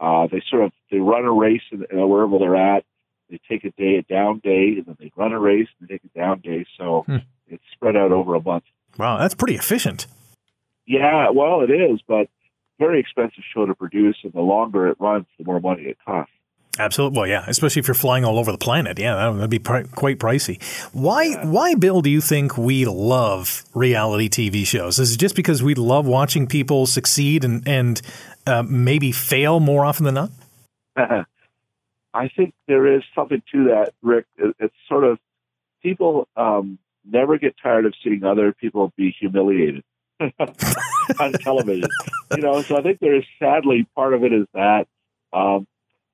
Uh, 0.00 0.26
they 0.30 0.42
sort 0.50 0.64
of 0.64 0.72
they 0.90 0.98
run 0.98 1.24
a 1.24 1.32
race 1.32 1.62
in, 1.70 1.84
in 1.90 2.08
wherever 2.08 2.38
they're 2.38 2.56
at. 2.56 2.84
They 3.30 3.40
take 3.48 3.64
a 3.64 3.70
day, 3.70 3.96
a 3.96 4.02
down 4.02 4.40
day, 4.40 4.74
and 4.78 4.86
then 4.86 4.96
they 4.98 5.12
run 5.16 5.32
a 5.32 5.38
race 5.38 5.68
and 5.78 5.88
they 5.88 5.94
take 5.94 6.04
a 6.04 6.18
down 6.18 6.40
day. 6.40 6.66
So 6.76 7.04
Hmm. 7.06 7.16
it's 7.46 7.62
spread 7.72 7.96
out 7.96 8.10
over 8.10 8.34
a 8.34 8.42
month. 8.42 8.64
Wow, 8.98 9.18
that's 9.18 9.34
pretty 9.36 9.54
efficient. 9.54 10.08
Yeah, 10.84 11.30
well, 11.30 11.60
it 11.60 11.70
is, 11.70 12.00
but 12.08 12.28
very 12.80 12.98
expensive 12.98 13.44
show 13.54 13.66
to 13.66 13.74
produce, 13.76 14.16
and 14.24 14.32
the 14.32 14.40
longer 14.40 14.88
it 14.88 14.96
runs, 14.98 15.26
the 15.38 15.44
more 15.44 15.60
money 15.60 15.82
it 15.84 15.98
costs. 16.04 16.32
Absolutely. 16.78 17.18
Well, 17.18 17.26
yeah, 17.28 17.44
especially 17.48 17.80
if 17.80 17.88
you're 17.88 17.94
flying 17.94 18.24
all 18.24 18.38
over 18.38 18.52
the 18.52 18.58
planet. 18.58 18.98
Yeah, 18.98 19.14
that 19.16 19.34
would 19.34 19.50
be 19.50 19.58
pri- 19.58 19.84
quite 19.94 20.18
pricey. 20.18 20.62
Why, 20.92 21.34
why, 21.44 21.74
Bill, 21.74 22.00
do 22.00 22.08
you 22.10 22.20
think 22.20 22.56
we 22.56 22.84
love 22.86 23.64
reality 23.74 24.28
TV 24.28 24.64
shows? 24.66 24.98
Is 24.98 25.14
it 25.14 25.18
just 25.18 25.34
because 25.36 25.62
we 25.62 25.74
love 25.74 26.06
watching 26.06 26.46
people 26.46 26.86
succeed 26.86 27.44
and, 27.44 27.66
and 27.66 28.00
uh, 28.46 28.62
maybe 28.62 29.10
fail 29.12 29.58
more 29.60 29.84
often 29.84 30.04
than 30.04 30.14
not? 30.14 30.30
I 32.14 32.28
think 32.36 32.54
there 32.66 32.96
is 32.96 33.02
something 33.14 33.42
to 33.52 33.64
that, 33.64 33.92
Rick. 34.02 34.26
It- 34.36 34.56
It's 34.60 34.74
sort 34.88 35.04
of 35.04 35.18
people 35.82 36.28
um, 36.36 36.78
never 37.04 37.36
get 37.38 37.56
tired 37.62 37.84
of 37.84 37.94
seeing 38.02 38.24
other 38.24 38.52
people 38.52 38.92
be 38.96 39.14
humiliated 39.18 39.82
on 41.20 41.32
television. 41.32 41.88
You 42.34 42.42
know, 42.42 42.62
so 42.62 42.76
I 42.76 42.82
think 42.82 43.00
there 43.00 43.16
is 43.16 43.24
sadly 43.38 43.86
part 43.96 44.14
of 44.14 44.22
it 44.24 44.32
is 44.32 44.46
that. 44.54 44.86
Um, 45.32 45.66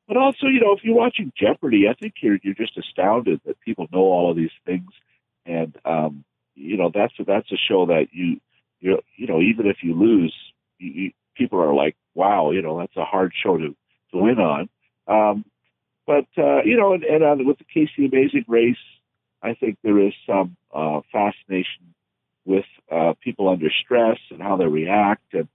but 0.08 0.16
also, 0.16 0.46
you 0.46 0.60
know, 0.60 0.72
if 0.72 0.84
you're 0.84 0.96
watching 0.96 1.32
Jeopardy, 1.36 1.88
I 1.88 1.94
think 1.94 2.14
you're 2.22 2.38
you're 2.42 2.54
just 2.54 2.78
astounded 2.78 3.40
that 3.44 3.60
people 3.60 3.88
know 3.92 4.00
all 4.00 4.30
of 4.30 4.36
these 4.36 4.50
things, 4.64 4.90
and 5.44 5.76
um, 5.84 6.24
you 6.54 6.76
know 6.76 6.90
that's 6.94 7.14
that's 7.26 7.50
a 7.50 7.56
show 7.56 7.86
that 7.86 8.08
you 8.12 8.40
you 8.80 8.98
you 9.16 9.26
know 9.26 9.40
even 9.40 9.66
if 9.66 9.78
you 9.82 9.94
lose, 9.94 10.34
you, 10.78 10.90
you, 10.90 11.12
people 11.36 11.60
are 11.60 11.74
like, 11.74 11.96
wow, 12.14 12.50
you 12.50 12.62
know, 12.62 12.78
that's 12.78 12.96
a 12.96 13.04
hard 13.04 13.32
show 13.42 13.56
to 13.56 13.76
to 14.12 14.16
win 14.16 14.38
on. 14.38 14.68
Um, 15.08 15.44
but 16.06 16.26
uh, 16.38 16.62
you 16.64 16.76
know, 16.76 16.94
and, 16.94 17.04
and 17.04 17.24
uh, 17.24 17.36
with 17.44 17.58
the 17.58 17.64
Casey 17.64 18.06
Amazing 18.06 18.44
Race, 18.48 18.76
I 19.42 19.54
think 19.54 19.78
there 19.82 19.98
is 19.98 20.12
some 20.26 20.56
uh, 20.72 21.00
fascination 21.12 21.94
with 22.44 22.64
uh, 22.90 23.14
people 23.20 23.48
under 23.48 23.70
stress 23.84 24.18
and 24.30 24.40
how 24.40 24.56
they 24.56 24.66
react, 24.66 25.34
and 25.34 25.48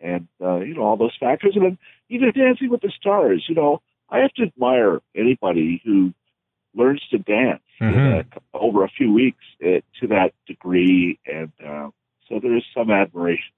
and 0.00 0.28
uh, 0.40 0.58
you 0.58 0.74
know 0.74 0.82
all 0.82 0.96
those 0.96 1.16
factors, 1.18 1.52
and 1.56 1.64
then 1.64 1.78
even 2.08 2.30
Dancing 2.32 2.70
with 2.70 2.82
the 2.82 2.92
Stars. 2.96 3.44
You 3.48 3.56
know, 3.56 3.82
I 4.10 4.18
have 4.18 4.32
to 4.34 4.42
admire 4.44 5.00
anybody 5.16 5.80
who 5.84 6.12
learns 6.74 7.02
to 7.10 7.18
dance 7.18 7.62
Mhm. 7.80 8.20
uh, 8.34 8.38
over 8.54 8.84
a 8.84 8.88
few 8.88 9.12
weeks 9.12 9.42
uh, 9.64 9.80
to 10.00 10.06
that 10.08 10.32
degree, 10.46 11.18
and 11.26 11.50
uh, 11.64 11.90
so 12.28 12.38
there 12.40 12.56
is 12.56 12.62
some 12.74 12.90
admiration, 12.90 13.52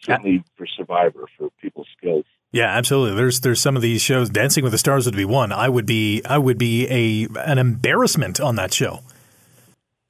certainly 0.00 0.42
for 0.56 0.66
Survivor, 0.66 1.26
for 1.38 1.48
people's 1.60 1.88
skills. 1.96 2.24
Yeah, 2.52 2.66
absolutely. 2.76 3.16
There's 3.16 3.40
there's 3.40 3.60
some 3.60 3.74
of 3.76 3.82
these 3.82 4.02
shows. 4.02 4.30
Dancing 4.30 4.62
with 4.62 4.72
the 4.72 4.78
Stars 4.78 5.04
would 5.06 5.16
be 5.16 5.24
one. 5.24 5.50
I 5.52 5.68
would 5.68 5.86
be 5.86 6.22
I 6.24 6.38
would 6.38 6.58
be 6.58 6.86
a 6.88 7.28
an 7.44 7.58
embarrassment 7.58 8.40
on 8.40 8.56
that 8.56 8.72
show. 8.72 9.00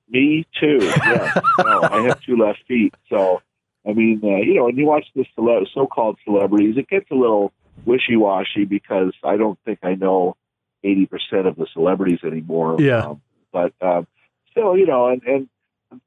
Me 0.09 0.47
too. 0.61 0.79
Yes. 0.81 1.39
no, 1.59 1.81
I 1.83 2.03
have 2.03 2.21
two 2.23 2.37
left 2.37 2.61
feet, 2.69 2.95
so 3.09 3.41
I 3.89 3.93
mean, 3.93 4.21
uh, 4.23 4.37
you 4.37 4.55
know, 4.55 4.65
when 4.67 4.77
you 4.77 4.87
watch 4.87 5.07
the 5.15 5.25
cele- 5.35 5.67
so-called 5.75 6.19
celebrities, 6.25 6.77
it 6.77 6.89
gets 6.89 7.11
a 7.11 7.15
little 7.15 7.53
wishy-washy 7.85 8.65
because 8.65 9.13
I 9.23 9.37
don't 9.37 9.59
think 9.65 9.81
I 9.83 9.95
know 9.95 10.37
eighty 10.83 11.07
percent 11.07 11.47
of 11.47 11.57
the 11.57 11.67
celebrities 11.73 12.21
anymore. 12.25 12.77
Yeah. 12.81 13.07
Um, 13.07 13.23
but 13.53 13.73
um, 13.81 14.07
still, 14.51 14.77
you 14.77 14.87
know, 14.87 15.09
and 15.09 15.23
and 15.25 15.49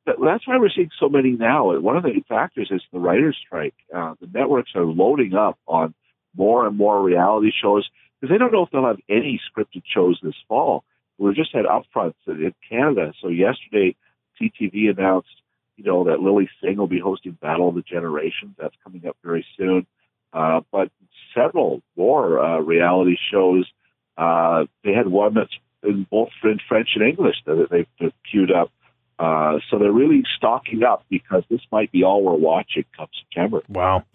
that's 0.06 0.48
why 0.48 0.58
we're 0.58 0.70
seeing 0.70 0.92
so 1.00 1.10
many 1.10 1.32
now. 1.32 1.78
One 1.80 1.98
of 1.98 2.04
the 2.04 2.24
factors 2.28 2.70
is 2.72 2.82
the 2.92 3.00
writers' 3.00 3.38
strike. 3.46 3.76
Uh, 3.94 4.16
the 4.20 4.28
networks 4.28 4.72
are 4.76 4.86
loading 4.86 5.34
up 5.34 5.58
on 5.68 5.94
more 6.36 6.68
and 6.68 6.78
more 6.78 7.02
reality 7.02 7.52
shows 7.62 7.90
because 8.20 8.34
they 8.34 8.38
don't 8.38 8.52
know 8.52 8.64
if 8.64 8.72
they'll 8.72 8.86
have 8.86 9.00
any 9.08 9.40
scripted 9.50 9.84
shows 9.86 10.20
this 10.22 10.36
fall. 10.48 10.84
We 11.18 11.34
just 11.34 11.54
had 11.54 11.66
upfronts 11.66 12.16
in 12.28 12.54
Canada. 12.70 13.14
So 13.22 13.28
yesterday, 13.28 13.96
CTV 14.42 14.90
announced, 14.98 15.42
you 15.76 15.84
know, 15.84 16.06
that 16.06 16.22
Lilly 16.22 16.50
Singh 16.62 16.78
will 16.78 16.88
be 16.88 17.00
hosting 17.00 17.34
Battle 17.34 17.70
of 17.70 17.76
the 17.76 17.82
Generations. 17.82 18.56
That's 18.58 18.76
coming 18.84 19.06
up 19.08 19.18
very 19.24 19.46
soon. 19.58 19.86
Uh, 20.34 20.62
but 20.72 20.90
several 21.34 21.82
more 21.96 22.40
uh, 22.40 22.60
reality 22.60 23.18
shows. 23.32 23.70
Uh, 24.18 24.66
they 24.84 24.94
had 24.94 25.08
one 25.08 25.34
that's 25.34 25.54
in 25.84 26.06
both 26.10 26.30
French 26.42 26.90
and 26.96 27.08
English 27.08 27.36
that 27.46 27.68
they've, 27.72 27.88
they've 28.00 28.14
queued 28.30 28.52
up. 28.52 28.72
Uh, 29.18 29.60
so 29.70 29.78
they're 29.78 29.92
really 29.92 30.24
stocking 30.38 30.84
up 30.84 31.04
because 31.10 31.44
this 31.50 31.60
might 31.72 31.92
be 31.92 32.04
all 32.04 32.24
we're 32.24 32.34
watching 32.34 32.86
come 32.96 33.08
September. 33.22 33.62
Wow. 33.68 34.06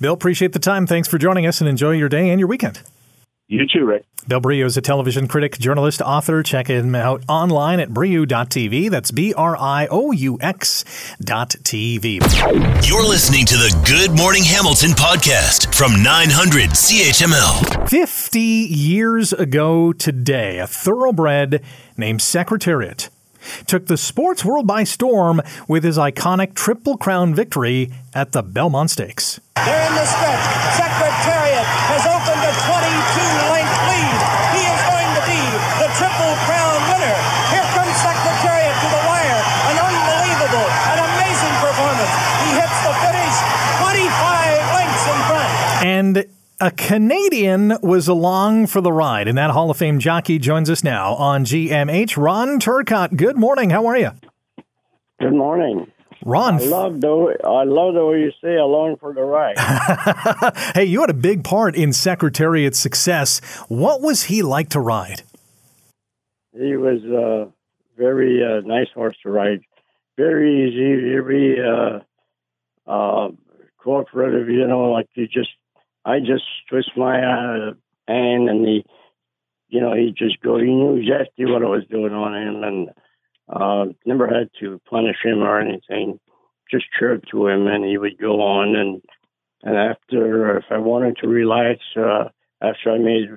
Bill, 0.00 0.14
appreciate 0.14 0.52
the 0.52 0.58
time. 0.58 0.86
Thanks 0.86 1.06
for 1.06 1.18
joining 1.18 1.46
us 1.46 1.60
and 1.60 1.68
enjoy 1.68 1.92
your 1.92 2.08
day 2.08 2.30
and 2.30 2.40
your 2.40 2.48
weekend. 2.48 2.82
You 3.46 3.66
too, 3.66 3.84
Rick. 3.84 4.06
Bill 4.26 4.40
Brioux 4.40 4.64
is 4.64 4.78
a 4.78 4.80
television 4.80 5.28
critic, 5.28 5.58
journalist, 5.58 6.00
author. 6.00 6.42
Check 6.42 6.68
him 6.68 6.94
out 6.94 7.22
online 7.28 7.78
at 7.78 7.90
Brioux.tv. 7.90 8.88
That's 8.88 9.10
B 9.10 9.34
R 9.34 9.54
I 9.54 9.86
O 9.90 10.12
U 10.12 10.38
X 10.40 11.14
dot 11.20 11.50
TV. 11.62 12.20
You're 12.88 13.06
listening 13.06 13.44
to 13.44 13.56
the 13.56 13.82
Good 13.86 14.16
Morning 14.16 14.44
Hamilton 14.44 14.92
podcast 14.92 15.74
from 15.74 16.02
900 16.02 16.70
CHML. 16.70 17.86
50 17.90 18.40
years 18.40 19.34
ago 19.34 19.92
today, 19.92 20.58
a 20.58 20.66
thoroughbred 20.66 21.62
named 21.98 22.22
Secretariat 22.22 23.10
took 23.66 23.88
the 23.88 23.98
sports 23.98 24.42
world 24.42 24.66
by 24.66 24.84
storm 24.84 25.42
with 25.68 25.84
his 25.84 25.98
iconic 25.98 26.54
Triple 26.54 26.96
Crown 26.96 27.34
victory 27.34 27.92
at 28.14 28.32
the 28.32 28.42
Belmont 28.42 28.90
Stakes. 28.90 29.38
They're 29.56 29.86
in 29.86 29.94
the 29.94 30.06
stretch. 30.06 30.76
Secretariat 30.76 31.43
a 46.60 46.70
Canadian 46.70 47.76
was 47.82 48.08
along 48.08 48.66
for 48.68 48.80
the 48.80 48.92
ride, 48.92 49.28
and 49.28 49.36
that 49.36 49.50
Hall 49.50 49.70
of 49.70 49.76
Fame 49.76 49.98
jockey 49.98 50.38
joins 50.38 50.70
us 50.70 50.84
now 50.84 51.14
on 51.14 51.44
GMH. 51.44 52.16
Ron 52.16 52.60
Turcotte, 52.60 53.16
good 53.16 53.36
morning. 53.36 53.70
How 53.70 53.86
are 53.86 53.96
you? 53.96 54.10
Good 55.20 55.34
morning. 55.34 55.90
Ron, 56.24 56.54
I 56.54 56.64
love 56.64 57.00
the 57.00 57.36
I 57.44 57.64
love 57.64 57.94
the 57.94 58.06
way 58.06 58.20
you 58.20 58.32
say 58.42 58.56
"along 58.56 58.96
for 58.96 59.12
the 59.12 59.20
ride." 59.20 59.58
hey, 60.74 60.84
you 60.84 61.00
had 61.00 61.10
a 61.10 61.14
big 61.14 61.44
part 61.44 61.76
in 61.76 61.92
Secretariat's 61.92 62.78
success. 62.78 63.40
What 63.68 64.00
was 64.00 64.24
he 64.24 64.42
like 64.42 64.70
to 64.70 64.80
ride? 64.80 65.22
He 66.52 66.76
was 66.76 67.02
a 67.04 67.52
very 67.98 68.42
uh, 68.42 68.60
nice 68.66 68.88
horse 68.94 69.16
to 69.22 69.30
ride. 69.30 69.60
Very 70.16 70.68
easy, 70.68 71.10
very 71.12 71.58
uh, 71.60 71.98
uh, 72.90 73.28
cooperative. 73.76 74.48
You 74.48 74.66
know, 74.66 74.92
like 74.92 75.08
you 75.14 75.26
just 75.26 75.50
I 76.04 76.20
just 76.20 76.44
twist 76.68 76.90
my 76.96 77.18
uh, 77.18 77.72
hand 78.06 78.48
and 78.48 78.66
he, 78.66 78.84
you 79.68 79.80
know, 79.80 79.94
he 79.94 80.14
just 80.16 80.40
go. 80.40 80.58
He 80.58 80.66
knew 80.66 80.96
exactly 80.96 81.46
what 81.46 81.62
I 81.62 81.68
was 81.68 81.84
doing 81.90 82.12
on 82.12 82.34
him, 82.34 82.62
and 82.62 82.88
uh, 83.48 83.92
never 84.06 84.26
had 84.26 84.50
to 84.60 84.80
punish 84.88 85.16
him 85.24 85.42
or 85.42 85.60
anything. 85.60 86.20
Just 86.70 86.84
chirp 86.98 87.24
to 87.30 87.48
him, 87.48 87.66
and 87.66 87.84
he 87.84 87.98
would 87.98 88.18
go 88.18 88.40
on. 88.40 88.76
And 88.76 89.02
and 89.62 89.76
after, 89.76 90.58
if 90.58 90.64
I 90.70 90.78
wanted 90.78 91.16
to 91.18 91.28
relax, 91.28 91.80
uh, 91.96 92.28
after 92.60 92.92
I 92.92 92.98
made 92.98 93.30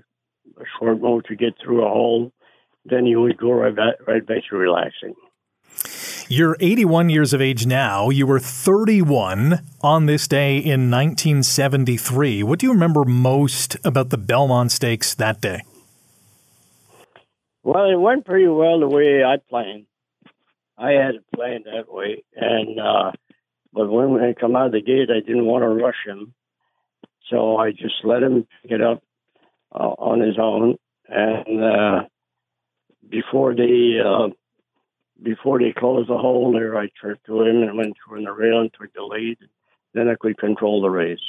a 0.59 0.63
short 0.78 1.01
move 1.01 1.24
to 1.26 1.36
get 1.36 1.53
through 1.63 1.86
a 1.86 1.89
hole, 1.89 2.32
then 2.86 3.05
he 3.05 3.15
would 3.15 3.38
go 3.38 3.51
right 3.51 3.76
back, 3.76 3.95
right 4.05 4.26
back 4.26 4.43
to 4.49 4.57
relaxing. 4.57 5.15
You're 6.30 6.57
81 6.59 7.09
years 7.09 7.32
of 7.32 7.41
age 7.41 7.65
now. 7.65 8.09
You 8.09 8.28
were 8.28 8.39
31 8.39 9.61
on 9.80 10.07
this 10.07 10.28
day 10.28 10.57
in 10.57 10.91
1973. 10.91 12.43
What 12.43 12.59
do 12.59 12.65
you 12.65 12.73
remember 12.73 13.05
most 13.05 13.78
about 13.86 14.09
the 14.09 14.17
Belmont 14.17 14.73
Stakes 14.73 15.15
that 15.15 15.39
day? 15.39 15.61
Well, 17.63 17.89
it 17.89 17.95
went 17.95 18.25
pretty 18.25 18.47
well 18.47 18.78
the 18.82 18.89
way 18.89 19.23
I 19.23 19.38
planned. 19.49 19.86
I 20.78 20.91
had 20.91 21.15
it 21.15 21.23
planned 21.34 21.63
that 21.63 21.91
way, 21.91 22.23
and 22.36 22.78
uh, 22.78 23.11
but 23.71 23.89
when 23.89 24.21
I 24.21 24.34
come 24.34 24.57
out 24.57 24.67
of 24.67 24.71
the 24.73 24.82
gate, 24.82 25.09
I 25.09 25.21
didn't 25.25 25.45
want 25.45 25.63
to 25.63 25.69
rush 25.69 26.05
him, 26.05 26.34
so 27.30 27.55
I 27.55 27.71
just 27.71 28.03
let 28.03 28.21
him 28.21 28.45
pick 28.61 28.71
it 28.71 28.82
up 28.82 29.01
uh, 29.73 29.95
on 29.97 30.19
his 30.19 30.38
own. 30.38 30.75
And 31.07 31.63
uh, 31.63 32.01
before 33.09 33.55
the 33.55 34.01
uh, 34.05 34.34
before 35.22 35.59
they 35.59 35.72
closed 35.72 36.09
the 36.09 36.18
hole 36.18 36.51
there, 36.51 36.78
I 36.78 36.89
tripped 36.99 37.26
to 37.26 37.41
him 37.41 37.63
and 37.63 37.78
went 37.78 37.95
through 38.05 38.24
the 38.24 38.32
rail 38.32 38.61
and 38.61 38.72
took 38.74 38.93
the 38.93 39.03
lead. 39.03 39.38
Then 39.93 40.07
I 40.09 40.15
could 40.15 40.38
control 40.38 40.82
the 40.82 40.89
race. 40.89 41.20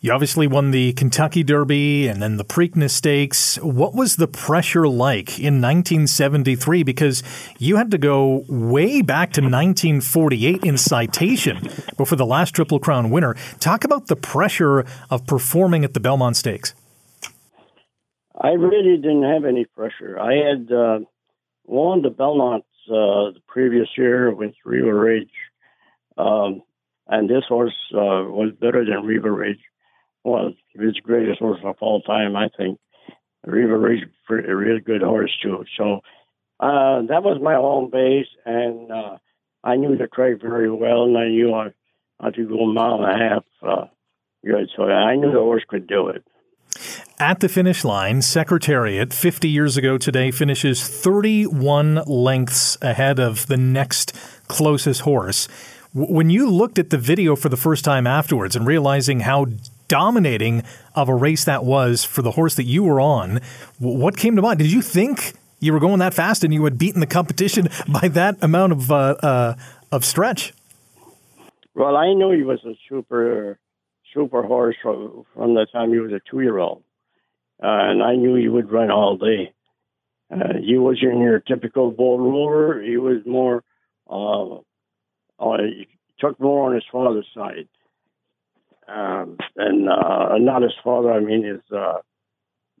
You 0.00 0.12
obviously 0.12 0.46
won 0.46 0.72
the 0.72 0.92
Kentucky 0.92 1.42
Derby 1.42 2.06
and 2.06 2.20
then 2.20 2.36
the 2.36 2.44
Preakness 2.44 2.90
Stakes. 2.90 3.56
What 3.62 3.94
was 3.94 4.16
the 4.16 4.28
pressure 4.28 4.86
like 4.86 5.38
in 5.38 5.62
1973? 5.62 6.82
Because 6.82 7.22
you 7.58 7.76
had 7.76 7.90
to 7.92 7.98
go 7.98 8.44
way 8.48 9.00
back 9.00 9.32
to 9.32 9.40
1948 9.40 10.64
in 10.64 10.76
Citation 10.76 11.68
before 11.96 12.16
the 12.16 12.26
last 12.26 12.54
Triple 12.54 12.78
Crown 12.78 13.10
winner. 13.10 13.34
Talk 13.58 13.84
about 13.84 14.08
the 14.08 14.16
pressure 14.16 14.84
of 15.10 15.26
performing 15.26 15.82
at 15.82 15.94
the 15.94 16.00
Belmont 16.00 16.36
Stakes. 16.36 16.74
I 18.38 18.50
really 18.50 18.96
didn't 18.96 19.22
have 19.24 19.44
any 19.46 19.64
pressure. 19.64 20.20
I 20.20 20.34
had 20.34 20.70
uh, 20.70 20.98
won 21.66 22.02
the 22.02 22.10
Belmont 22.10 22.64
uh, 22.88 23.34
the 23.34 23.42
previous 23.46 23.88
year 23.96 24.32
with 24.32 24.54
Riva 24.64 24.94
Ridge, 24.94 25.30
um, 26.16 26.62
and 27.08 27.28
this 27.28 27.44
horse 27.48 27.76
uh, 27.92 28.24
was 28.30 28.52
better 28.60 28.84
than 28.84 29.04
Riva 29.04 29.30
Ridge 29.30 29.60
was 30.24 30.54
his 30.74 30.94
greatest 31.02 31.38
horse 31.38 31.60
of 31.64 31.76
all 31.80 32.00
time, 32.02 32.34
I 32.34 32.48
think. 32.56 32.78
Riva 33.46 33.78
Ridge, 33.78 34.04
a 34.28 34.56
real 34.56 34.80
good 34.80 35.02
horse 35.02 35.32
too. 35.40 35.64
So 35.78 36.00
uh, 36.58 37.02
that 37.02 37.22
was 37.22 37.40
my 37.40 37.54
home 37.54 37.90
base, 37.90 38.26
and 38.44 38.90
uh, 38.90 39.18
I 39.62 39.76
knew 39.76 39.96
the 39.96 40.08
track 40.08 40.40
very 40.40 40.70
well, 40.70 41.04
and 41.04 41.16
I 41.16 41.28
knew 41.28 41.54
I, 41.54 41.68
I 42.18 42.32
could 42.32 42.48
go 42.48 42.60
a 42.60 42.72
mile 42.72 43.04
and 43.04 43.04
a 43.04 43.28
half 43.28 43.44
uh, 43.62 43.86
good. 44.44 44.68
So 44.76 44.84
I 44.84 45.14
knew 45.14 45.30
the 45.30 45.38
horse 45.38 45.62
could 45.68 45.86
do 45.86 46.08
it. 46.08 46.24
At 47.18 47.40
the 47.40 47.48
finish 47.48 47.82
line, 47.82 48.20
Secretariat, 48.20 49.10
50 49.10 49.48
years 49.48 49.78
ago 49.78 49.96
today, 49.96 50.30
finishes 50.30 50.86
31 50.86 52.02
lengths 52.06 52.76
ahead 52.82 53.18
of 53.18 53.46
the 53.46 53.56
next 53.56 54.14
closest 54.48 55.00
horse. 55.00 55.48
When 55.94 56.28
you 56.28 56.50
looked 56.50 56.78
at 56.78 56.90
the 56.90 56.98
video 56.98 57.34
for 57.34 57.48
the 57.48 57.56
first 57.56 57.86
time 57.86 58.06
afterwards 58.06 58.54
and 58.54 58.66
realizing 58.66 59.20
how 59.20 59.46
dominating 59.88 60.62
of 60.94 61.08
a 61.08 61.14
race 61.14 61.44
that 61.44 61.64
was 61.64 62.04
for 62.04 62.20
the 62.20 62.32
horse 62.32 62.54
that 62.56 62.64
you 62.64 62.84
were 62.84 63.00
on. 63.00 63.40
What 63.78 64.16
came 64.16 64.36
to 64.36 64.42
mind? 64.42 64.58
Did 64.58 64.70
you 64.70 64.82
think 64.82 65.32
you 65.60 65.72
were 65.72 65.80
going 65.80 66.00
that 66.00 66.12
fast 66.12 66.44
and 66.44 66.52
you 66.52 66.62
had 66.64 66.76
beaten 66.76 67.00
the 67.00 67.06
competition 67.06 67.68
by 67.88 68.08
that 68.08 68.36
amount 68.42 68.72
of 68.72 68.90
uh, 68.90 69.16
uh, 69.22 69.54
of 69.90 70.04
stretch? 70.04 70.52
Well, 71.74 71.96
I 71.96 72.12
knew 72.12 72.32
he 72.32 72.42
was 72.42 72.62
a 72.64 72.74
super 72.88 73.58
super 74.12 74.42
horse 74.42 74.76
from, 74.82 75.24
from 75.34 75.54
the 75.54 75.66
time 75.72 75.92
he 75.92 75.98
was 75.98 76.12
a 76.12 76.20
two 76.30 76.40
year 76.40 76.58
old, 76.58 76.82
uh, 77.62 77.90
and 77.90 78.02
I 78.02 78.16
knew 78.16 78.34
he 78.34 78.48
would 78.48 78.70
run 78.70 78.90
all 78.90 79.16
day. 79.16 79.52
Uh, 80.30 80.58
he 80.62 80.76
wasn't 80.76 81.20
your 81.20 81.40
typical 81.40 81.90
Bold 81.90 82.20
Ruler. 82.20 82.82
He 82.82 82.96
was 82.96 83.18
more. 83.26 83.62
Uh, 84.08 84.56
uh, 85.38 85.62
he 85.62 85.88
took 86.18 86.40
more 86.40 86.68
on 86.68 86.74
his 86.74 86.84
father's 86.90 87.26
side 87.34 87.68
um, 88.88 89.36
and 89.56 89.88
uh, 89.88 90.38
not 90.38 90.62
his 90.62 90.74
father, 90.82 91.12
I 91.12 91.20
mean 91.20 91.44
his 91.44 91.60
uh, 91.76 91.98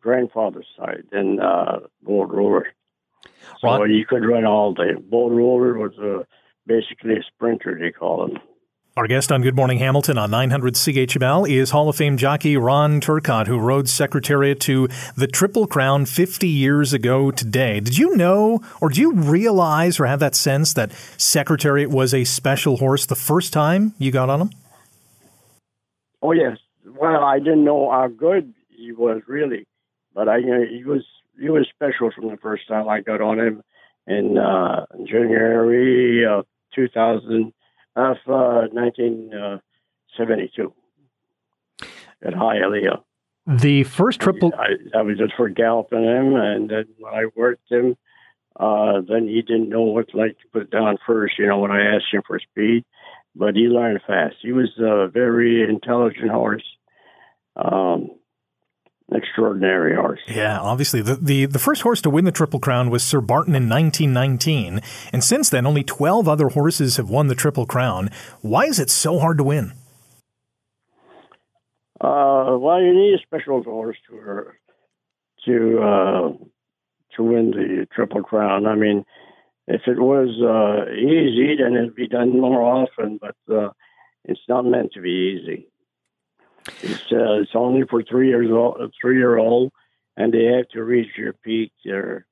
grandfather's 0.00 0.66
side, 0.76 1.04
and 1.12 1.40
uh, 1.40 1.80
Bold 2.02 2.30
Ruler. 2.30 2.68
So 3.60 3.68
Ron, 3.68 3.90
you 3.90 4.06
could 4.06 4.24
run 4.24 4.44
all 4.44 4.72
day. 4.72 4.94
Bold 4.94 5.32
Ruler 5.32 5.76
was 5.78 5.98
uh, 5.98 6.24
basically 6.66 7.14
a 7.14 7.22
sprinter, 7.22 7.76
they 7.80 7.90
call 7.90 8.26
him. 8.26 8.38
Our 8.96 9.06
guest 9.06 9.30
on 9.30 9.42
Good 9.42 9.54
Morning 9.54 9.76
Hamilton 9.76 10.16
on 10.16 10.30
900 10.30 10.72
CHML 10.72 11.46
is 11.46 11.68
Hall 11.68 11.90
of 11.90 11.96
Fame 11.96 12.16
jockey 12.16 12.56
Ron 12.56 13.02
Turcotte, 13.02 13.46
who 13.46 13.58
rode 13.58 13.90
Secretariat 13.90 14.58
to 14.60 14.88
the 15.14 15.26
Triple 15.26 15.66
Crown 15.66 16.06
50 16.06 16.48
years 16.48 16.94
ago 16.94 17.30
today. 17.30 17.78
Did 17.80 17.98
you 17.98 18.16
know, 18.16 18.62
or 18.80 18.88
do 18.88 19.02
you 19.02 19.12
realize, 19.12 20.00
or 20.00 20.06
have 20.06 20.20
that 20.20 20.34
sense 20.34 20.72
that 20.72 20.92
Secretariat 21.18 21.90
was 21.90 22.14
a 22.14 22.24
special 22.24 22.78
horse 22.78 23.04
the 23.04 23.14
first 23.14 23.52
time 23.52 23.92
you 23.98 24.10
got 24.10 24.30
on 24.30 24.40
him? 24.40 24.50
Oh 26.22 26.32
yes. 26.32 26.56
Well, 26.86 27.22
I 27.22 27.38
didn't 27.38 27.66
know 27.66 27.90
how 27.90 28.08
good 28.08 28.54
he 28.70 28.92
was 28.92 29.20
really, 29.26 29.66
but 30.14 30.26
I 30.26 30.38
you 30.38 30.46
know, 30.46 30.64
he 30.64 30.84
was 30.84 31.04
he 31.38 31.50
was 31.50 31.68
special 31.68 32.12
from 32.12 32.30
the 32.30 32.38
first 32.38 32.66
time 32.66 32.88
I 32.88 33.02
got 33.02 33.20
on 33.20 33.40
him 33.40 33.62
in 34.06 34.38
uh, 34.38 34.86
January 35.04 36.24
of 36.24 36.46
2000 36.74 37.52
of 37.96 38.16
uh, 38.28 38.68
1972 38.72 40.72
at 42.22 42.34
Hialeah. 42.34 43.02
The 43.46 43.84
first 43.84 44.20
triple. 44.20 44.52
I, 44.58 44.98
I 44.98 45.02
was 45.02 45.18
just 45.18 45.34
for 45.36 45.48
galloping 45.48 46.02
him, 46.02 46.34
and 46.34 46.68
then 46.68 46.86
when 46.98 47.14
I 47.14 47.26
worked 47.36 47.70
him, 47.70 47.96
uh, 48.58 49.02
then 49.08 49.28
he 49.28 49.40
didn't 49.42 49.68
know 49.68 49.82
what 49.82 50.08
to 50.10 50.16
like 50.16 50.36
to 50.38 50.48
put 50.52 50.70
down 50.70 50.98
first. 51.06 51.38
You 51.38 51.46
know, 51.46 51.58
when 51.58 51.70
I 51.70 51.94
asked 51.94 52.12
him 52.12 52.22
for 52.26 52.40
speed, 52.40 52.84
but 53.36 53.54
he 53.54 53.68
learned 53.68 54.00
fast. 54.06 54.36
He 54.42 54.52
was 54.52 54.70
a 54.78 55.08
very 55.08 55.62
intelligent 55.62 56.30
horse. 56.30 56.64
Um, 57.54 58.10
extraordinary 59.12 59.94
horse. 59.94 60.20
Yeah, 60.26 60.58
obviously. 60.58 61.02
The, 61.02 61.16
the, 61.16 61.46
the 61.46 61.58
first 61.58 61.82
horse 61.82 62.00
to 62.02 62.10
win 62.10 62.24
the 62.24 62.32
Triple 62.32 62.60
Crown 62.60 62.90
was 62.90 63.04
Sir 63.04 63.20
Barton 63.20 63.54
in 63.54 63.68
1919. 63.68 64.80
And 65.12 65.22
since 65.22 65.48
then, 65.48 65.66
only 65.66 65.84
12 65.84 66.28
other 66.28 66.48
horses 66.48 66.96
have 66.96 67.08
won 67.08 67.28
the 67.28 67.34
Triple 67.34 67.66
Crown. 67.66 68.10
Why 68.40 68.64
is 68.64 68.78
it 68.78 68.90
so 68.90 69.18
hard 69.18 69.38
to 69.38 69.44
win? 69.44 69.72
Uh, 72.00 72.56
well, 72.58 72.80
you 72.82 72.92
need 72.92 73.14
a 73.14 73.22
special 73.26 73.62
horse 73.62 73.96
to 74.10 74.44
to 75.46 75.78
uh, 75.80 76.28
to 77.16 77.22
win 77.22 77.52
the 77.52 77.86
Triple 77.94 78.22
Crown. 78.22 78.66
I 78.66 78.74
mean, 78.74 79.04
if 79.66 79.82
it 79.86 79.98
was 79.98 80.28
uh, 80.42 80.92
easy, 80.92 81.56
then 81.56 81.74
it'd 81.74 81.94
be 81.94 82.06
done 82.06 82.38
more 82.38 82.60
often. 82.60 83.18
But 83.18 83.36
uh, 83.50 83.70
it's 84.24 84.40
not 84.46 84.66
meant 84.66 84.92
to 84.92 85.00
be 85.00 85.38
easy. 85.40 85.68
It's 86.82 87.12
uh, 87.12 87.40
it's 87.40 87.52
only 87.54 87.82
for 87.88 88.02
three 88.02 88.28
years 88.28 88.50
old, 88.50 88.92
three 89.00 89.16
year 89.16 89.38
old, 89.38 89.72
and 90.16 90.32
they 90.32 90.44
have 90.56 90.68
to 90.70 90.82
reach 90.82 91.10
your 91.16 91.32
peak 91.32 91.72
there 91.84 92.26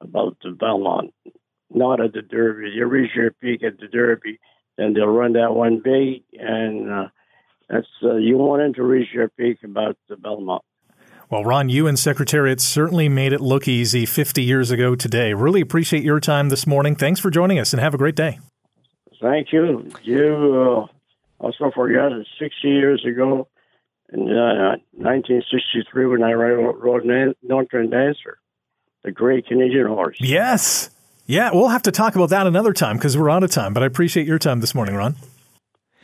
about 0.00 0.36
the 0.42 0.50
Belmont, 0.50 1.12
not 1.70 2.00
at 2.00 2.12
the 2.12 2.22
Derby. 2.22 2.70
You 2.70 2.86
reach 2.86 3.10
your 3.14 3.32
peak 3.32 3.62
at 3.62 3.78
the 3.78 3.88
Derby, 3.88 4.38
then 4.76 4.94
they'll 4.94 5.06
run 5.06 5.34
that 5.34 5.54
one 5.54 5.80
big, 5.82 6.22
and 6.38 6.90
uh, 6.90 7.08
that's 7.68 7.86
uh, 8.02 8.16
you 8.16 8.36
want 8.36 8.62
them 8.62 8.74
to 8.74 8.82
reach 8.82 9.08
your 9.12 9.28
peak 9.28 9.58
about 9.64 9.96
the 10.08 10.16
Belmont. 10.16 10.62
Well, 11.28 11.44
Ron, 11.44 11.68
you 11.68 11.86
and 11.86 11.96
Secretariat 11.96 12.60
certainly 12.60 13.08
made 13.08 13.32
it 13.32 13.40
look 13.40 13.68
easy 13.68 14.04
50 14.04 14.42
years 14.42 14.72
ago 14.72 14.96
today. 14.96 15.32
Really 15.32 15.60
appreciate 15.60 16.02
your 16.02 16.18
time 16.18 16.48
this 16.48 16.66
morning. 16.66 16.96
Thanks 16.96 17.20
for 17.20 17.30
joining 17.30 17.60
us, 17.60 17.72
and 17.72 17.80
have 17.80 17.94
a 17.94 17.98
great 17.98 18.16
day. 18.16 18.40
Thank 19.20 19.52
you. 19.52 19.88
You 20.02 20.88
uh, 20.90 21.44
also 21.44 21.70
forgot 21.72 22.10
60 22.38 22.68
years 22.68 23.04
ago 23.04 23.46
in 24.12 24.22
uh, 24.22 24.76
1963 24.92 26.06
when 26.06 26.22
I 26.22 26.32
rode 26.32 27.04
Northern 27.42 27.90
Dancer, 27.90 28.38
the 29.04 29.12
great 29.12 29.46
Canadian 29.46 29.86
horse. 29.86 30.16
Yes. 30.20 30.90
Yeah, 31.26 31.50
we'll 31.52 31.68
have 31.68 31.82
to 31.82 31.92
talk 31.92 32.16
about 32.16 32.30
that 32.30 32.46
another 32.46 32.72
time 32.72 32.96
because 32.96 33.16
we're 33.16 33.30
out 33.30 33.44
of 33.44 33.50
time. 33.50 33.72
But 33.72 33.82
I 33.82 33.86
appreciate 33.86 34.26
your 34.26 34.38
time 34.38 34.60
this 34.60 34.74
morning, 34.74 34.96
Ron. 34.96 35.14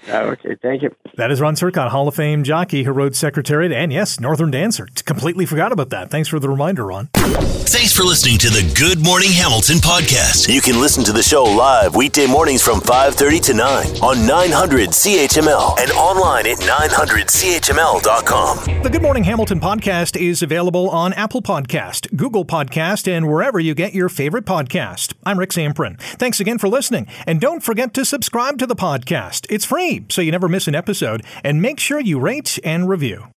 Oh, 0.09 0.31
okay, 0.31 0.57
thank 0.63 0.83
you. 0.83 0.95
That 1.17 1.31
is 1.33 1.41
Ron 1.41 1.55
Turcotte, 1.57 1.89
Hall 1.89 2.07
of 2.07 2.15
Fame 2.15 2.45
jockey 2.45 2.85
who 2.85 2.93
rode 2.93 3.17
Secretariat 3.17 3.73
and 3.73 3.93
yes, 3.93 4.21
Northern 4.21 4.51
Dancer. 4.51 4.87
Completely 5.05 5.47
forgot 5.47 5.73
about 5.73 5.91
that. 5.91 6.11
Thanks 6.11 6.29
for 6.29 6.39
the 6.39 6.49
reminder, 6.49 6.87
Ron. 6.87 7.09
Thanks 7.15 7.93
for 7.93 8.05
listening 8.05 8.39
to 8.39 8.49
the 8.49 8.73
Good 8.79 9.05
Morning 9.05 9.31
Hamilton 9.33 9.79
podcast. 9.79 10.53
You 10.53 10.61
can 10.61 10.81
listen 10.81 11.03
to 11.05 11.13
the 11.13 11.23
show 11.23 11.43
live 11.43 11.97
weekday 11.97 12.27
mornings 12.27 12.63
from 12.63 12.81
5:30 12.81 13.41
to 13.41 13.55
9 13.55 13.87
on 14.03 14.27
900 14.27 14.91
CHML 14.91 15.77
and 15.81 15.91
online 15.93 16.47
at 16.47 16.59
900CHML.com. 16.59 18.83
The 18.83 18.91
Good 18.91 19.03
Morning 19.03 19.25
Hamilton 19.25 19.61
podcast 19.61 20.21
is 20.21 20.43
available 20.43 20.89
on 20.91 21.13
Apple 21.15 21.43
Podcast, 21.43 22.15
Google 22.17 22.45
Podcast, 22.45 23.11
and 23.11 23.29
wherever 23.29 23.59
you 23.59 23.75
get 23.75 23.95
your 23.95 24.09
favorite 24.09 24.45
podcast. 24.45 25.15
I'm 25.25 25.39
Rick 25.39 25.51
Zamperin. 25.51 25.99
Thanks 25.99 26.39
again 26.39 26.59
for 26.59 26.69
listening, 26.69 27.09
and 27.27 27.41
don't 27.41 27.65
forget 27.65 27.93
to 27.95 28.05
subscribe 28.05 28.59
to 28.59 28.67
the 28.67 28.77
podcast. 28.77 29.47
It's 29.51 29.65
free 29.65 29.96
so 30.09 30.23
you 30.23 30.33
never 30.33 30.49
miss 30.49 30.69
an 30.69 30.75
episode, 30.75 31.23
and 31.45 31.63
make 31.63 31.81
sure 31.81 32.01
you 32.01 32.19
rate 32.19 32.59
and 32.65 32.89
review. 32.89 33.27